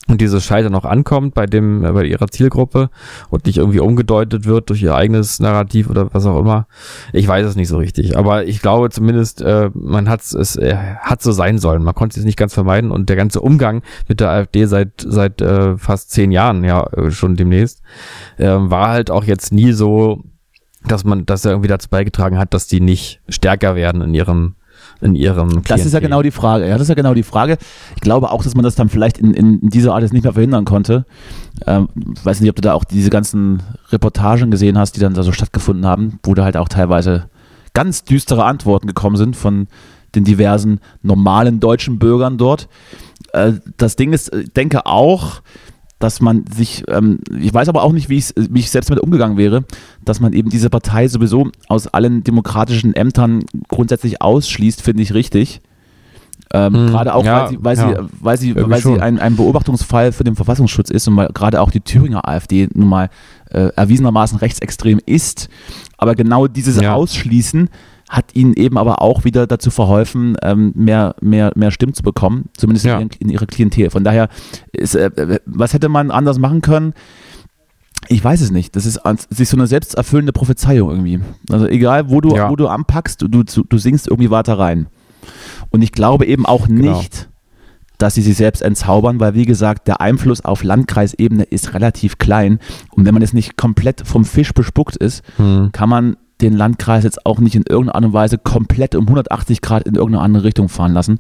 [0.08, 2.90] und dieses Scheitern noch ankommt bei dem bei ihrer Zielgruppe
[3.30, 6.68] und nicht irgendwie umgedeutet wird durch ihr eigenes Narrativ oder was auch immer.
[7.14, 10.76] Ich weiß es nicht so richtig, aber ich glaube zumindest äh, man hat es äh,
[10.76, 11.84] hat so sein sollen.
[11.84, 15.42] Man konnte es nicht ganz vermeiden und der ganze Umgang mit der AfD seit seit
[15.42, 17.82] äh, fast zehn Jahren ja äh, schon demnächst
[18.38, 20.24] äh, war halt auch jetzt nie so
[20.84, 24.56] dass man, dass er irgendwie dazu beigetragen hat, dass die nicht stärker werden in ihrem
[25.02, 25.78] in ihrem Klientel.
[25.78, 26.68] Das ist ja genau die Frage.
[26.68, 27.58] Ja, das ist ja genau die Frage.
[27.96, 30.34] Ich glaube auch, dass man das dann vielleicht in, in dieser Art jetzt nicht mehr
[30.34, 31.06] verhindern konnte.
[31.66, 31.90] Ähm,
[32.24, 35.32] weiß nicht, ob du da auch diese ganzen Reportagen gesehen hast, die dann da so
[35.32, 37.30] stattgefunden haben, wo da halt auch teilweise
[37.74, 39.68] ganz düstere Antworten gekommen sind von
[40.16, 42.68] den diversen normalen deutschen Bürgern dort.
[43.34, 45.42] Äh, das Ding ist, ich denke auch,
[46.02, 49.04] dass man sich, ähm, ich weiß aber auch nicht, wie ich, wie ich selbst damit
[49.04, 49.64] umgegangen wäre,
[50.04, 55.62] dass man eben diese Partei sowieso aus allen demokratischen Ämtern grundsätzlich ausschließt, finde ich richtig.
[56.54, 59.20] Ähm, hm, gerade auch, ja, weil sie, weil ja, sie, weil sie, weil sie ein,
[59.20, 63.10] ein Beobachtungsfall für den Verfassungsschutz ist und weil gerade auch die Thüringer AfD nun mal
[63.52, 65.48] äh, erwiesenermaßen rechtsextrem ist.
[65.98, 66.94] Aber genau dieses ja.
[66.94, 67.70] Ausschließen
[68.12, 72.50] hat ihnen eben aber auch wieder dazu verholfen, ähm, mehr, mehr, mehr Stimmen zu bekommen,
[72.58, 73.00] zumindest ja.
[73.00, 73.90] in, in ihrer Klientel.
[73.90, 74.28] Von daher,
[74.74, 76.94] ist, äh, was hätte man anders machen können?
[78.10, 78.76] Ich weiß es nicht.
[78.76, 81.22] Das ist, das ist so eine selbsterfüllende Prophezeiung irgendwie.
[81.50, 82.50] Also egal, wo du, ja.
[82.50, 84.88] wo du anpackst, du, du, du singst irgendwie weiter rein.
[85.70, 86.98] Und ich glaube eben auch genau.
[86.98, 87.30] nicht,
[87.98, 92.60] dass sie sich selbst entzaubern, weil wie gesagt, der Einfluss auf Landkreisebene ist relativ klein.
[92.90, 95.70] Und wenn man jetzt nicht komplett vom Fisch bespuckt ist, hm.
[95.72, 99.62] kann man den Landkreis jetzt auch nicht in irgendeiner Art und Weise komplett um 180
[99.62, 101.20] Grad in irgendeine andere Richtung fahren lassen.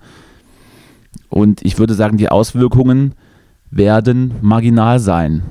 [1.30, 3.13] Und ich würde sagen, die Auswirkungen
[3.69, 5.43] werden marginal sein.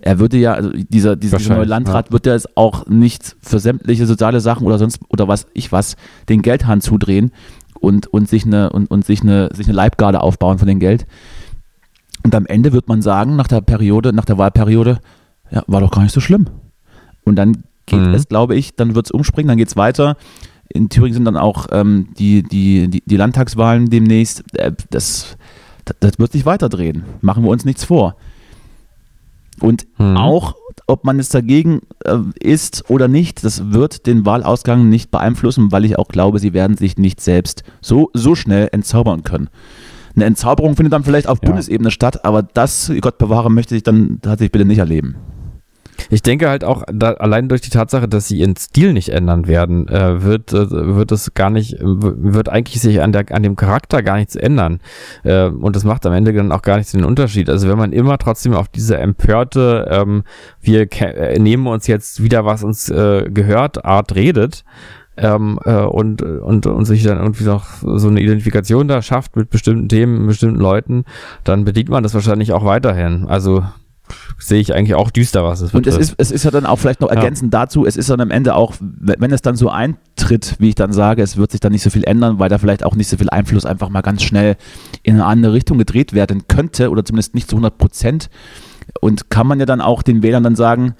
[0.00, 2.12] Er würde ja, also dieser, dieser neue Landrat ja.
[2.12, 5.96] wird ja jetzt auch nicht für sämtliche soziale Sachen oder sonst oder was ich was
[6.28, 7.32] den Geldhahn zudrehen
[7.80, 11.06] und, und sich eine und, und sich eine sich eine Leibgarde aufbauen von dem Geld.
[12.22, 15.00] Und am Ende wird man sagen, nach der Periode, nach der Wahlperiode,
[15.50, 16.46] ja, war doch gar nicht so schlimm.
[17.24, 18.14] Und dann geht mhm.
[18.14, 18.74] es, glaube ich.
[18.74, 20.16] Dann wird es umspringen, dann geht es weiter.
[20.68, 24.44] In Thüringen sind dann auch ähm, die, die, die, die, Landtagswahlen demnächst.
[24.54, 25.36] Äh, das,
[25.84, 27.04] das, das, wird sich weiterdrehen.
[27.20, 28.16] Machen wir uns nichts vor.
[29.60, 30.16] Und mhm.
[30.16, 30.54] auch,
[30.86, 35.84] ob man jetzt dagegen äh, ist oder nicht, das wird den Wahlausgang nicht beeinflussen, weil
[35.84, 39.48] ich auch glaube, sie werden sich nicht selbst so, so schnell entzaubern können.
[40.16, 41.48] Eine Entzauberung findet dann vielleicht auf ja.
[41.48, 45.16] Bundesebene statt, aber das, Gott bewahre, möchte ich dann tatsächlich bitte nicht erleben.
[46.08, 49.46] Ich denke halt auch, da, allein durch die Tatsache, dass sie ihren Stil nicht ändern
[49.46, 53.56] werden, äh, wird, äh, wird es gar nicht, wird eigentlich sich an, der, an dem
[53.56, 54.80] Charakter gar nichts ändern.
[55.24, 57.50] Äh, und das macht am Ende dann auch gar nichts den Unterschied.
[57.50, 60.24] Also wenn man immer trotzdem auf diese empörte, ähm,
[60.60, 64.64] wir äh, nehmen uns jetzt wieder, was uns äh, gehört, Art redet,
[65.16, 69.50] ähm, äh, und, und, und sich dann irgendwie noch so eine Identifikation da schafft mit
[69.50, 71.04] bestimmten Themen, mit bestimmten Leuten,
[71.44, 73.26] dann bedient man das wahrscheinlich auch weiterhin.
[73.26, 73.64] Also
[74.40, 76.76] sehe ich eigentlich auch düster, was es Und es ist, es ist ja dann auch
[76.76, 77.60] vielleicht noch ergänzend ja.
[77.60, 80.92] dazu, es ist dann am Ende auch, wenn es dann so eintritt, wie ich dann
[80.92, 83.16] sage, es wird sich dann nicht so viel ändern, weil da vielleicht auch nicht so
[83.16, 84.56] viel Einfluss einfach mal ganz schnell
[85.02, 88.30] in eine andere Richtung gedreht werden könnte oder zumindest nicht zu 100 Prozent.
[89.00, 90.94] Und kann man ja dann auch den Wählern dann sagen,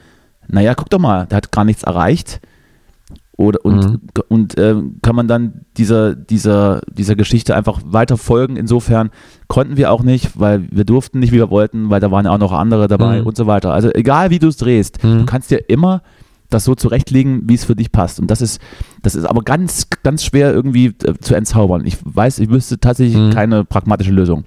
[0.46, 2.40] naja, guck doch mal, der hat gar nichts erreicht.
[3.40, 3.98] Oder, und Mhm.
[4.28, 8.56] und äh, kann man dann dieser, dieser, dieser Geschichte einfach weiter folgen.
[8.56, 9.08] Insofern
[9.48, 12.32] konnten wir auch nicht, weil wir durften nicht, wie wir wollten, weil da waren ja
[12.32, 13.26] auch noch andere dabei Mhm.
[13.26, 13.72] und so weiter.
[13.72, 15.20] Also egal wie du es drehst, Mhm.
[15.20, 16.02] du kannst dir immer
[16.50, 18.20] das so zurechtlegen, wie es für dich passt.
[18.20, 18.60] Und das ist,
[19.02, 21.86] das ist aber ganz, ganz schwer irgendwie äh, zu entzaubern.
[21.86, 23.30] Ich weiß, ich wüsste tatsächlich Mhm.
[23.30, 24.44] keine pragmatische Lösung.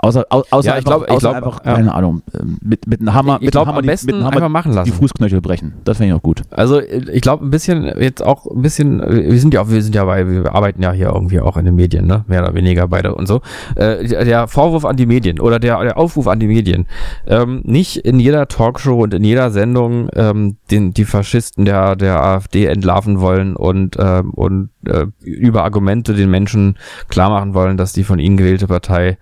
[0.00, 1.74] Außer, au, außer, Ja, ich einfach, glaub- ich außer glaub, einfach ja.
[1.74, 4.06] keine Ahnung, äh, mit, mit einem Hammer, Ich mit glaub, einem Hammer, am die, besten
[4.06, 4.90] mit einem Hammer einfach machen lassen.
[4.92, 5.74] die Fußknöchel brechen.
[5.84, 6.42] Das fände ich auch gut.
[6.50, 9.82] Also äh, ich glaube ein bisschen jetzt auch ein bisschen wir sind ja auch wir
[9.82, 12.54] sind ja bei wir arbeiten ja hier irgendwie auch in den Medien ne mehr oder
[12.54, 13.40] weniger beide und so
[13.74, 16.86] äh, der der Vorwurf an die Medien oder der der Aufruf an die Medien
[17.26, 22.22] ähm, nicht in jeder Talkshow und in jeder Sendung ähm, den die Faschisten der der
[22.22, 26.76] AfD entlarven wollen und ähm, und äh, über Argumente den Menschen
[27.08, 29.18] klar machen wollen dass die von ihnen gewählte Partei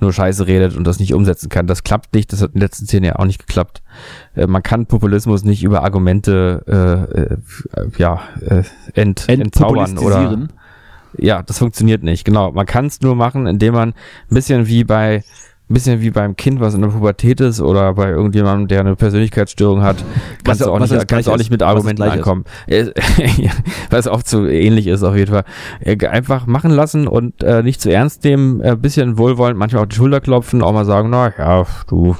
[0.00, 1.68] nur Scheiße redet und das nicht umsetzen kann.
[1.68, 2.32] Das klappt nicht.
[2.32, 3.82] Das hat in den letzten zehn Jahren auch nicht geklappt.
[4.34, 8.64] Äh, man kann Populismus nicht über Argumente äh, äh, ja, äh,
[8.94, 10.48] ent, entzaubern oder
[11.16, 12.24] ja, das funktioniert nicht.
[12.24, 15.22] Genau, man kann es nur machen, indem man ein bisschen wie bei
[15.70, 18.96] ein bisschen wie beim Kind, was in der Pubertät ist oder bei irgendjemandem, der eine
[18.96, 19.96] Persönlichkeitsstörung hat,
[20.42, 22.44] kannst du auch nicht, kannst auch nicht mit Argumenten ankommen.
[22.66, 22.86] Äh,
[23.90, 25.44] was auch zu ähnlich ist auf jeden Fall.
[25.80, 29.82] Äh, Einfach machen lassen und äh, nicht zu ernst nehmen, äh, ein bisschen wohlwollend, manchmal
[29.82, 32.16] auf die Schulter klopfen, auch mal sagen, na ja, du,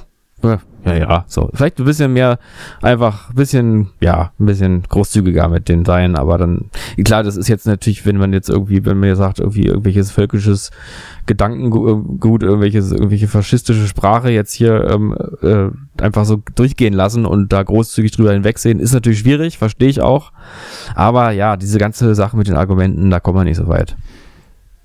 [0.88, 1.50] äh, ja, ja, so.
[1.54, 2.38] Vielleicht ein bisschen mehr,
[2.82, 6.70] einfach ein bisschen, ja, ein bisschen großzügiger mit den sein, aber dann,
[7.04, 10.10] klar, das ist jetzt natürlich, wenn man jetzt irgendwie, wenn man jetzt sagt, irgendwie irgendwelches
[10.10, 10.70] völkisches
[11.26, 15.68] Gedankengut, irgendwelches, irgendwelche faschistische Sprache jetzt hier ähm, äh,
[16.02, 20.32] einfach so durchgehen lassen und da großzügig drüber hinwegsehen, ist natürlich schwierig, verstehe ich auch.
[20.94, 23.96] Aber ja, diese ganze Sache mit den Argumenten, da kommt man nicht so weit.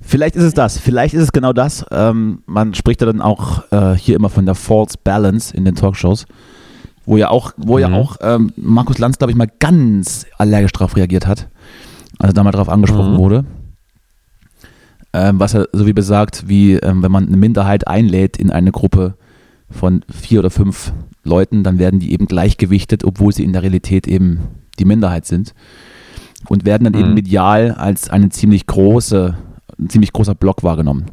[0.05, 0.77] Vielleicht ist es das.
[0.77, 1.85] Vielleicht ist es genau das.
[1.91, 5.75] Ähm, man spricht ja dann auch äh, hier immer von der False Balance in den
[5.75, 6.25] Talkshows,
[7.05, 7.93] wo ja auch, wo ja Mhm.
[7.95, 11.47] auch ähm, Markus Lanz, glaube ich, mal ganz allergisch darauf reagiert hat,
[12.19, 13.17] also da mal drauf angesprochen Mhm.
[13.17, 13.45] wurde.
[15.13, 18.71] Ähm, was er so wie besagt, wie ähm, wenn man eine Minderheit einlädt in eine
[18.71, 19.13] Gruppe
[19.69, 20.91] von vier oder fünf
[21.23, 24.39] Leuten, dann werden die eben gleichgewichtet, obwohl sie in der Realität eben
[24.79, 25.53] die Minderheit sind
[26.49, 27.13] und werden dann eben Mhm.
[27.15, 29.37] medial als eine ziemlich große,
[29.79, 31.05] ein ziemlich großer Block wahrgenommen.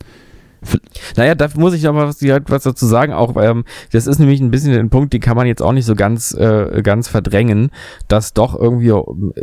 [1.17, 3.15] Naja, da muss ich aber was, direkt was dazu sagen.
[3.15, 5.87] Auch ähm, das ist nämlich ein bisschen ein Punkt, den kann man jetzt auch nicht
[5.87, 7.71] so ganz äh, ganz verdrängen,
[8.09, 8.93] dass doch irgendwie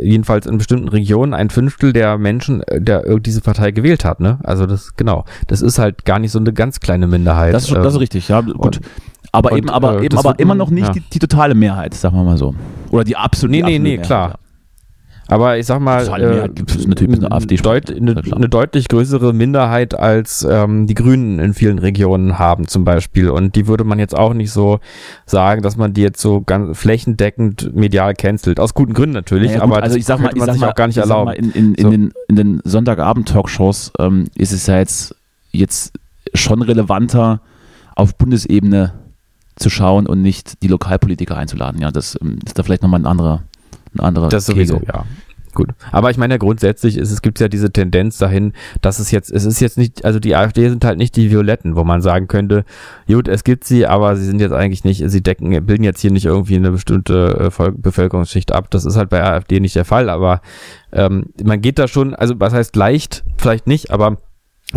[0.00, 4.20] jedenfalls in bestimmten Regionen ein Fünftel der Menschen, äh, der äh, diese Partei gewählt hat.
[4.20, 4.38] Ne?
[4.44, 7.52] Also das genau, das ist halt gar nicht so eine ganz kleine Minderheit.
[7.52, 8.56] Das ist, schon- das ist Ähm, richtig, ja, gut.
[8.56, 8.80] und-
[9.32, 10.92] aber und, eben, aber, äh, eben aber immer noch nicht ja.
[10.92, 12.54] die, die totale Mehrheit, sagen wir mal so.
[12.90, 14.28] Oder die absolute, Nee, nee, nee, klar.
[14.30, 14.34] ja.
[15.28, 16.50] Aber ich sag mal, eine
[17.30, 22.38] AfD deut, eine, Ja, eine deutlich größere Minderheit als ähm, die Grünen in vielen Regionen
[22.38, 23.28] haben zum Beispiel.
[23.28, 24.80] Und die würde man jetzt auch nicht so
[25.26, 28.58] sagen, dass man die jetzt so ganz flächendeckend medial cancelt.
[28.58, 30.52] Aus guten Gründen natürlich, Naja, gut, aber also das ich sag mal, ich man sag
[30.54, 31.32] sich mal, auch gar nicht erlauben.
[31.32, 31.90] In, in, in So.
[31.90, 35.14] den, in den Sonntagabend-Talkshows ähm, ist es ja jetzt,
[35.52, 35.92] jetzt
[36.34, 37.40] schon relevanter,
[37.94, 38.92] auf Bundesebene
[39.56, 41.80] zu schauen und nicht die Lokalpolitiker einzuladen.
[41.80, 43.42] Ja, das ähm, ist da vielleicht nochmal ein anderer,
[43.94, 44.94] ein anderer Das sowieso, Kegel.
[44.94, 45.04] ja.
[45.54, 45.70] Gut.
[45.90, 49.32] Aber ich meine, ja, grundsätzlich ist es gibt ja diese Tendenz dahin, dass es jetzt,
[49.32, 52.28] es ist jetzt nicht, also die AfD sind halt nicht die Violetten, wo man sagen
[52.28, 52.64] könnte,
[53.08, 56.12] gut, es gibt sie, aber sie sind jetzt eigentlich nicht, sie decken, bilden jetzt hier
[56.12, 58.70] nicht irgendwie eine bestimmte äh, Volk- Bevölkerungsschicht ab.
[58.70, 60.42] Das ist halt bei AfD nicht der Fall, aber
[60.92, 64.18] ähm, man geht da schon, also was heißt leicht, vielleicht nicht, aber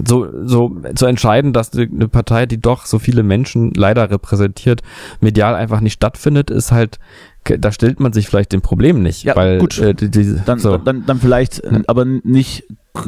[0.06, 4.82] so, so zu entscheiden, dass eine Partei, die doch so viele Menschen leider repräsentiert,
[5.20, 6.98] medial einfach nicht stattfindet, ist halt,
[7.44, 9.78] da stellt man sich vielleicht dem Problem nicht, Ja, weil gut.
[9.80, 10.78] Äh, die, die, Dann, so.
[10.78, 12.64] dann, dann vielleicht, äh, aber nicht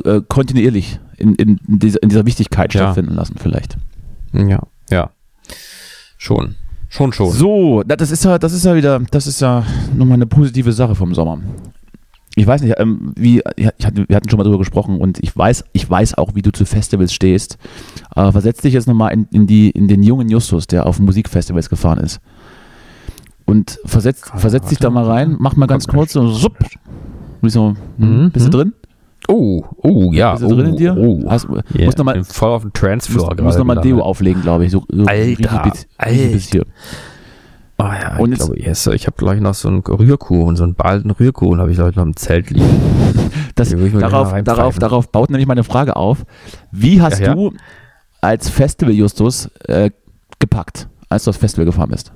[0.06, 2.82] äh, kontinuierlich in, in, dieser, in dieser Wichtigkeit Ja.
[2.82, 3.78] stattfinden lassen, vielleicht.
[4.34, 4.60] ja,
[4.90, 5.10] ja,
[6.18, 6.56] schon,
[6.90, 7.32] schon, schon.
[7.32, 9.64] So, das ist ja, das ist ja wieder, das ist ja
[9.96, 11.40] nochmal eine positive Sache vom Sommer.
[12.36, 15.38] Ich weiß nicht, ähm, wie, ich hatte, wir hatten schon mal drüber gesprochen und ich
[15.38, 17.60] weiß, ich weiß auch, wie du zu Festivals stehst.
[18.10, 21.70] Aber versetz dich jetzt nochmal in, in, die, in den jungen Justus, der auf Musikfestivals
[21.70, 22.20] gefahren ist.
[23.46, 26.58] Und versetz, versetz dich da mal rein, mach mal ganz kurz so, supp.
[27.42, 28.74] Wie so, hm, Mhm, bist du drin?
[29.28, 30.32] Oh, oh, ja.
[30.34, 30.98] Bist du oh, drin in dir?
[30.98, 31.24] Oh.
[31.30, 31.86] Hast, Yeah.
[31.86, 34.72] Musst nochmal Bin voll auf dem Transfloor musst, musst noch mal Deo auflegen, glaube ich.
[34.72, 35.52] So, so Alter, richtig
[36.06, 36.66] richtig hier.
[37.80, 40.76] Oh ja, Und ich glaube, yes, ich habe gleich noch so einen Rührkuchen, so einen
[40.76, 42.66] balden Rührkuchen habe ich glaube ich noch im Zelt liegen.
[43.56, 46.26] Das, Den darauf, mal darauf, darauf baut nämlich meine Frage auf.
[46.72, 47.36] Wie hast Ja, ja.
[47.36, 47.54] du
[48.20, 49.92] als Festival-Justus äh,
[50.40, 52.12] gepackt, als du das Festival gefahren bist?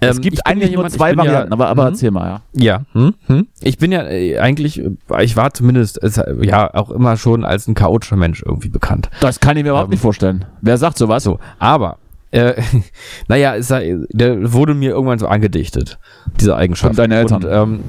[0.00, 1.68] Es Ähm, gibt ich bin eigentlich ja nur jemand- ich zwei bin ja- Varianten, aber,
[1.68, 1.88] aber Mhm.
[1.88, 2.40] erzähl mal, ja.
[2.52, 3.46] Ja, hm, hm.
[3.60, 4.90] ich bin ja äh, eigentlich, äh,
[5.22, 9.10] ich war zumindest es, äh, ja auch immer schon als ein chaotischer Mensch irgendwie bekannt.
[9.20, 10.44] Das kann ich mir überhaupt Ähm, nicht vorstellen.
[10.60, 11.24] Wer sagt sowas?
[11.24, 11.98] So, aber
[12.30, 12.54] äh,
[13.28, 15.98] naja, ist, der wurde mir irgendwann so angedichtet,
[16.40, 16.94] diese Eigenschaft.
[16.94, 17.44] Von deinen Eltern.
[17.44, 17.80] Und, ähm,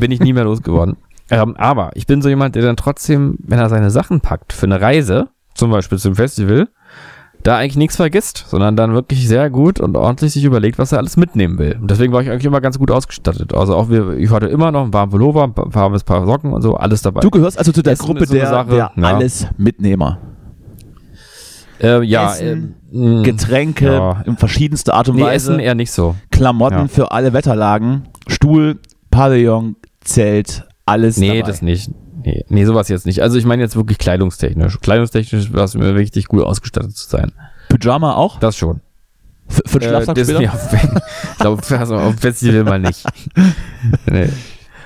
[0.00, 0.96] bin ich nie mehr losgeworden.
[1.30, 4.66] Ähm, aber ich bin so jemand, der dann trotzdem, wenn er seine Sachen packt für
[4.66, 6.68] eine Reise, zum Beispiel zum Festival,
[7.42, 10.98] da eigentlich nichts vergisst, sondern dann wirklich sehr gut und ordentlich sich überlegt, was er
[10.98, 11.76] alles mitnehmen will.
[11.80, 13.52] Und deswegen war ich eigentlich immer ganz gut ausgestattet.
[13.52, 16.52] Also auch wir, ich hatte immer noch einen warmen Pullover, ein paar- warmes Paar Socken
[16.52, 17.20] und so, alles dabei.
[17.20, 19.02] Du gehörst also zu der Essen Gruppe so der, Sache, der ja.
[19.04, 20.18] alles Mitnehmer.
[21.80, 24.22] äh, ja, Essen, ähm, Getränke ja.
[24.26, 25.52] in verschiedenster Art und Nee, Weise.
[25.52, 26.14] Essen eher nicht so.
[26.30, 26.88] Klamotten Ja.
[26.88, 28.78] für alle Wetterlagen, Stuhl,
[29.10, 31.42] Pavillon, Zelt, alles Nee, dabei.
[31.50, 31.90] das nicht.
[32.24, 33.22] Nee, nee, sowas jetzt nicht.
[33.22, 34.78] Also ich meine jetzt wirklich kleidungstechnisch.
[34.80, 37.32] Kleidungstechnisch war es mir wichtig, gut ausgestattet zu sein.
[37.68, 38.38] Pyjama auch?
[38.38, 38.80] Das schon.
[39.48, 40.40] Für, für den Schlafsack Äh, später?
[40.42, 40.52] ja,
[41.32, 43.04] ich glaube, also auf Festival mal nicht.
[44.10, 44.28] nee.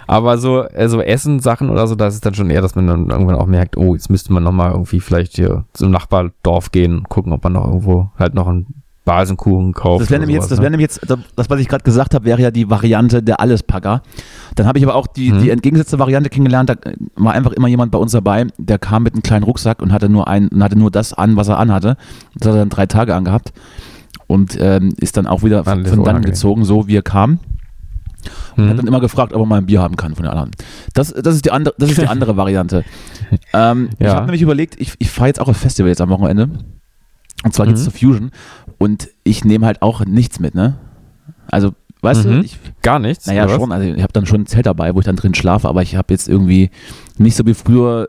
[0.08, 3.10] Aber so also Essen, Sachen oder so, das ist dann schon eher, dass man dann
[3.10, 7.08] irgendwann auch merkt, oh, jetzt müsste man nochmal irgendwie vielleicht hier zum Nachbardorf gehen und
[7.08, 10.02] gucken, ob man noch irgendwo halt noch einen Basenkuchen kauft.
[10.02, 10.68] Das wäre nämlich jetzt, das ne?
[10.68, 11.00] nämlich jetzt,
[11.36, 14.02] das, was ich gerade gesagt habe, wäre ja die Variante der Allespacker.
[14.56, 15.38] Dann habe ich aber auch die, Mhm.
[15.40, 16.68] die entgegengesetzte Variante kennengelernt.
[16.68, 16.74] Da
[17.14, 20.08] war einfach immer jemand bei uns dabei, der kam mit einem kleinen Rucksack und hatte
[20.10, 21.96] nur ein, und hatte nur das an, was er anhatte.
[22.34, 23.52] Das hat er dann drei Tage angehabt
[24.26, 27.38] und ähm, ist dann auch wieder von, von dann gezogen, so wie er kam.
[28.56, 28.70] Und Mhm.
[28.70, 30.50] hat dann immer gefragt, ob er mal ein Bier haben kann von den anderen.
[30.94, 32.82] Das, das, ist, die andere, das ist die andere Variante.
[33.52, 34.14] Ähm, Ich Ja.
[34.14, 36.48] habe nämlich überlegt, ich, ich fahre jetzt auch auf Festival jetzt am Wochenende.
[37.44, 37.76] Und zwar Mhm.
[37.76, 38.30] zu Fusion.
[38.78, 40.76] Und ich nehme halt auch nichts mit, ne?
[41.48, 41.72] Also,
[42.02, 42.30] weißt Mhm.
[42.30, 43.26] du, ich, Gar nichts.
[43.26, 43.72] naja, schon.
[43.72, 45.96] Also, ich habe dann schon ein Zelt dabei, wo ich dann drin schlafe, aber ich
[45.96, 46.70] habe jetzt irgendwie
[47.18, 48.06] nicht so wie früher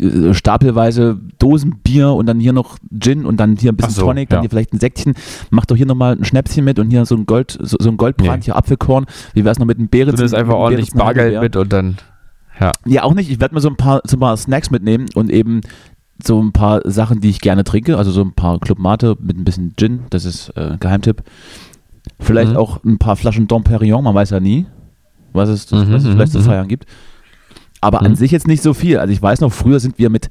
[0.00, 4.28] äh, stapelweise Dosenbier und dann hier noch Gin und dann hier ein bisschen so, Tonic,
[4.28, 4.40] dann ja.
[4.42, 5.14] hier vielleicht ein Säckchen.
[5.50, 7.96] Mach doch hier nochmal ein Schnäpschen mit und hier so ein Gold, so, so ein
[7.96, 8.44] Goldbrand, Nee.
[8.44, 9.06] hier Apfelkorn.
[9.32, 10.14] Wie wär's noch mit einem Beeren?
[10.14, 11.96] Du nimmst einfach ordentlich Bargeld mit und dann,
[12.60, 12.70] ja.
[12.86, 13.30] Ja, auch nicht.
[13.30, 15.60] Ich werde mir so ein paar, so ein paar Snacks mitnehmen und eben
[16.22, 17.96] so ein paar Sachen, die ich gerne trinke.
[17.98, 20.00] Also so ein paar Club Mate mit ein bisschen Gin.
[20.10, 21.22] Das ist äh, Geheimtipp.
[22.20, 22.56] Vielleicht Mhm.
[22.56, 24.04] auch ein paar Flaschen Dom Perignon.
[24.04, 24.66] Man weiß ja nie,
[25.32, 26.86] was es, Mhm, was es vielleicht zu mhm, feiern gibt.
[27.80, 28.16] Aber an Mhm.
[28.16, 28.98] sich jetzt nicht so viel.
[28.98, 30.28] Also ich weiß noch, früher sind wir mit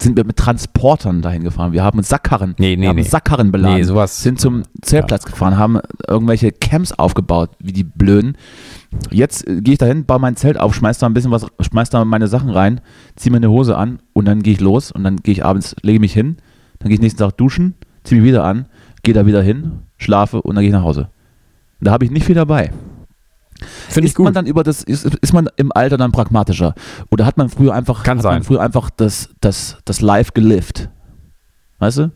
[0.00, 1.72] sind wir mit Transportern dahin gefahren.
[1.72, 3.02] Wir haben mit Sackkarren, Nee, nee, nee.
[3.02, 5.78] Sackkarren beladen, Nee, sowas- sind zum Zeltplatz gefahren, haben
[6.08, 8.36] irgendwelche Camps aufgebaut, wie die Blöden.
[9.10, 11.90] Jetzt äh, gehe ich dahin, baue mein Zelt auf, schmeiß da ein bisschen was, schmeiß
[11.90, 12.80] da meine Sachen rein,
[13.16, 15.74] ziehe mir eine Hose an und dann gehe ich los und dann gehe ich abends,
[15.82, 16.36] lege mich hin,
[16.78, 17.74] dann gehe ich nächsten Tag duschen,
[18.04, 18.66] ziehe mich wieder an,
[19.02, 21.08] gehe da wieder hin, schlafe und dann gehe ich nach Hause.
[21.80, 22.70] Da habe ich nicht viel dabei.
[23.88, 24.36] Finde ich ist man gut.
[24.36, 26.74] dann über das, ist, ist man im Alter dann pragmatischer?
[27.10, 28.34] Oder hat man früher einfach, Kann hat sein.
[28.34, 30.88] man früher einfach das, das, das Live gelift?
[31.78, 32.12] Weißt du?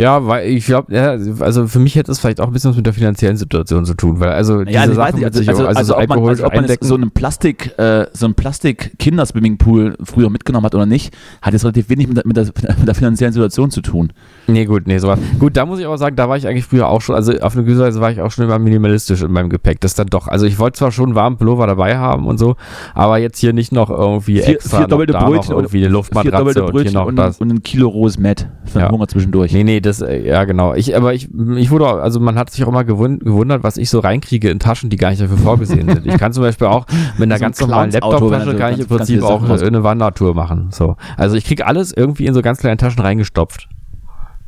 [0.00, 2.76] Ja, weil ich glaube, ja, also für mich hätte es vielleicht auch ein bisschen was
[2.76, 5.66] mit der finanziellen Situation zu tun, weil also diese Ja, also Sachen also, also, also,
[5.66, 10.30] also, so ob man, also ob man so einen Plastik, äh, so einen Plastik-Kinder-Swimmingpool früher
[10.30, 13.32] mitgenommen hat oder nicht, hat jetzt relativ wenig mit der, mit der, mit der finanziellen
[13.32, 14.12] Situation zu tun.
[14.46, 15.18] Nee, gut, nee, sowas.
[15.38, 17.54] Gut, da muss ich aber sagen, da war ich eigentlich früher auch schon, also auf
[17.54, 19.80] eine gewisse Weise war ich auch schon immer minimalistisch in meinem Gepäck.
[19.80, 22.56] Das dann doch, also ich wollte zwar schon einen warmen Pullover dabei haben und so,
[22.94, 26.36] aber jetzt hier nicht noch irgendwie Vier, extra vier doppelte Brötchen irgendwie eine vier Luftmatratze
[26.36, 27.38] doppelte und Brötchen hier noch und, das.
[27.40, 28.90] und ein Kilo rohes Met für den Ja.
[28.90, 29.52] Hunger zwischendurch.
[29.52, 30.74] Nee, nee, das, äh, ja genau.
[30.74, 33.76] Ich, aber ich, ich wurde, auch- also man hat sich auch immer gewund, gewundert, was
[33.76, 36.06] ich so reinkriege in Taschen, die gar nicht dafür vorgesehen sind.
[36.06, 36.86] Ich kann zum Beispiel auch
[37.18, 39.62] mit einer So ein ganz normalen Clowns-Auto, wenn Laptop-Tasche kann ich im Prinzip auch raus-
[39.62, 40.68] eine Wandertour machen.
[40.70, 40.96] So.
[41.16, 43.68] Also ich kriege alles irgendwie in so ganz kleine Taschen reingestopft.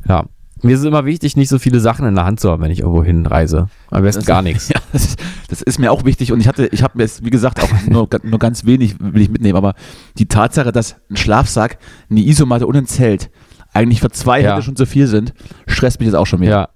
[0.08, 0.24] Ja.
[0.64, 2.70] Mir ist es immer wichtig, nicht so viele Sachen in der Hand zu haben, wenn
[2.70, 3.66] ich irgendwo hinreise.
[3.90, 4.68] Am besten Das- gar nichts.
[4.72, 7.24] Ja, das ist, das ist mir auch wichtig und ich hatte, ich habe mir jetzt,
[7.24, 9.74] wie gesagt, auch nur, nur ganz wenig will ich mitnehmen, aber
[10.18, 11.78] die Tatsache, dass ein Schlafsack,
[12.10, 13.30] eine Isomatte und ein Zelt
[13.72, 14.50] eigentlich für zwei Ja.
[14.50, 15.32] Hände schon zu viel sind,
[15.66, 16.50] stresst mich jetzt auch schon wieder.
[16.50, 16.68] Ja.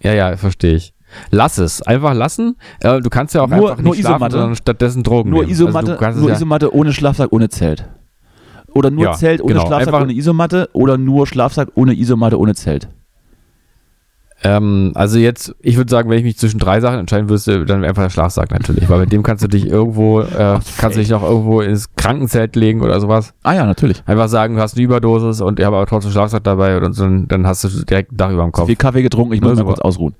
[0.00, 0.94] Ja, ja, verstehe ich.
[1.30, 1.82] Lass es.
[1.82, 2.56] Einfach lassen.
[2.80, 4.32] Äh, du kannst ja auch Nur- einfach nur nicht schlafen, Isomatte.
[4.38, 5.50] sondern stattdessen Drogen Nur nehmen.
[5.52, 7.88] Isomatte, also kannst es nur ja, Isomatte ohne Schlafsack, ohne Zelt.
[8.74, 9.66] Oder nur Ja, Zelt ohne genau.
[9.66, 12.88] Schlafsack, Einfach- ohne Isomatte oder nur Schlafsack ohne Isomatte, ohne Zelt.
[14.44, 17.84] Ähm, also jetzt, ich würde sagen, wenn ich mich zwischen drei Sachen entscheiden müsste, dann
[17.84, 21.10] einfach der Schlafsack natürlich, weil mit dem kannst du dich irgendwo, äh, kannst du dich
[21.10, 23.34] noch irgendwo ins Krankenzelt legen oder sowas.
[23.42, 24.02] Ah ja, natürlich.
[24.06, 27.04] Einfach sagen, du hast eine Überdosis und ich habe aber trotzdem Schlafsack dabei und so,
[27.08, 28.66] dann hast du direkt ein Dach über dem Kopf.
[28.66, 30.14] viel Kaffee getrunken, ich muss Ja, mal kurz ausruhen.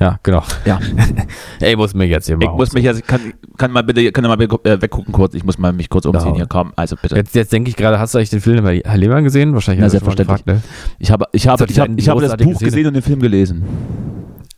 [0.00, 0.42] Ja, genau.
[0.64, 0.78] Ja.
[1.60, 3.20] Ey, muss mir jetzt hier Ich mal muss mich jetzt, kann,
[3.58, 6.30] kann mal bitte, kann mal bitte, äh, weggucken kurz, ich muss mal mich kurz umziehen
[6.30, 6.36] Ja.
[6.36, 7.16] hier, komm, also bitte.
[7.16, 9.52] Jetzt, jetzt denke ich gerade, hast du eigentlich den Film über Herr Lehmann gesehen?
[9.52, 10.44] Wahrscheinlich Na, selbstverständlich.
[10.44, 10.70] gefragt, ne?
[10.98, 12.70] Ich habe, ich habe, ich habe, ich habe das Buch Szene.
[12.70, 13.62] gesehen und den Film gelesen.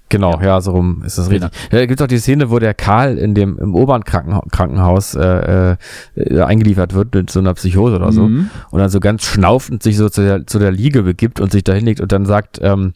[0.09, 1.47] Genau, ja, so rum ist das Genau.
[1.47, 1.73] richtig.
[1.73, 5.77] Ja, da gibt auch die Szene, wo der Karl in dem im Obernkrankenhaus Krankenhaus, äh,
[6.17, 8.51] äh, eingeliefert wird mit so einer Psychose oder so Mhm.
[8.71, 11.65] und dann so ganz schnaufend sich so zu der, zu der Liege begibt und sich
[11.65, 12.93] da hinlegt und dann sagt ähm,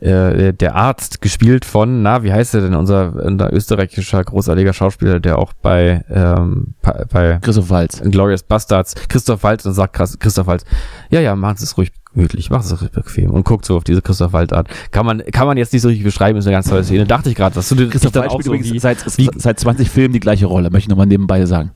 [0.00, 5.20] äh, der Arzt, gespielt von, na, wie heißt er denn, unser, unser österreichischer großartiger Schauspieler,
[5.20, 8.00] der auch bei, ähm, bei, Christoph Waltz.
[8.02, 10.64] Glorious Bastards, Christoph Waltz und sagt krass, Christoph Waltz,
[11.10, 13.84] ja, ja, machen Sie es ruhig, gemütlich, macht es euch bequem und guckt so auf
[13.84, 14.68] diese Christoph Waldart.
[14.90, 17.04] Kann man, kann man jetzt nicht so richtig beschreiben, ist eine ganz tolle Szene.
[17.04, 19.60] Dachte ich gerade, dass du dich Christoph Waltz auch so übrigens wie, seit, wie, seit
[19.60, 21.72] 20 Filmen die gleiche Rolle, möchte ich nochmal nebenbei sagen.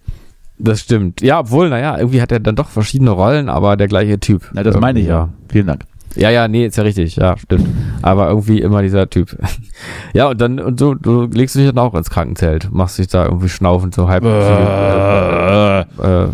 [0.58, 1.20] das stimmt.
[1.20, 4.50] Ja, obwohl, naja, irgendwie hat er dann doch verschiedene Rollen, aber der gleiche Typ.
[4.52, 5.30] Na, das meine ich ja.
[5.48, 5.84] Vielen Dank.
[6.16, 7.68] Ja, ja, nee, ist ja richtig, ja, stimmt.
[8.02, 9.36] Aber irgendwie immer dieser Typ.
[10.12, 13.24] ja, und dann, und so, du legst dich dann auch ins Krankenzelt, machst dich da
[13.24, 16.28] irgendwie schnaufend so halb äh, äh,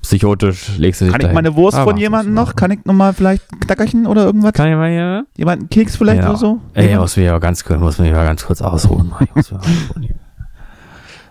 [0.00, 1.34] psychotisch, legst du dich Kann ich dahin.
[1.34, 2.56] meine Wurst Ah, von jemandem noch?
[2.56, 4.52] Kann ich nochmal vielleicht ein Knackerchen oder irgendwas?
[4.52, 5.26] Kann ich mal hier?
[5.36, 6.30] Jemanden Keks vielleicht ja.
[6.30, 6.60] oder so?
[6.74, 9.12] Ey, ich muss mich aber ganz kurz, muss mich mal ganz kurz ausruhen.
[9.20, 9.60] Ich ausruhen.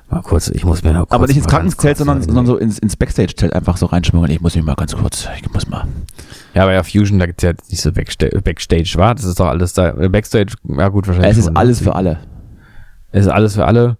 [0.09, 2.77] Mal kurz, ich muss mir noch kurz Aber nicht ins Krankenzelt, sondern, sondern so ins,
[2.77, 4.31] ins Backstage-Zelt einfach so reinschmuggeln.
[4.31, 5.85] Ich muss mich mal ganz kurz, ich muss mal.
[6.55, 9.13] Ja, aber ja, Fusion, da gibt's ja nicht so Backstage, Backstage war.
[9.13, 9.91] Das ist doch alles da.
[9.91, 11.31] Backstage, ja gut, wahrscheinlich.
[11.31, 11.59] Es ist schon, ne?
[11.59, 12.19] alles für alle.
[13.11, 13.97] Es ist alles für alle.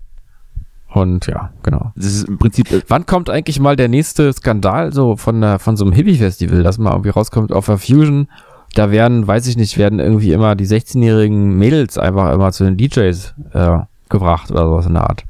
[0.93, 1.91] Und ja, genau.
[1.97, 5.59] Das ist im Prinzip, äh, Wann kommt eigentlich mal der nächste Skandal so von, der,
[5.59, 8.29] von so einem Hippie-Festival, dass mal irgendwie rauskommt auf der Fusion?
[8.73, 12.77] Da werden, weiß ich nicht, werden irgendwie immer die 16-jährigen Mädels einfach immer zu den
[12.77, 15.25] DJs äh, gebracht oder sowas in der Art.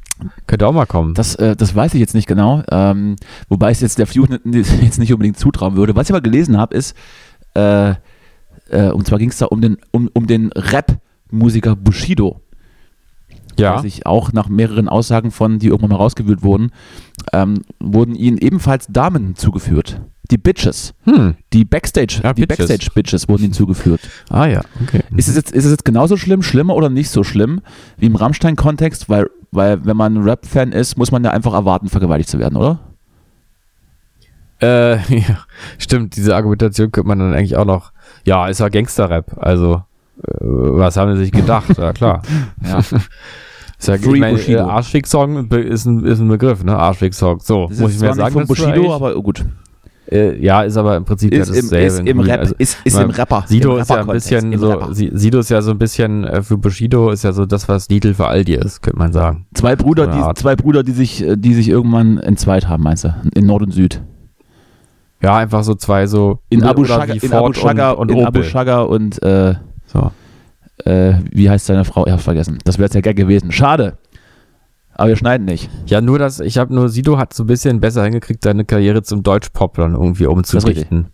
[0.47, 1.13] Könnte auch mal kommen.
[1.13, 2.63] das, äh, das weiß ich jetzt nicht genau.
[2.71, 3.15] Ähm,
[3.49, 5.95] wobei ich es jetzt der Fusion jetzt nicht unbedingt zutrauen würde.
[5.95, 6.95] Was ich aber gelesen habe, ist,
[7.55, 7.91] äh,
[8.69, 12.41] äh, und zwar ging es da um den, um, um den Rap-Musiker Bushido.
[13.59, 13.73] ja.
[13.73, 16.71] der sich auch nach mehreren Aussagen von, die irgendwann mal rausgewühlt wurden,
[17.33, 20.01] ähm, wurden ihnen ebenfalls Damen zugeführt.
[20.31, 20.95] Die Bitches.
[21.03, 21.35] Hm.
[21.53, 22.67] Die Backstage, Ja, die Bitches.
[22.67, 24.01] Backstage-Bitches wurden ihnen zugeführt.
[24.27, 25.01] Ah ja, okay.
[25.15, 27.61] Ist es, jetzt, ist es jetzt genauso schlimm, schlimmer oder nicht so schlimm
[27.97, 29.07] wie im Rammstein-Kontext?
[29.07, 32.57] Weil, weil wenn man ein Rap-Fan ist, muss man ja einfach erwarten, vergewaltigt zu werden,
[32.57, 32.79] oder?
[34.61, 35.39] Äh, ja,
[35.77, 37.91] stimmt, diese Argumentation könnte man dann eigentlich auch noch.
[38.25, 39.83] Ja, ist ja Gangster-Rap, also
[40.23, 41.77] äh, was haben sie sich gedacht?
[41.77, 42.21] Ja, klar.
[42.63, 42.79] Ja.
[43.77, 44.59] Ist ja, Free ich meine, Bushido.
[44.59, 46.77] äh, Arschfick-Song ist ein, ist ein Begriff, ne?
[46.77, 47.41] Arschfick-Song.
[47.41, 49.45] So, Das muss ich mir sagen, nicht von Bushido, aber gut.
[50.11, 51.85] Äh, ja, ist aber im Prinzip ja Ist im, dasselbe.
[51.85, 52.19] ist im.
[52.19, 53.43] Rap, Also, ist, ist im Rapper.
[53.47, 56.41] Sido im ist ja ein bisschen im so, Sido ist ja so ein bisschen, äh,
[56.43, 59.45] für Bushido ist ja so das, was Lidl für Aldi ist, könnte man sagen.
[59.53, 63.03] Zwei Brüder, So die, zwei Brüder, die sich, äh, die sich irgendwann entzweit haben, meinst
[63.05, 63.15] du?
[63.33, 64.01] In Nord und Süd.
[65.21, 66.39] Ja, einfach so zwei so.
[66.49, 68.43] In Abu Shaga, in Abu Shaga und, in und Abu.
[68.43, 69.55] Shaga und äh,
[69.87, 70.11] So.
[70.83, 72.05] äh, wie heißt seine Frau?
[72.05, 72.59] Ich hab's vergessen.
[72.63, 73.51] Das wäre jetzt ja geil gewesen.
[73.51, 73.97] Schade.
[74.95, 75.69] Aber wir schneiden nicht.
[75.87, 79.03] Ja, nur das, ich habe nur, Sido hat so ein bisschen besser hingekriegt, seine Karriere
[79.03, 81.07] zum Deutschpop dann irgendwie umzurichten.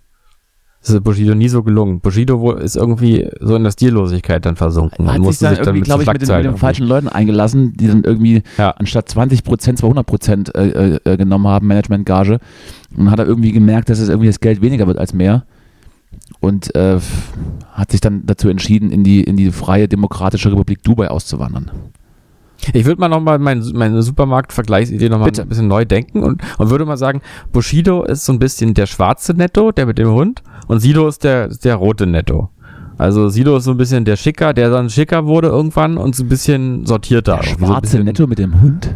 [0.82, 2.00] Das ist Bushido nie so gelungen.
[2.00, 5.06] Bushido ist irgendwie so in der Stillosigkeit dann versunken.
[5.06, 7.88] Man hat sich dann irgendwie, glaube ich, mit den, mit den falschen Leuten eingelassen, die
[7.88, 8.72] dann irgendwie Ja.
[8.72, 12.40] anstatt 20 Prozent 200 Prozent äh, äh, genommen haben, Managementgage.
[12.96, 15.46] Und dann hat er irgendwie gemerkt, dass es irgendwie das Geld weniger wird als mehr.
[16.40, 17.00] Und äh,
[17.74, 21.70] hat sich dann dazu entschieden, in die, in die freie demokratische Republik Dubai auszuwandern.
[22.74, 26.86] Ich würde mal nochmal mein, meine Supermarkt-Vergleichsidee nochmal ein bisschen neu denken und, und würde
[26.86, 30.80] mal sagen, Bushido ist so ein bisschen der schwarze Netto, der mit dem Hund, und
[30.80, 32.50] Sido ist der, der rote Netto.
[32.98, 36.24] Also Sido ist so ein bisschen der Schicker, der dann schicker wurde irgendwann und so
[36.24, 37.38] ein bisschen sortierter.
[37.38, 38.96] Der Irgendwie so schwarze bisschen, Netto mit dem Hund?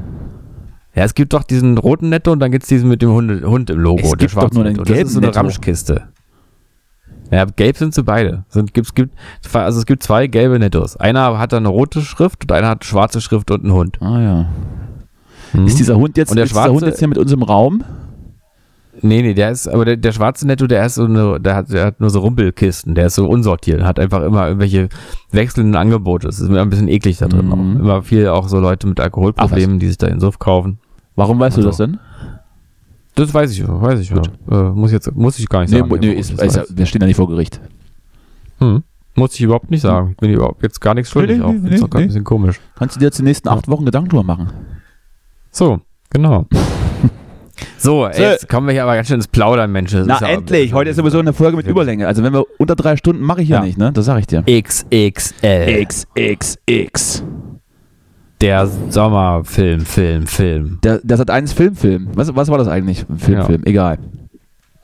[0.94, 3.70] Ja, es gibt doch diesen roten Netto und dann gibt's diesen mit dem Hund, Hund
[3.70, 4.02] im Logo.
[4.04, 4.84] Es der gibt doch schwarze nur den Netto.
[4.84, 5.40] Das gelben ist so eine Netto.
[5.40, 6.04] Ramschkiste.
[7.32, 8.46] Ja, gelb sind sie beide.
[8.50, 9.14] Sind, gibt's, gibt,
[9.54, 10.96] also es gibt zwei gelbe Nettos.
[10.98, 13.98] Einer hat dann eine rote Schrift und einer hat schwarze Schrift und einen Hund.
[14.02, 14.46] Ah ja.
[15.54, 15.68] Mhm.
[15.68, 17.42] Ist dieser Hund jetzt, Und der ist dieser Hund schwarze- jetzt hier mit uns im
[17.44, 17.84] Raum?
[19.02, 21.70] Nee, nee, der ist, aber der, der schwarze Netto, der ist so eine, der hat,
[21.72, 24.88] der hat nur so Rumpelkisten, der ist so unsortiert, hat einfach immer irgendwelche
[25.32, 26.30] wechselnden Angebote.
[26.30, 27.80] Es ist immer ein bisschen eklig da drin Mhm.
[27.82, 30.80] Immer viel auch so Leute mit Alkoholproblemen, die sich da in Suff kaufen.
[31.18, 32.00] Warum weißt du Also, das denn?
[33.16, 34.10] Das weiß ich, weiß ich.
[34.10, 34.22] Ja.
[34.52, 35.98] Äh, muss jetzt, muss ich gar nicht Nee, sagen.
[36.02, 37.60] nee ist, ist, wir stehen ja nicht vor Gericht.
[38.60, 38.84] Hm.
[39.16, 40.10] Muss ich überhaupt nicht sagen.
[40.12, 41.54] Ich bin überhaupt jetzt gar nichts schuldig Nee, nee, auch.
[41.54, 42.02] nee, Ist doch nee.
[42.02, 42.60] ein bisschen komisch.
[42.78, 44.50] Kannst du dir jetzt die nächsten acht Wochen Gedanken drüber machen?
[45.52, 46.46] So, genau.
[47.78, 50.06] so, jetzt kommen wir hier aber ganz schön ins Plaudern, Menschen.
[50.06, 52.08] Das Na endlich, heute ist sowieso eine Folge mit Überlänge.
[52.08, 53.62] Also wenn wir unter drei Stunden mache ich Ja.
[53.62, 53.94] nicht, ne?
[53.94, 54.44] Das sag ich dir.
[54.44, 55.86] XXL.
[55.86, 57.24] XXX.
[58.42, 60.80] Der Sommerfilm, Film, Film.
[60.84, 62.10] Der, der Sat 1 Filmfilm.
[62.16, 63.06] Was, was war das eigentlich?
[63.18, 63.46] Film, Ja.
[63.46, 63.98] Film, egal.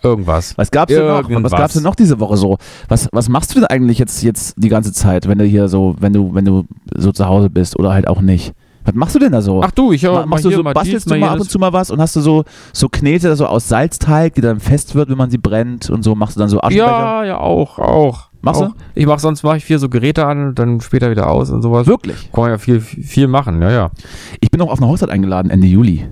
[0.03, 0.57] Irgendwas.
[0.57, 1.23] Was gab's denn noch?
[1.23, 1.51] Was Irgendwas.
[1.51, 2.57] gab's denn noch diese Woche so?
[2.87, 5.95] Was, was machst du denn eigentlich jetzt, jetzt die ganze Zeit, wenn du hier so,
[5.99, 8.53] wenn du, wenn du so zu Hause bist oder halt auch nicht?
[8.83, 9.61] Was machst du denn da so?
[9.61, 11.47] Ach du, ich Ma- mach machst du so, mal bastelst dies, du mal ab und
[11.51, 14.95] zu mal was und hast du so, so Knete so aus Salzteig, die dann fest
[14.95, 16.87] wird, wenn man sie brennt und so machst du dann so Aschenbecher?
[16.87, 18.30] Ja, ja, auch, auch.
[18.41, 18.73] Machst du?
[18.95, 21.61] Ich mach sonst mache ich viel so Geräte an und dann später wieder aus und
[21.61, 21.85] sowas.
[21.87, 22.31] Wirklich?
[22.31, 23.91] Kann man ja viel, viel machen, ja, ja.
[24.39, 26.07] Ich bin auch auf eine Hochzeit eingeladen Ende Juli.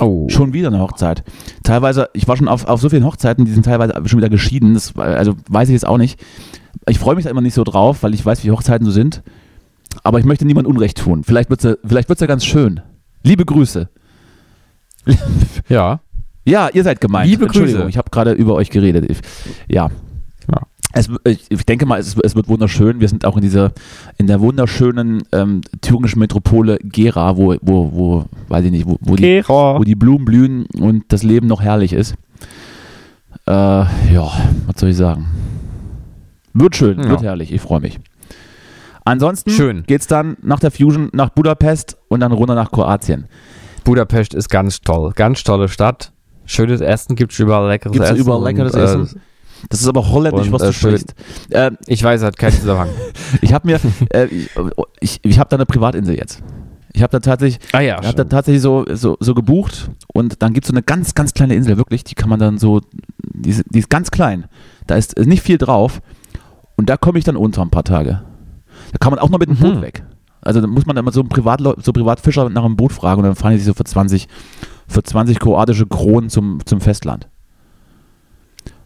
[0.00, 0.28] Oh.
[0.28, 1.24] Schon wieder eine Hochzeit.
[1.64, 4.74] Teilweise, ich war schon auf, auf so vielen Hochzeiten, die sind teilweise schon wieder geschieden.
[4.74, 6.20] Das, also weiß ich jetzt auch nicht.
[6.88, 9.22] Ich freue mich da immer nicht so drauf, weil ich weiß, wie Hochzeiten so sind.
[10.04, 11.24] Aber ich möchte niemand Unrecht tun.
[11.24, 12.80] Vielleicht wird es ja, vielleicht wird's ja ganz schön.
[13.24, 13.88] Liebe Grüße.
[15.68, 16.00] Ja.
[16.44, 17.28] Ja, ihr seid gemeint.
[17.28, 17.90] Liebe Entschuldigung, Grüße.
[17.90, 19.04] ich habe gerade über euch geredet.
[19.10, 19.18] Ich-
[19.68, 19.90] Ja.
[20.92, 23.00] Es, ich, ich denke mal, es, es, wird wunderschön.
[23.00, 23.72] Wir sind auch in dieser,
[24.16, 29.14] in der wunderschönen ähm, thüringischen Metropole Gera, wo, wo, wo, weiß ich nicht, wo, wo,
[29.16, 32.14] die, wo die Blumen blühen und das Leben noch herrlich ist.
[33.46, 34.30] Äh, ja,
[34.66, 35.26] was soll ich sagen?
[36.54, 37.10] Wird schön, Ja.
[37.10, 38.00] wird herrlich, ich freue mich.
[39.04, 39.84] Ansonsten Schön.
[39.86, 43.26] geht's dann nach der Fusion nach Budapest und dann runter nach Kroatien.
[43.84, 45.12] Budapest ist ganz toll.
[45.14, 46.12] Ganz tolle Stadt.
[46.44, 48.20] Schönes Essen, gibt's überall leckeres Gibt's Essen.
[48.20, 49.20] überall leckeres und, Essen?
[49.70, 50.90] Das ist aber holländisch, Und, was äh, du schön.
[50.98, 51.14] sprichst.
[51.50, 52.90] Äh, Ich weiß, hat keinen Zusammenhang.
[53.42, 53.80] ich habe mir,
[54.10, 54.26] äh,
[55.00, 56.42] ich, ich, habe da eine Privatinsel jetzt.
[56.92, 60.52] Ich habe da tatsächlich, ah ja, habe da tatsächlich so, so, so gebucht und dann
[60.54, 62.80] gibt es so eine ganz, ganz kleine Insel, wirklich, die kann man dann so,
[63.34, 64.46] die ist, die ist ganz klein.
[64.86, 66.00] Da ist nicht viel drauf
[66.76, 68.22] und da komme ich dann unter ein paar Tage.
[68.92, 69.74] Da kann man auch noch mit dem Mhm.
[69.74, 70.02] Boot weg.
[70.40, 73.26] Also da muss man immer so einen Privatleu so Privatfischer nach einem Boot fragen und
[73.26, 74.26] dann fahren die sich so für 20,
[74.86, 77.28] für 20 kroatische Kronen zum, zum Festland.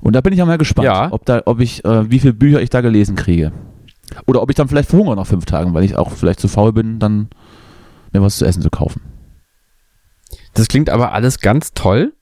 [0.02, 1.10] Und da bin ich auch mal gespannt, Ja.
[1.12, 3.52] ob, da, ob ich, äh, wie viele Bücher ich da gelesen kriege.
[4.26, 6.72] Oder ob ich dann vielleicht verhungere nach fünf Tagen, weil ich auch vielleicht zu faul
[6.72, 7.28] bin, dann
[8.12, 9.00] mir was zu essen zu kaufen.
[10.54, 12.12] Das klingt aber alles ganz toll.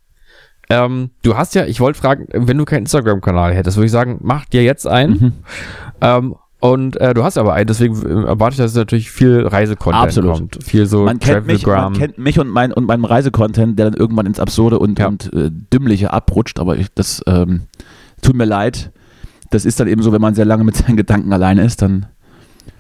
[0.69, 4.19] Ähm, du hast ja, ich wollte fragen, wenn du keinen Instagram-Kanal hättest, würde ich sagen,
[4.23, 5.13] mach dir jetzt einen.
[5.13, 5.33] Mhm.
[6.01, 10.03] Ähm, und äh, du hast aber einen, deswegen äh, erwarte ich, dass natürlich viel Reisecontent
[10.05, 10.33] Absolut.
[10.35, 10.59] kommt.
[10.63, 13.99] Viel so man, kennt mich, man kennt mich und, mein, und meinen Reisecontent, der dann
[14.01, 15.09] irgendwann ins Absurde und, Ja.
[15.09, 17.63] und äh, Dümmliche abrutscht, aber ich, das ähm,
[18.23, 18.93] tut mir leid.
[19.51, 22.07] Das ist dann eben so, wenn man sehr lange mit seinen Gedanken alleine ist, dann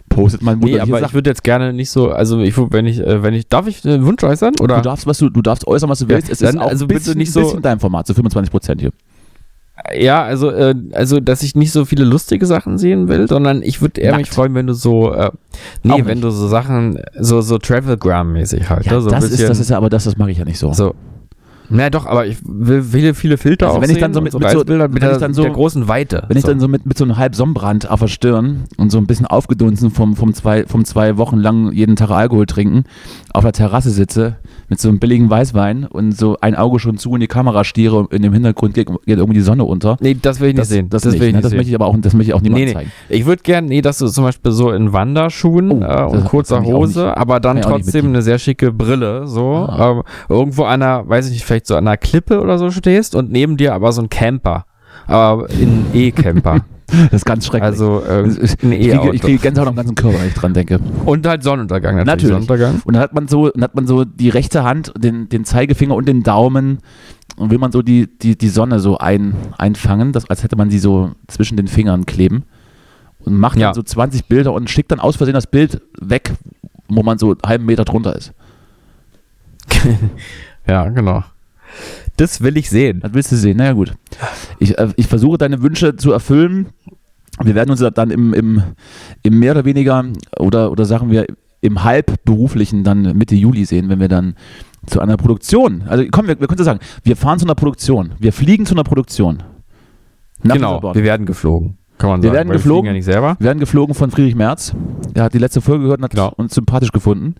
[0.08, 1.14] postet man Nee, aber ich Sachen.
[1.14, 4.04] würde jetzt gerne nicht so, also ich, wenn ich, äh, wenn ich, darf ich einen
[4.06, 4.54] Wunsch äußern?
[4.60, 4.76] Oder?
[4.76, 6.30] Du darfst, was du, du darfst äußern, was du Ja, willst.
[6.30, 8.80] Es dann ist auch also bitte bisschen, nicht so- bisschen dein Format, so 25 Prozent
[8.80, 8.90] hier.
[9.98, 13.80] Ja, also, äh, also, dass ich nicht so viele lustige Sachen sehen will, sondern ich
[13.80, 14.22] würde eher Nackt.
[14.22, 15.30] mich freuen, wenn du so, äh,
[15.82, 19.00] nee, wenn du so Sachen, so, so Travelgram-mäßig halt, Ja, ne?
[19.00, 20.72] so das, ist, bisschen, das ist ja, aber das, das mache ich ja nicht so.
[20.72, 20.94] so.
[21.72, 24.42] Na doch, aber ich will viele, viele Filter Also wenn ich dann so mit- mit
[24.42, 26.24] so- Reisebilder mit, der, ich dann so- der großen Weite.
[26.26, 26.48] Wenn ich so.
[26.48, 29.26] dann so mit, mit so einem halb Sonnenbrand auf der Stirn und so ein bisschen
[29.26, 32.82] aufgedunsen vom, vom, zwei, vom zwei Wochen lang jeden Tag Alkohol trinken,
[33.32, 34.36] auf der Terrasse sitze
[34.70, 37.96] mit so einem billigen Weißwein und so ein Auge schon zu in die Kamera stiere
[37.98, 39.98] und in dem Hintergrund geht, geht irgendwie die Sonne unter.
[40.00, 40.88] Nee, das will ich nicht Das, sehen.
[40.88, 41.32] das, will nicht, ich ne?
[41.34, 41.56] nicht das sehen.
[41.58, 42.78] möchte ich aber auch, das möchte ich auch niemandem Nee, nee.
[42.78, 42.92] zeigen.
[43.10, 46.24] Ich würde gerne, nee, dass du zum Beispiel so in Wanderschuhen Oh, äh, das und
[46.24, 49.90] kurzer Hose, aber dann trotzdem eine sehr schicke Brille, so Ah.
[49.98, 53.14] ähm, irgendwo an einer, weiß ich nicht, vielleicht so an einer Klippe oder so stehst
[53.14, 54.64] und neben dir aber so ein Camper,
[55.06, 56.60] aber in E-Camper,
[57.04, 57.62] Das ist ganz schrecklich.
[57.64, 59.12] also äh, ich, ein E-Auto.
[59.12, 60.80] ich kriege Gänsehaut am ganzen Körper, wenn ich dran denke.
[61.04, 62.06] Und halt Sonnenuntergang natürlich.
[62.06, 62.28] Natürlich.
[62.48, 62.82] Sonnenuntergang.
[62.84, 65.94] Und dann hat man so, dann hat man so die rechte Hand, den, den Zeigefinger
[65.94, 66.78] und den Daumen
[67.36, 70.70] und will man so die, die, die Sonne so ein, einfangen, das, als hätte man
[70.70, 72.44] sie so zwischen den Fingern kleben
[73.20, 73.68] und macht Ja.
[73.68, 76.32] dann so 20 Bilder und schickt dann aus Versehen das Bild weg,
[76.88, 78.32] wo man so einen halben Meter drunter ist.
[80.66, 81.24] Ja, genau.
[82.20, 83.00] Das will ich sehen.
[83.00, 83.94] Das willst du sehen, naja gut.
[84.58, 86.66] Ich, äh, ich versuche deine Wünsche zu erfüllen.
[87.42, 88.62] Wir werden uns dann im, im,
[89.22, 90.04] im mehr oder weniger
[90.38, 91.24] oder, oder sagen wir
[91.62, 94.34] im halbberuflichen dann Mitte Juli sehen, wenn wir dann
[94.86, 98.12] zu einer Produktion, also komm, wir, wir können so sagen, wir fahren zu einer Produktion,
[98.18, 99.42] wir fliegen zu einer Produktion.
[100.42, 100.94] Nach genau, Lissabon.
[100.94, 101.78] wir werden geflogen.
[101.96, 102.36] Kann man Wir sagen.
[102.36, 102.80] werden geflogen.
[102.80, 103.36] fliegen ja nicht selber.
[103.38, 104.74] Wir werden geflogen von Friedrich Merz.
[105.14, 106.32] Der hat die letzte Folge gehört und hat Genau.
[106.36, 107.34] uns sympathisch gefunden.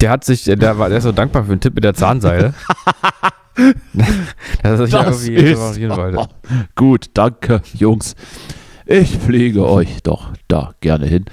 [0.00, 2.54] Der hat sich, der war, der ist so dankbar für den Tipp mit der Zahnseile.
[4.62, 6.28] Er sich irgendwie reparieren wollte.
[6.74, 8.14] Gut, danke, Jungs.
[8.86, 11.24] Ich fliege euch doch da gerne hin.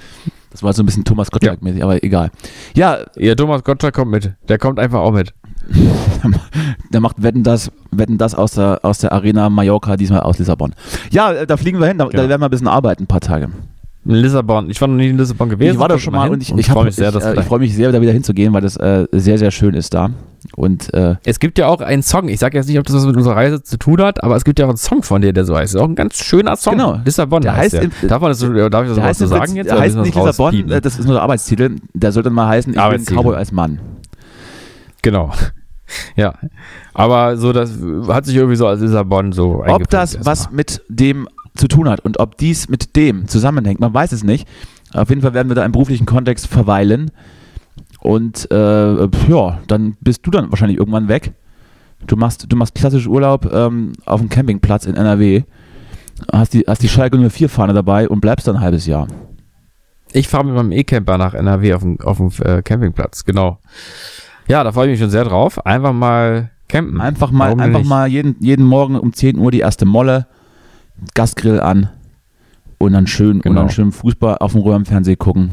[0.50, 2.30] Das war so ein bisschen Thomas Gottschalk-mäßig, aber egal.
[2.74, 4.32] Ja, Ja, Thomas Gottschalk kommt mit.
[4.48, 5.32] Der kommt einfach auch mit.
[6.92, 10.74] der macht Wetten das, Wetten das aus der, aus der Arena Mallorca, diesmal aus Lissabon.
[11.10, 12.28] Ja, äh, da fliegen wir hin, da, da Genau.
[12.28, 13.50] werden wir ein bisschen arbeiten, ein paar Tage.
[14.10, 14.68] In Lissabon.
[14.70, 15.74] Ich war noch nie in Lissabon gewesen.
[15.74, 17.46] ich war da schon mal hin und ich, ich, freue mich sehr, ich, äh, ich
[17.46, 20.10] freue mich sehr, da wieder hinzugehen, weil das äh, sehr, sehr schön ist da.
[20.56, 22.28] Und äh, Es gibt ja auch einen Song.
[22.28, 24.42] Ich sage jetzt nicht, ob das was mit unserer Reise zu tun hat, aber es
[24.44, 25.74] gibt ja auch einen Song von dir, der so heißt.
[25.74, 26.72] Ist auch ein ganz schöner Song.
[26.72, 26.98] Genau.
[27.04, 28.08] Lissabon Der heißt heißt der.
[28.08, 28.52] darf, man das, darf
[28.82, 29.70] ich das mal so sagen jetzt?
[29.70, 30.72] der heißt nicht das Lissabon, rauspiepen?
[30.72, 31.76] äh, das ist nur der Arbeitstitel.
[31.94, 33.16] Der sollte mal heißen, ich bin.
[33.16, 33.78] Cowboy als Mann.
[35.02, 35.30] Genau.
[36.16, 36.34] Ja.
[36.94, 37.72] Aber so, das
[38.08, 42.00] hat sich irgendwie so als Lissabon so Ob das was mit dem zu tun hat
[42.00, 44.46] und ob dies mit dem zusammenhängt, man weiß es nicht.
[44.92, 47.10] Auf jeden Fall werden wir da im beruflichen Kontext verweilen.
[48.00, 51.32] Und äh, ja, dann bist du dann wahrscheinlich irgendwann weg.
[52.06, 55.42] Du machst, du machst klassisch Urlaub ähm, auf dem Campingplatz in NRW,
[56.32, 59.06] hast die, hast die Schalke 04 Fahne dabei und bleibst dann ein halbes Jahr.
[60.12, 63.58] Ich fahre mit meinem E-Camper nach NRW auf dem, auf dem äh, Campingplatz, genau.
[64.48, 65.64] Ja, da freue ich mich schon sehr drauf.
[65.64, 67.00] Einfach mal campen.
[67.00, 67.88] Einfach mal, Warum einfach nicht?
[67.88, 70.26] mal jeden, jeden Morgen um 10 Uhr die erste Molle,
[71.14, 71.88] Gasgrill an
[72.78, 73.60] und dann schön, und Genau.
[73.62, 75.50] dann schön Fußball auf dem Röhrenfernsehen gucken.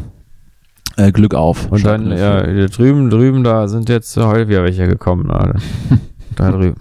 [0.95, 1.71] Äh, Glück auf.
[1.71, 2.53] Und dann, ja, 04.
[2.53, 5.29] hier drüben, drüben, da sind jetzt heute wieder welche gekommen.
[5.29, 5.59] Alter.
[6.35, 6.75] da drüben.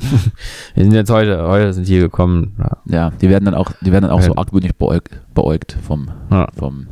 [0.75, 2.55] Wir sind jetzt heute, heute sind hier gekommen.
[2.59, 2.77] Ja.
[2.87, 4.39] Ja, die werden dann auch, die werden dann auch so Ja.
[4.39, 6.47] argwöhnisch beäugt, beäugt vom, Ja.
[6.57, 6.87] vom,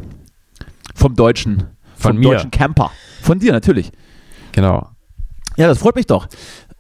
[0.94, 1.64] vom deutschen,
[1.96, 2.30] Von vom mir.
[2.32, 2.90] deutschen Camper.
[3.22, 3.90] Von dir natürlich.
[4.52, 4.88] Genau.
[5.56, 6.26] Ja, das freut mich doch.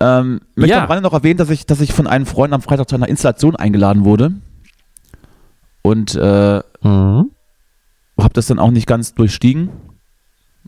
[0.00, 0.82] Ähm, möchte Ja.
[0.82, 3.08] am Rande noch erwähnen, dass ich, dass ich von einem Freund am Freitag zu einer
[3.08, 4.32] Installation eingeladen wurde.
[5.86, 7.30] Und äh, Mhm.
[8.18, 9.68] habe das dann auch nicht ganz durchstiegen.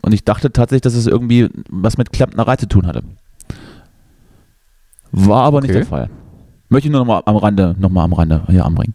[0.01, 3.03] Und ich dachte tatsächlich, dass es irgendwie was mit Klempnerei zu tun hatte.
[5.11, 5.79] War aber nicht Okay.
[5.79, 6.09] der Fall.
[6.69, 8.93] Möchte ich nur noch mal am Rande, noch mal am Rande hier anbringen.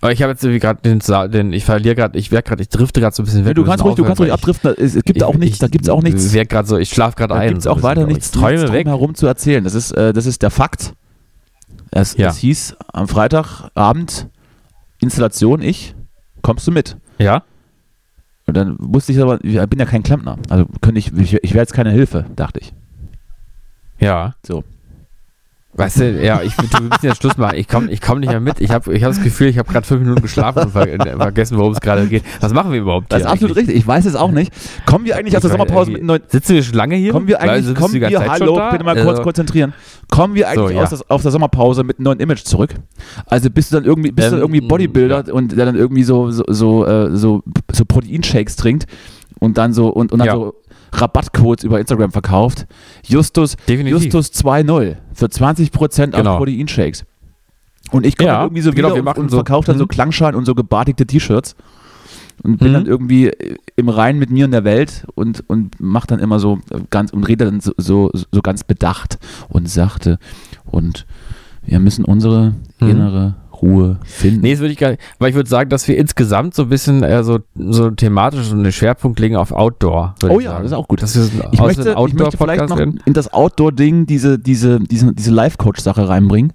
[0.00, 1.00] Aber ich habe jetzt irgendwie gerade den,
[1.32, 3.48] den, ich verliere gerade, ich werde gerade, ich drifte gerade so ein bisschen weg.
[3.50, 4.74] Ja, du kannst ruhig, du kannst ruhig abdriften.
[4.76, 6.32] Es, gibt da auch ich- nichts, ich- da gibt es auch nichts.
[6.34, 7.48] Ich gerade so, ich schlafe gerade Da ein.
[7.48, 8.86] gibt es so auch ein weiter nichts, Ich träume nichts weg.
[8.86, 9.64] herum zu erzählen.
[9.64, 10.92] Das ist, äh, das ist der Fakt.
[11.90, 12.28] Es, Ja.
[12.28, 14.28] es hieß am Freitagabend
[15.04, 15.94] Installation, ich,
[16.42, 16.96] kommst du mit?
[17.18, 17.44] Ja?
[18.46, 20.38] Und dann wusste ich aber, ich bin ja kein Klempner.
[20.50, 22.74] Also könnte ich, ich, ich wäre jetzt keine Hilfe, dachte ich.
[24.00, 24.34] Ja.
[24.44, 24.64] So.
[25.76, 27.56] Weißt du, ja, ich, du müssen jetzt Schluss machen.
[27.56, 28.60] Ich komme ich komm nicht mehr mit.
[28.60, 31.16] Ich habe ich hab das Gefühl, ich habe gerade fünf Minuten geschlafen und ver äh,
[31.16, 32.22] vergessen, worum es gerade geht.
[32.40, 33.68] Was machen wir überhaupt Das ist hier absolut eigentlich?
[33.70, 33.82] richtig.
[33.82, 34.52] Ich weiß es auch nicht.
[34.86, 36.22] Kommen wir eigentlich aus der Sommerpause mit irgendwie- neuen.
[36.28, 37.10] Sitzen wir schon lange hier?
[37.10, 39.72] Kommen wir eigentlich, kommen wir, Zeit hallo, bitte mal kurz Also, konzentrieren.
[40.10, 40.82] Kommen wir eigentlich So, ja.
[40.84, 42.74] aus, das, aus der Sommerpause mit einem neuen Image zurück?
[43.26, 46.30] Also bist du dann irgendwie, bist du Ähm, irgendwie Bodybuilder und der dann irgendwie so,
[46.30, 48.86] so, so, äh, so, so Proteinshakes trinkt
[49.40, 50.34] und dann so, und, und dann Ja.
[50.34, 50.54] so
[51.00, 52.66] Rabattcodes über Instagram verkauft.
[53.06, 54.02] Justus, Definitiv.
[54.04, 56.32] Justus 2.0 für 20% Genau.
[56.32, 57.04] auf Proteinshakes.
[57.90, 59.78] Und ich komme Ja, irgendwie so genau, wieder wir und, machen und so- verkaufe dann
[59.78, 59.88] so Mhm.
[59.88, 61.54] Klangschalen und so gebartigte T-Shirts
[62.42, 62.72] und bin Mhm.
[62.72, 63.30] dann irgendwie
[63.76, 66.58] im Rein mit mir und der Welt und, und mach dann immer so
[66.90, 69.18] ganz und rede dann so, so, so ganz bedacht
[69.48, 70.18] und sachte
[70.64, 71.06] und
[71.62, 72.88] wir müssen unsere Mhm.
[72.88, 73.34] innere
[73.64, 74.40] Ruhe finden.
[74.42, 75.00] Nee, das würde ich gar nicht.
[75.18, 78.54] Aber ich würde sagen, dass wir insgesamt so ein bisschen äh, so, so thematisch so
[78.54, 80.14] einen Schwerpunkt legen auf Outdoor.
[80.28, 80.62] Oh ja, sagen.
[80.64, 81.02] das ist auch gut.
[81.02, 85.14] Dass wir ich, möchte, dem ich möchte vielleicht noch in das Outdoor-Ding diese, diese, diese,
[85.14, 86.52] diese Life-Coach-Sache reinbringen,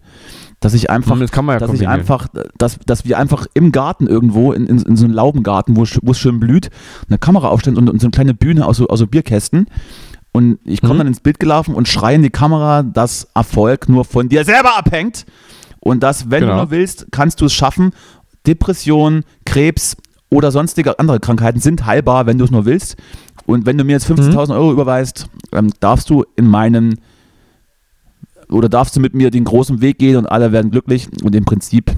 [0.59, 4.51] dass ich einfach Das ja dass ich einfach, dass, dass wir einfach im Garten irgendwo,
[4.51, 6.69] in, in, in so einem Laubengarten, wo, es- wo es schön blüht,
[7.07, 9.67] eine Kamera aufstellen und, und so eine kleine Bühne aus so, aus so Bierkästen.
[10.31, 10.97] Und ich komme Mhm.
[10.99, 14.77] dann ins Bild gelaufen und schreie in die Kamera, dass Erfolg nur von dir selber
[14.77, 15.25] abhängt.
[15.79, 16.53] Und dass, wenn Genau.
[16.53, 17.91] du nur willst, kannst du es schaffen.
[18.47, 19.95] Depression, Krebs
[20.29, 22.95] oder sonstige andere Krankheiten sind heilbar, wenn du es nur willst.
[23.45, 24.15] Und wenn du mir jetzt Mhm.
[24.15, 26.99] 50.000 Euro überweist, ähm, darfst du in meinen
[28.49, 31.45] oder darfst du mit mir den großen Weg gehen und alle werden glücklich und im
[31.45, 31.91] Prinzip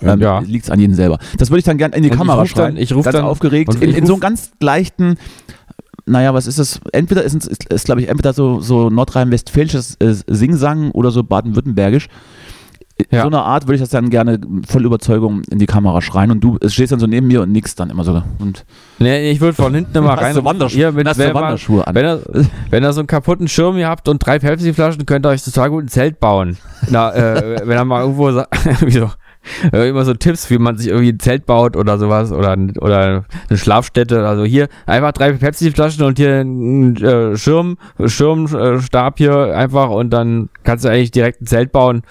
[0.00, 0.40] ähm, Ja.
[0.40, 1.18] liegt es an jedem selber.
[1.38, 2.76] Das würde ich dann gerne in die Und ich Kamera ruf dann- schreiben.
[2.76, 3.74] ich ruf ganz dann- aufgeregt.
[3.76, 5.16] In, ich in so einem ganz leichten,
[6.06, 6.80] naja, was ist es?
[6.92, 11.22] Entweder ist es, ist, ist glaube ich, entweder so, so nordrhein-westfälisches äh, Singsang oder so
[11.22, 12.08] baden-württembergisch.
[12.98, 13.22] In Ja.
[13.22, 14.38] so einer Art würde ich das dann gerne
[14.68, 17.74] voll Überzeugung in die Kamera schreien und du stehst dann so neben mir und nix
[17.74, 18.22] dann immer so.
[18.38, 18.64] Und
[18.98, 20.34] Nee, ich würde von hinten immer rein.
[20.34, 21.94] du Wandersch- Hier mit, wenn, Wanderschuhe an?
[21.94, 22.22] wenn, ihr,
[22.70, 25.70] wenn ihr so einen kaputten Schirm hier habt und drei Pepsi-Flaschen, könnt ihr euch total
[25.70, 26.58] gut ein Zelt bauen.
[26.90, 28.26] Na, äh, wenn ihr mal irgendwo
[28.80, 29.10] wieso?
[29.72, 33.24] Äh, immer so Tipps, wie man sich irgendwie ein Zelt baut oder sowas oder, oder
[33.48, 34.24] eine Schlafstätte.
[34.24, 37.76] Also hier einfach drei Pepsi-Flaschen und hier ein äh, Schirm,
[38.06, 42.02] Schirmstab hier einfach und dann kannst du eigentlich direkt ein Zelt bauen.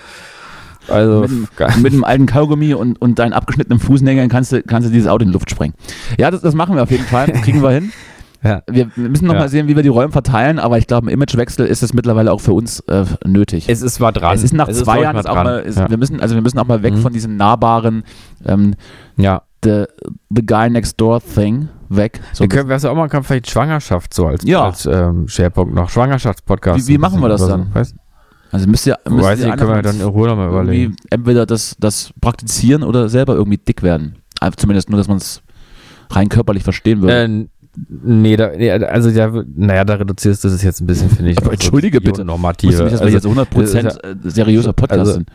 [0.92, 4.92] Also mit, mit einem alten Kaugummi und, und deinen abgeschnittenen Fußnägeln kannst du, kannst du
[4.94, 5.74] dieses Auto in die Luft sprengen.
[6.20, 7.28] Ja, das, das machen wir auf jeden Fall.
[7.28, 7.92] Das kriegen wir hin.
[8.44, 8.62] ja.
[8.70, 9.42] Wir müssen noch Ja.
[9.42, 12.32] mal sehen, wie wir die Räume verteilen, aber ich glaube, ein Imagewechsel ist es mittlerweile
[12.32, 13.70] auch für uns äh, nötig.
[13.70, 14.36] Es ist mal dran.
[14.36, 15.90] Es ist nach Es zwei wirklich Jahren ist auch mal, ist, ja.
[15.90, 16.98] wir müssen, also wir müssen auch mal weg Mhm.
[17.02, 18.04] von diesem nahbaren
[18.46, 18.74] ähm,
[19.18, 19.44] ja.
[19.64, 19.84] the,
[20.30, 22.20] the guy next door thing weg.
[22.34, 24.64] So Wir können, was auch mal kann, vielleicht Schwangerschaft so als, Ja.
[24.64, 25.90] als ähm, Schwerpunkt noch.
[25.90, 26.88] Schwangerschaftspodcast.
[26.88, 27.68] Wie- wie machen wir das dann?
[27.74, 27.76] So.
[27.80, 27.96] Weißt,
[28.52, 30.96] also müsst ihr, müsst weiß ihr können wir dann in Ruhe nochmal irgendwie überlegen.
[31.10, 34.16] entweder das, das praktizieren oder selber irgendwie dick werden.
[34.40, 35.42] Also zumindest nur, dass man es
[36.10, 37.24] rein körperlich verstehen würde.
[37.24, 37.48] Äh,
[38.04, 41.38] nee, da, nee, also ja, naja, da reduzierst du das jetzt ein bisschen, finde ich.
[41.38, 42.26] Aber auf so entschuldige die bitte.
[42.26, 42.72] Normative.
[42.72, 45.30] Wusste nicht, dass wir also, jetzt 100% äh, seriöser Podcast also- sind.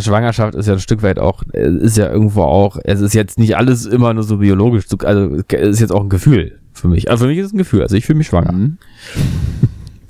[0.00, 3.38] Schwangerschaft ist ja ein Stück weit auch, äh, ist ja irgendwo auch, es ist jetzt
[3.38, 7.10] nicht alles immer nur so biologisch, so- also ist jetzt auch ein Gefühl für mich.
[7.10, 8.50] Also für mich ist es ein Gefühl, also ich fühle mich schwanger.
[8.52, 8.78] Mhm.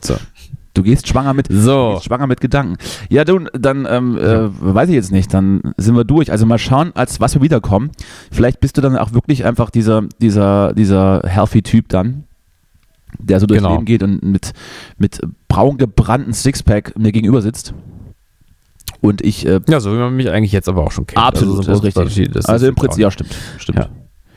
[0.00, 0.14] So.
[0.74, 2.00] Du gehst schwanger mit, So.
[2.02, 2.76] schwanger mit Gedanken.
[3.08, 6.32] Ja, du, dann ähm, äh, weiß ich jetzt nicht, dann sind wir durch.
[6.32, 7.90] Also mal schauen, als was wir wiederkommen.
[8.32, 12.24] Vielleicht bist du dann auch wirklich einfach dieser, dieser, dieser healthy Typ dann,
[13.20, 13.74] der so durchs Genau.
[13.74, 14.52] Leben geht und mit,
[14.98, 17.72] mit braun gebrannten Sixpack mir gegenüber sitzt.
[19.00, 21.24] Und ich äh, Ja, so wie man mich eigentlich jetzt aber auch schon kennt.
[21.24, 22.36] absolut, also, so das ist richtig.
[22.36, 23.78] Also das im Prinzip, ja, stimmt, stimmt.
[23.78, 23.88] Ja.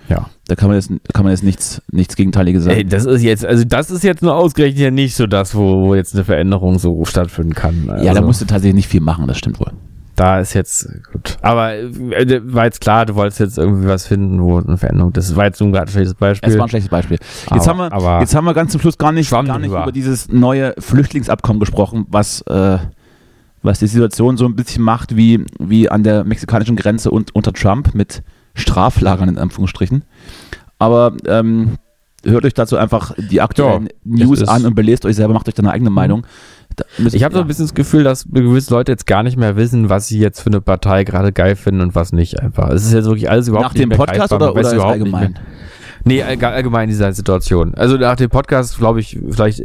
[0.09, 0.29] Ja.
[0.47, 2.77] Da kann man jetzt, kann man jetzt nichts, nichts Gegenteiliges sagen.
[2.77, 5.85] Ey, das ist jetzt, also das ist jetzt nur ausgerechnet ja nicht so das, wo,
[5.85, 7.89] wo jetzt eine Veränderung so stattfinden kann.
[7.89, 9.71] Also, ja, da musst du tatsächlich nicht viel machen, das stimmt wohl.
[10.15, 11.37] Da ist jetzt, gut.
[11.41, 15.35] Aber äh, war jetzt klar, du wolltest jetzt irgendwie was finden, wo eine Veränderung, das
[15.35, 16.49] war jetzt nur gerade ein schlechtes Beispiel.
[16.49, 17.17] Es war ein schlechtes Beispiel.
[17.19, 19.67] Jetzt, Aber- haben wir, aber jetzt haben wir ganz zum Schluss gar nicht, gar nicht
[19.67, 19.83] drüber.
[19.83, 22.77] über dieses neue Flüchtlingsabkommen gesprochen, was, äh,
[23.61, 27.53] was die Situation so ein bisschen macht wie, wie an der mexikanischen Grenze und, unter
[27.53, 28.23] Trump mit
[28.57, 30.03] Straflagern in Anführungsstrichen.
[30.79, 31.77] Aber ähm,
[32.23, 35.55] hört euch dazu einfach die aktuellen Ja, News an und belest euch selber, macht euch
[35.55, 36.25] deine eigene Meinung.
[36.75, 37.45] Da müsst- Ich habe so ja.
[37.45, 40.41] ein bisschen das Gefühl, dass gewisse Leute jetzt gar nicht mehr wissen, was sie jetzt
[40.41, 42.69] für eine Partei gerade geil finden und was nicht einfach.
[42.69, 44.51] Es ist jetzt wirklich alles überhaupt nach nicht dem mehr Podcast greifbar.
[44.51, 45.31] oder, oder überhaupt allgemein?
[45.31, 45.43] Nicht mehr.
[46.03, 47.73] Nee, allg- allgemein in dieser Situation.
[47.75, 49.61] Also nach dem Podcast glaube ich vielleicht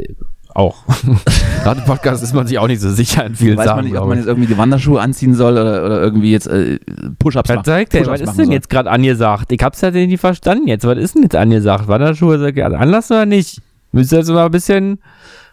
[0.55, 0.83] auch.
[1.65, 3.77] nach dem Podcast ist man sich auch nicht so sicher in vielen Weiß Sachen.
[3.77, 6.79] man nicht, ob man jetzt irgendwie die Wanderschuhe anziehen soll oder, oder irgendwie jetzt äh,
[7.19, 7.63] Push-Ups machen.
[7.63, 8.53] sagt Was ist denn soll.
[8.53, 9.51] jetzt gerade angesagt?
[9.51, 10.85] Ich hab's ja nicht verstanden jetzt.
[10.85, 11.87] Was ist denn jetzt angesagt?
[11.87, 13.61] Wanderschuhe ja Anlass oder nicht?
[13.91, 14.99] Müsst ihr jetzt mal ein bisschen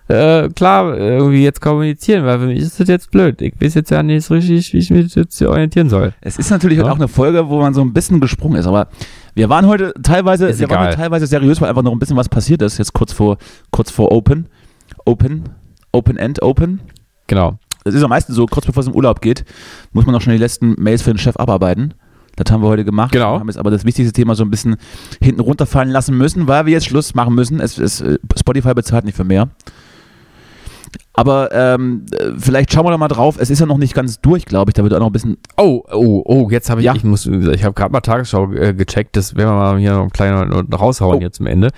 [0.08, 3.40] äh, klar irgendwie jetzt kommunizieren, weil für mich ist das jetzt blöd.
[3.42, 6.14] Ich weiß jetzt ja nicht so richtig, wie ich mich jetzt hier orientieren soll.
[6.20, 6.84] Es ist natürlich Ja.
[6.90, 8.88] auch eine Folge, wo man so ein bisschen gesprungen ist, aber
[9.34, 10.86] wir waren heute teilweise, Ist wir waren egal.
[10.88, 13.38] heute teilweise seriös, weil einfach noch ein bisschen was passiert ist, jetzt kurz vor,
[13.70, 14.46] kurz vor Open.
[15.10, 15.48] Open,
[15.90, 16.80] Open End, Open.
[17.26, 17.58] Genau.
[17.84, 19.44] Es ist am meisten so, kurz bevor es im Urlaub geht,
[19.90, 21.94] muss man noch schon die letzten Mails für den Chef abarbeiten.
[22.36, 23.10] Das haben wir heute gemacht.
[23.10, 23.34] Genau.
[23.34, 24.76] Wir haben jetzt aber das wichtigste Thema so ein bisschen
[25.20, 27.58] hinten runterfallen lassen müssen, weil wir jetzt Schluss machen müssen.
[27.58, 29.48] Es, es, äh, Spotify bezahlt nicht für mehr.
[31.20, 33.36] Aber ähm, äh, vielleicht schauen wir da mal drauf.
[33.38, 34.74] Es ist ja noch nicht ganz durch, glaube ich.
[34.74, 35.36] Da wird auch noch ein bisschen.
[35.58, 36.94] Oh, oh, oh, jetzt habe ich, Ja.
[36.94, 40.04] ich muss, ich habe gerade mal Tagesschau äh, gecheckt, das werden wir mal hier noch
[40.04, 41.20] ein kleiner raushauen Oh.
[41.20, 41.68] jetzt zum Ende.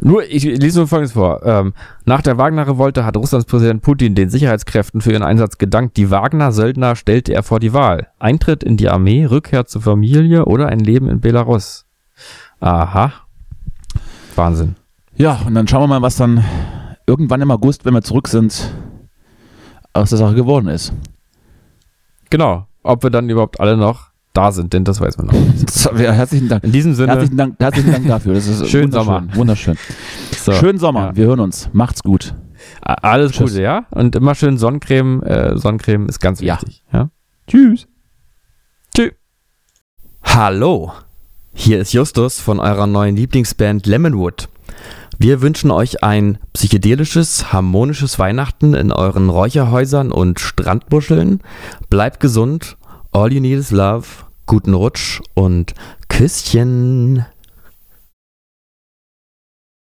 [0.00, 1.44] Nur, ich lese nur Folgendes vor.
[1.44, 1.72] Ähm,
[2.04, 5.96] nach der Wagner-Revolte hat Russlands Präsident Putin den Sicherheitskräften für ihren Einsatz gedankt.
[5.96, 8.06] Die Wagner-Söldner stellte er vor die Wahl.
[8.20, 11.86] Eintritt in die Armee, Rückkehr zur Familie oder ein Leben in Belarus.
[12.60, 13.12] Aha.
[14.36, 14.76] Wahnsinn.
[15.16, 16.44] Ja, und dann schauen wir mal, was dann
[17.06, 18.72] irgendwann im August, wenn wir zurück sind,
[19.92, 20.92] aus der Sache geworden ist.
[22.30, 22.66] Genau.
[22.82, 25.34] Ob wir dann überhaupt alle noch da sind, denn das weiß man noch
[25.98, 26.62] ja, herzlichen Dank.
[26.62, 28.34] In diesem Sinne, Herzlichen Dank, herzlichen Dank dafür.
[28.34, 29.26] Das ist Schönen Sommer.
[29.34, 29.76] Wunderschön.
[30.36, 31.06] so, Schönen Sommer.
[31.06, 31.16] ja.
[31.16, 31.70] Wir hören uns.
[31.72, 32.34] Macht's gut.
[32.82, 33.52] Alles Tschüss.
[33.52, 33.86] Gute, ja?
[33.90, 35.22] Und immer schön Sonnencreme.
[35.22, 36.54] Äh, Sonnencreme ist ganz Ja.
[36.56, 36.84] wichtig.
[36.92, 37.10] Ja.
[37.46, 37.86] Tschüss.
[38.94, 39.12] Tschüss.
[40.22, 40.92] Hallo.
[41.54, 44.48] Hier ist Justus von eurer neuen Lieblingsband Lemonwood.
[45.18, 51.40] Wir wünschen euch ein psychedelisches, harmonisches Weihnachten in euren Räucherhäusern und Strandbuscheln.
[51.88, 52.76] Bleibt gesund.
[53.12, 54.06] All you need is love.
[54.44, 55.74] Guten Rutsch und
[56.08, 57.24] Küsschen.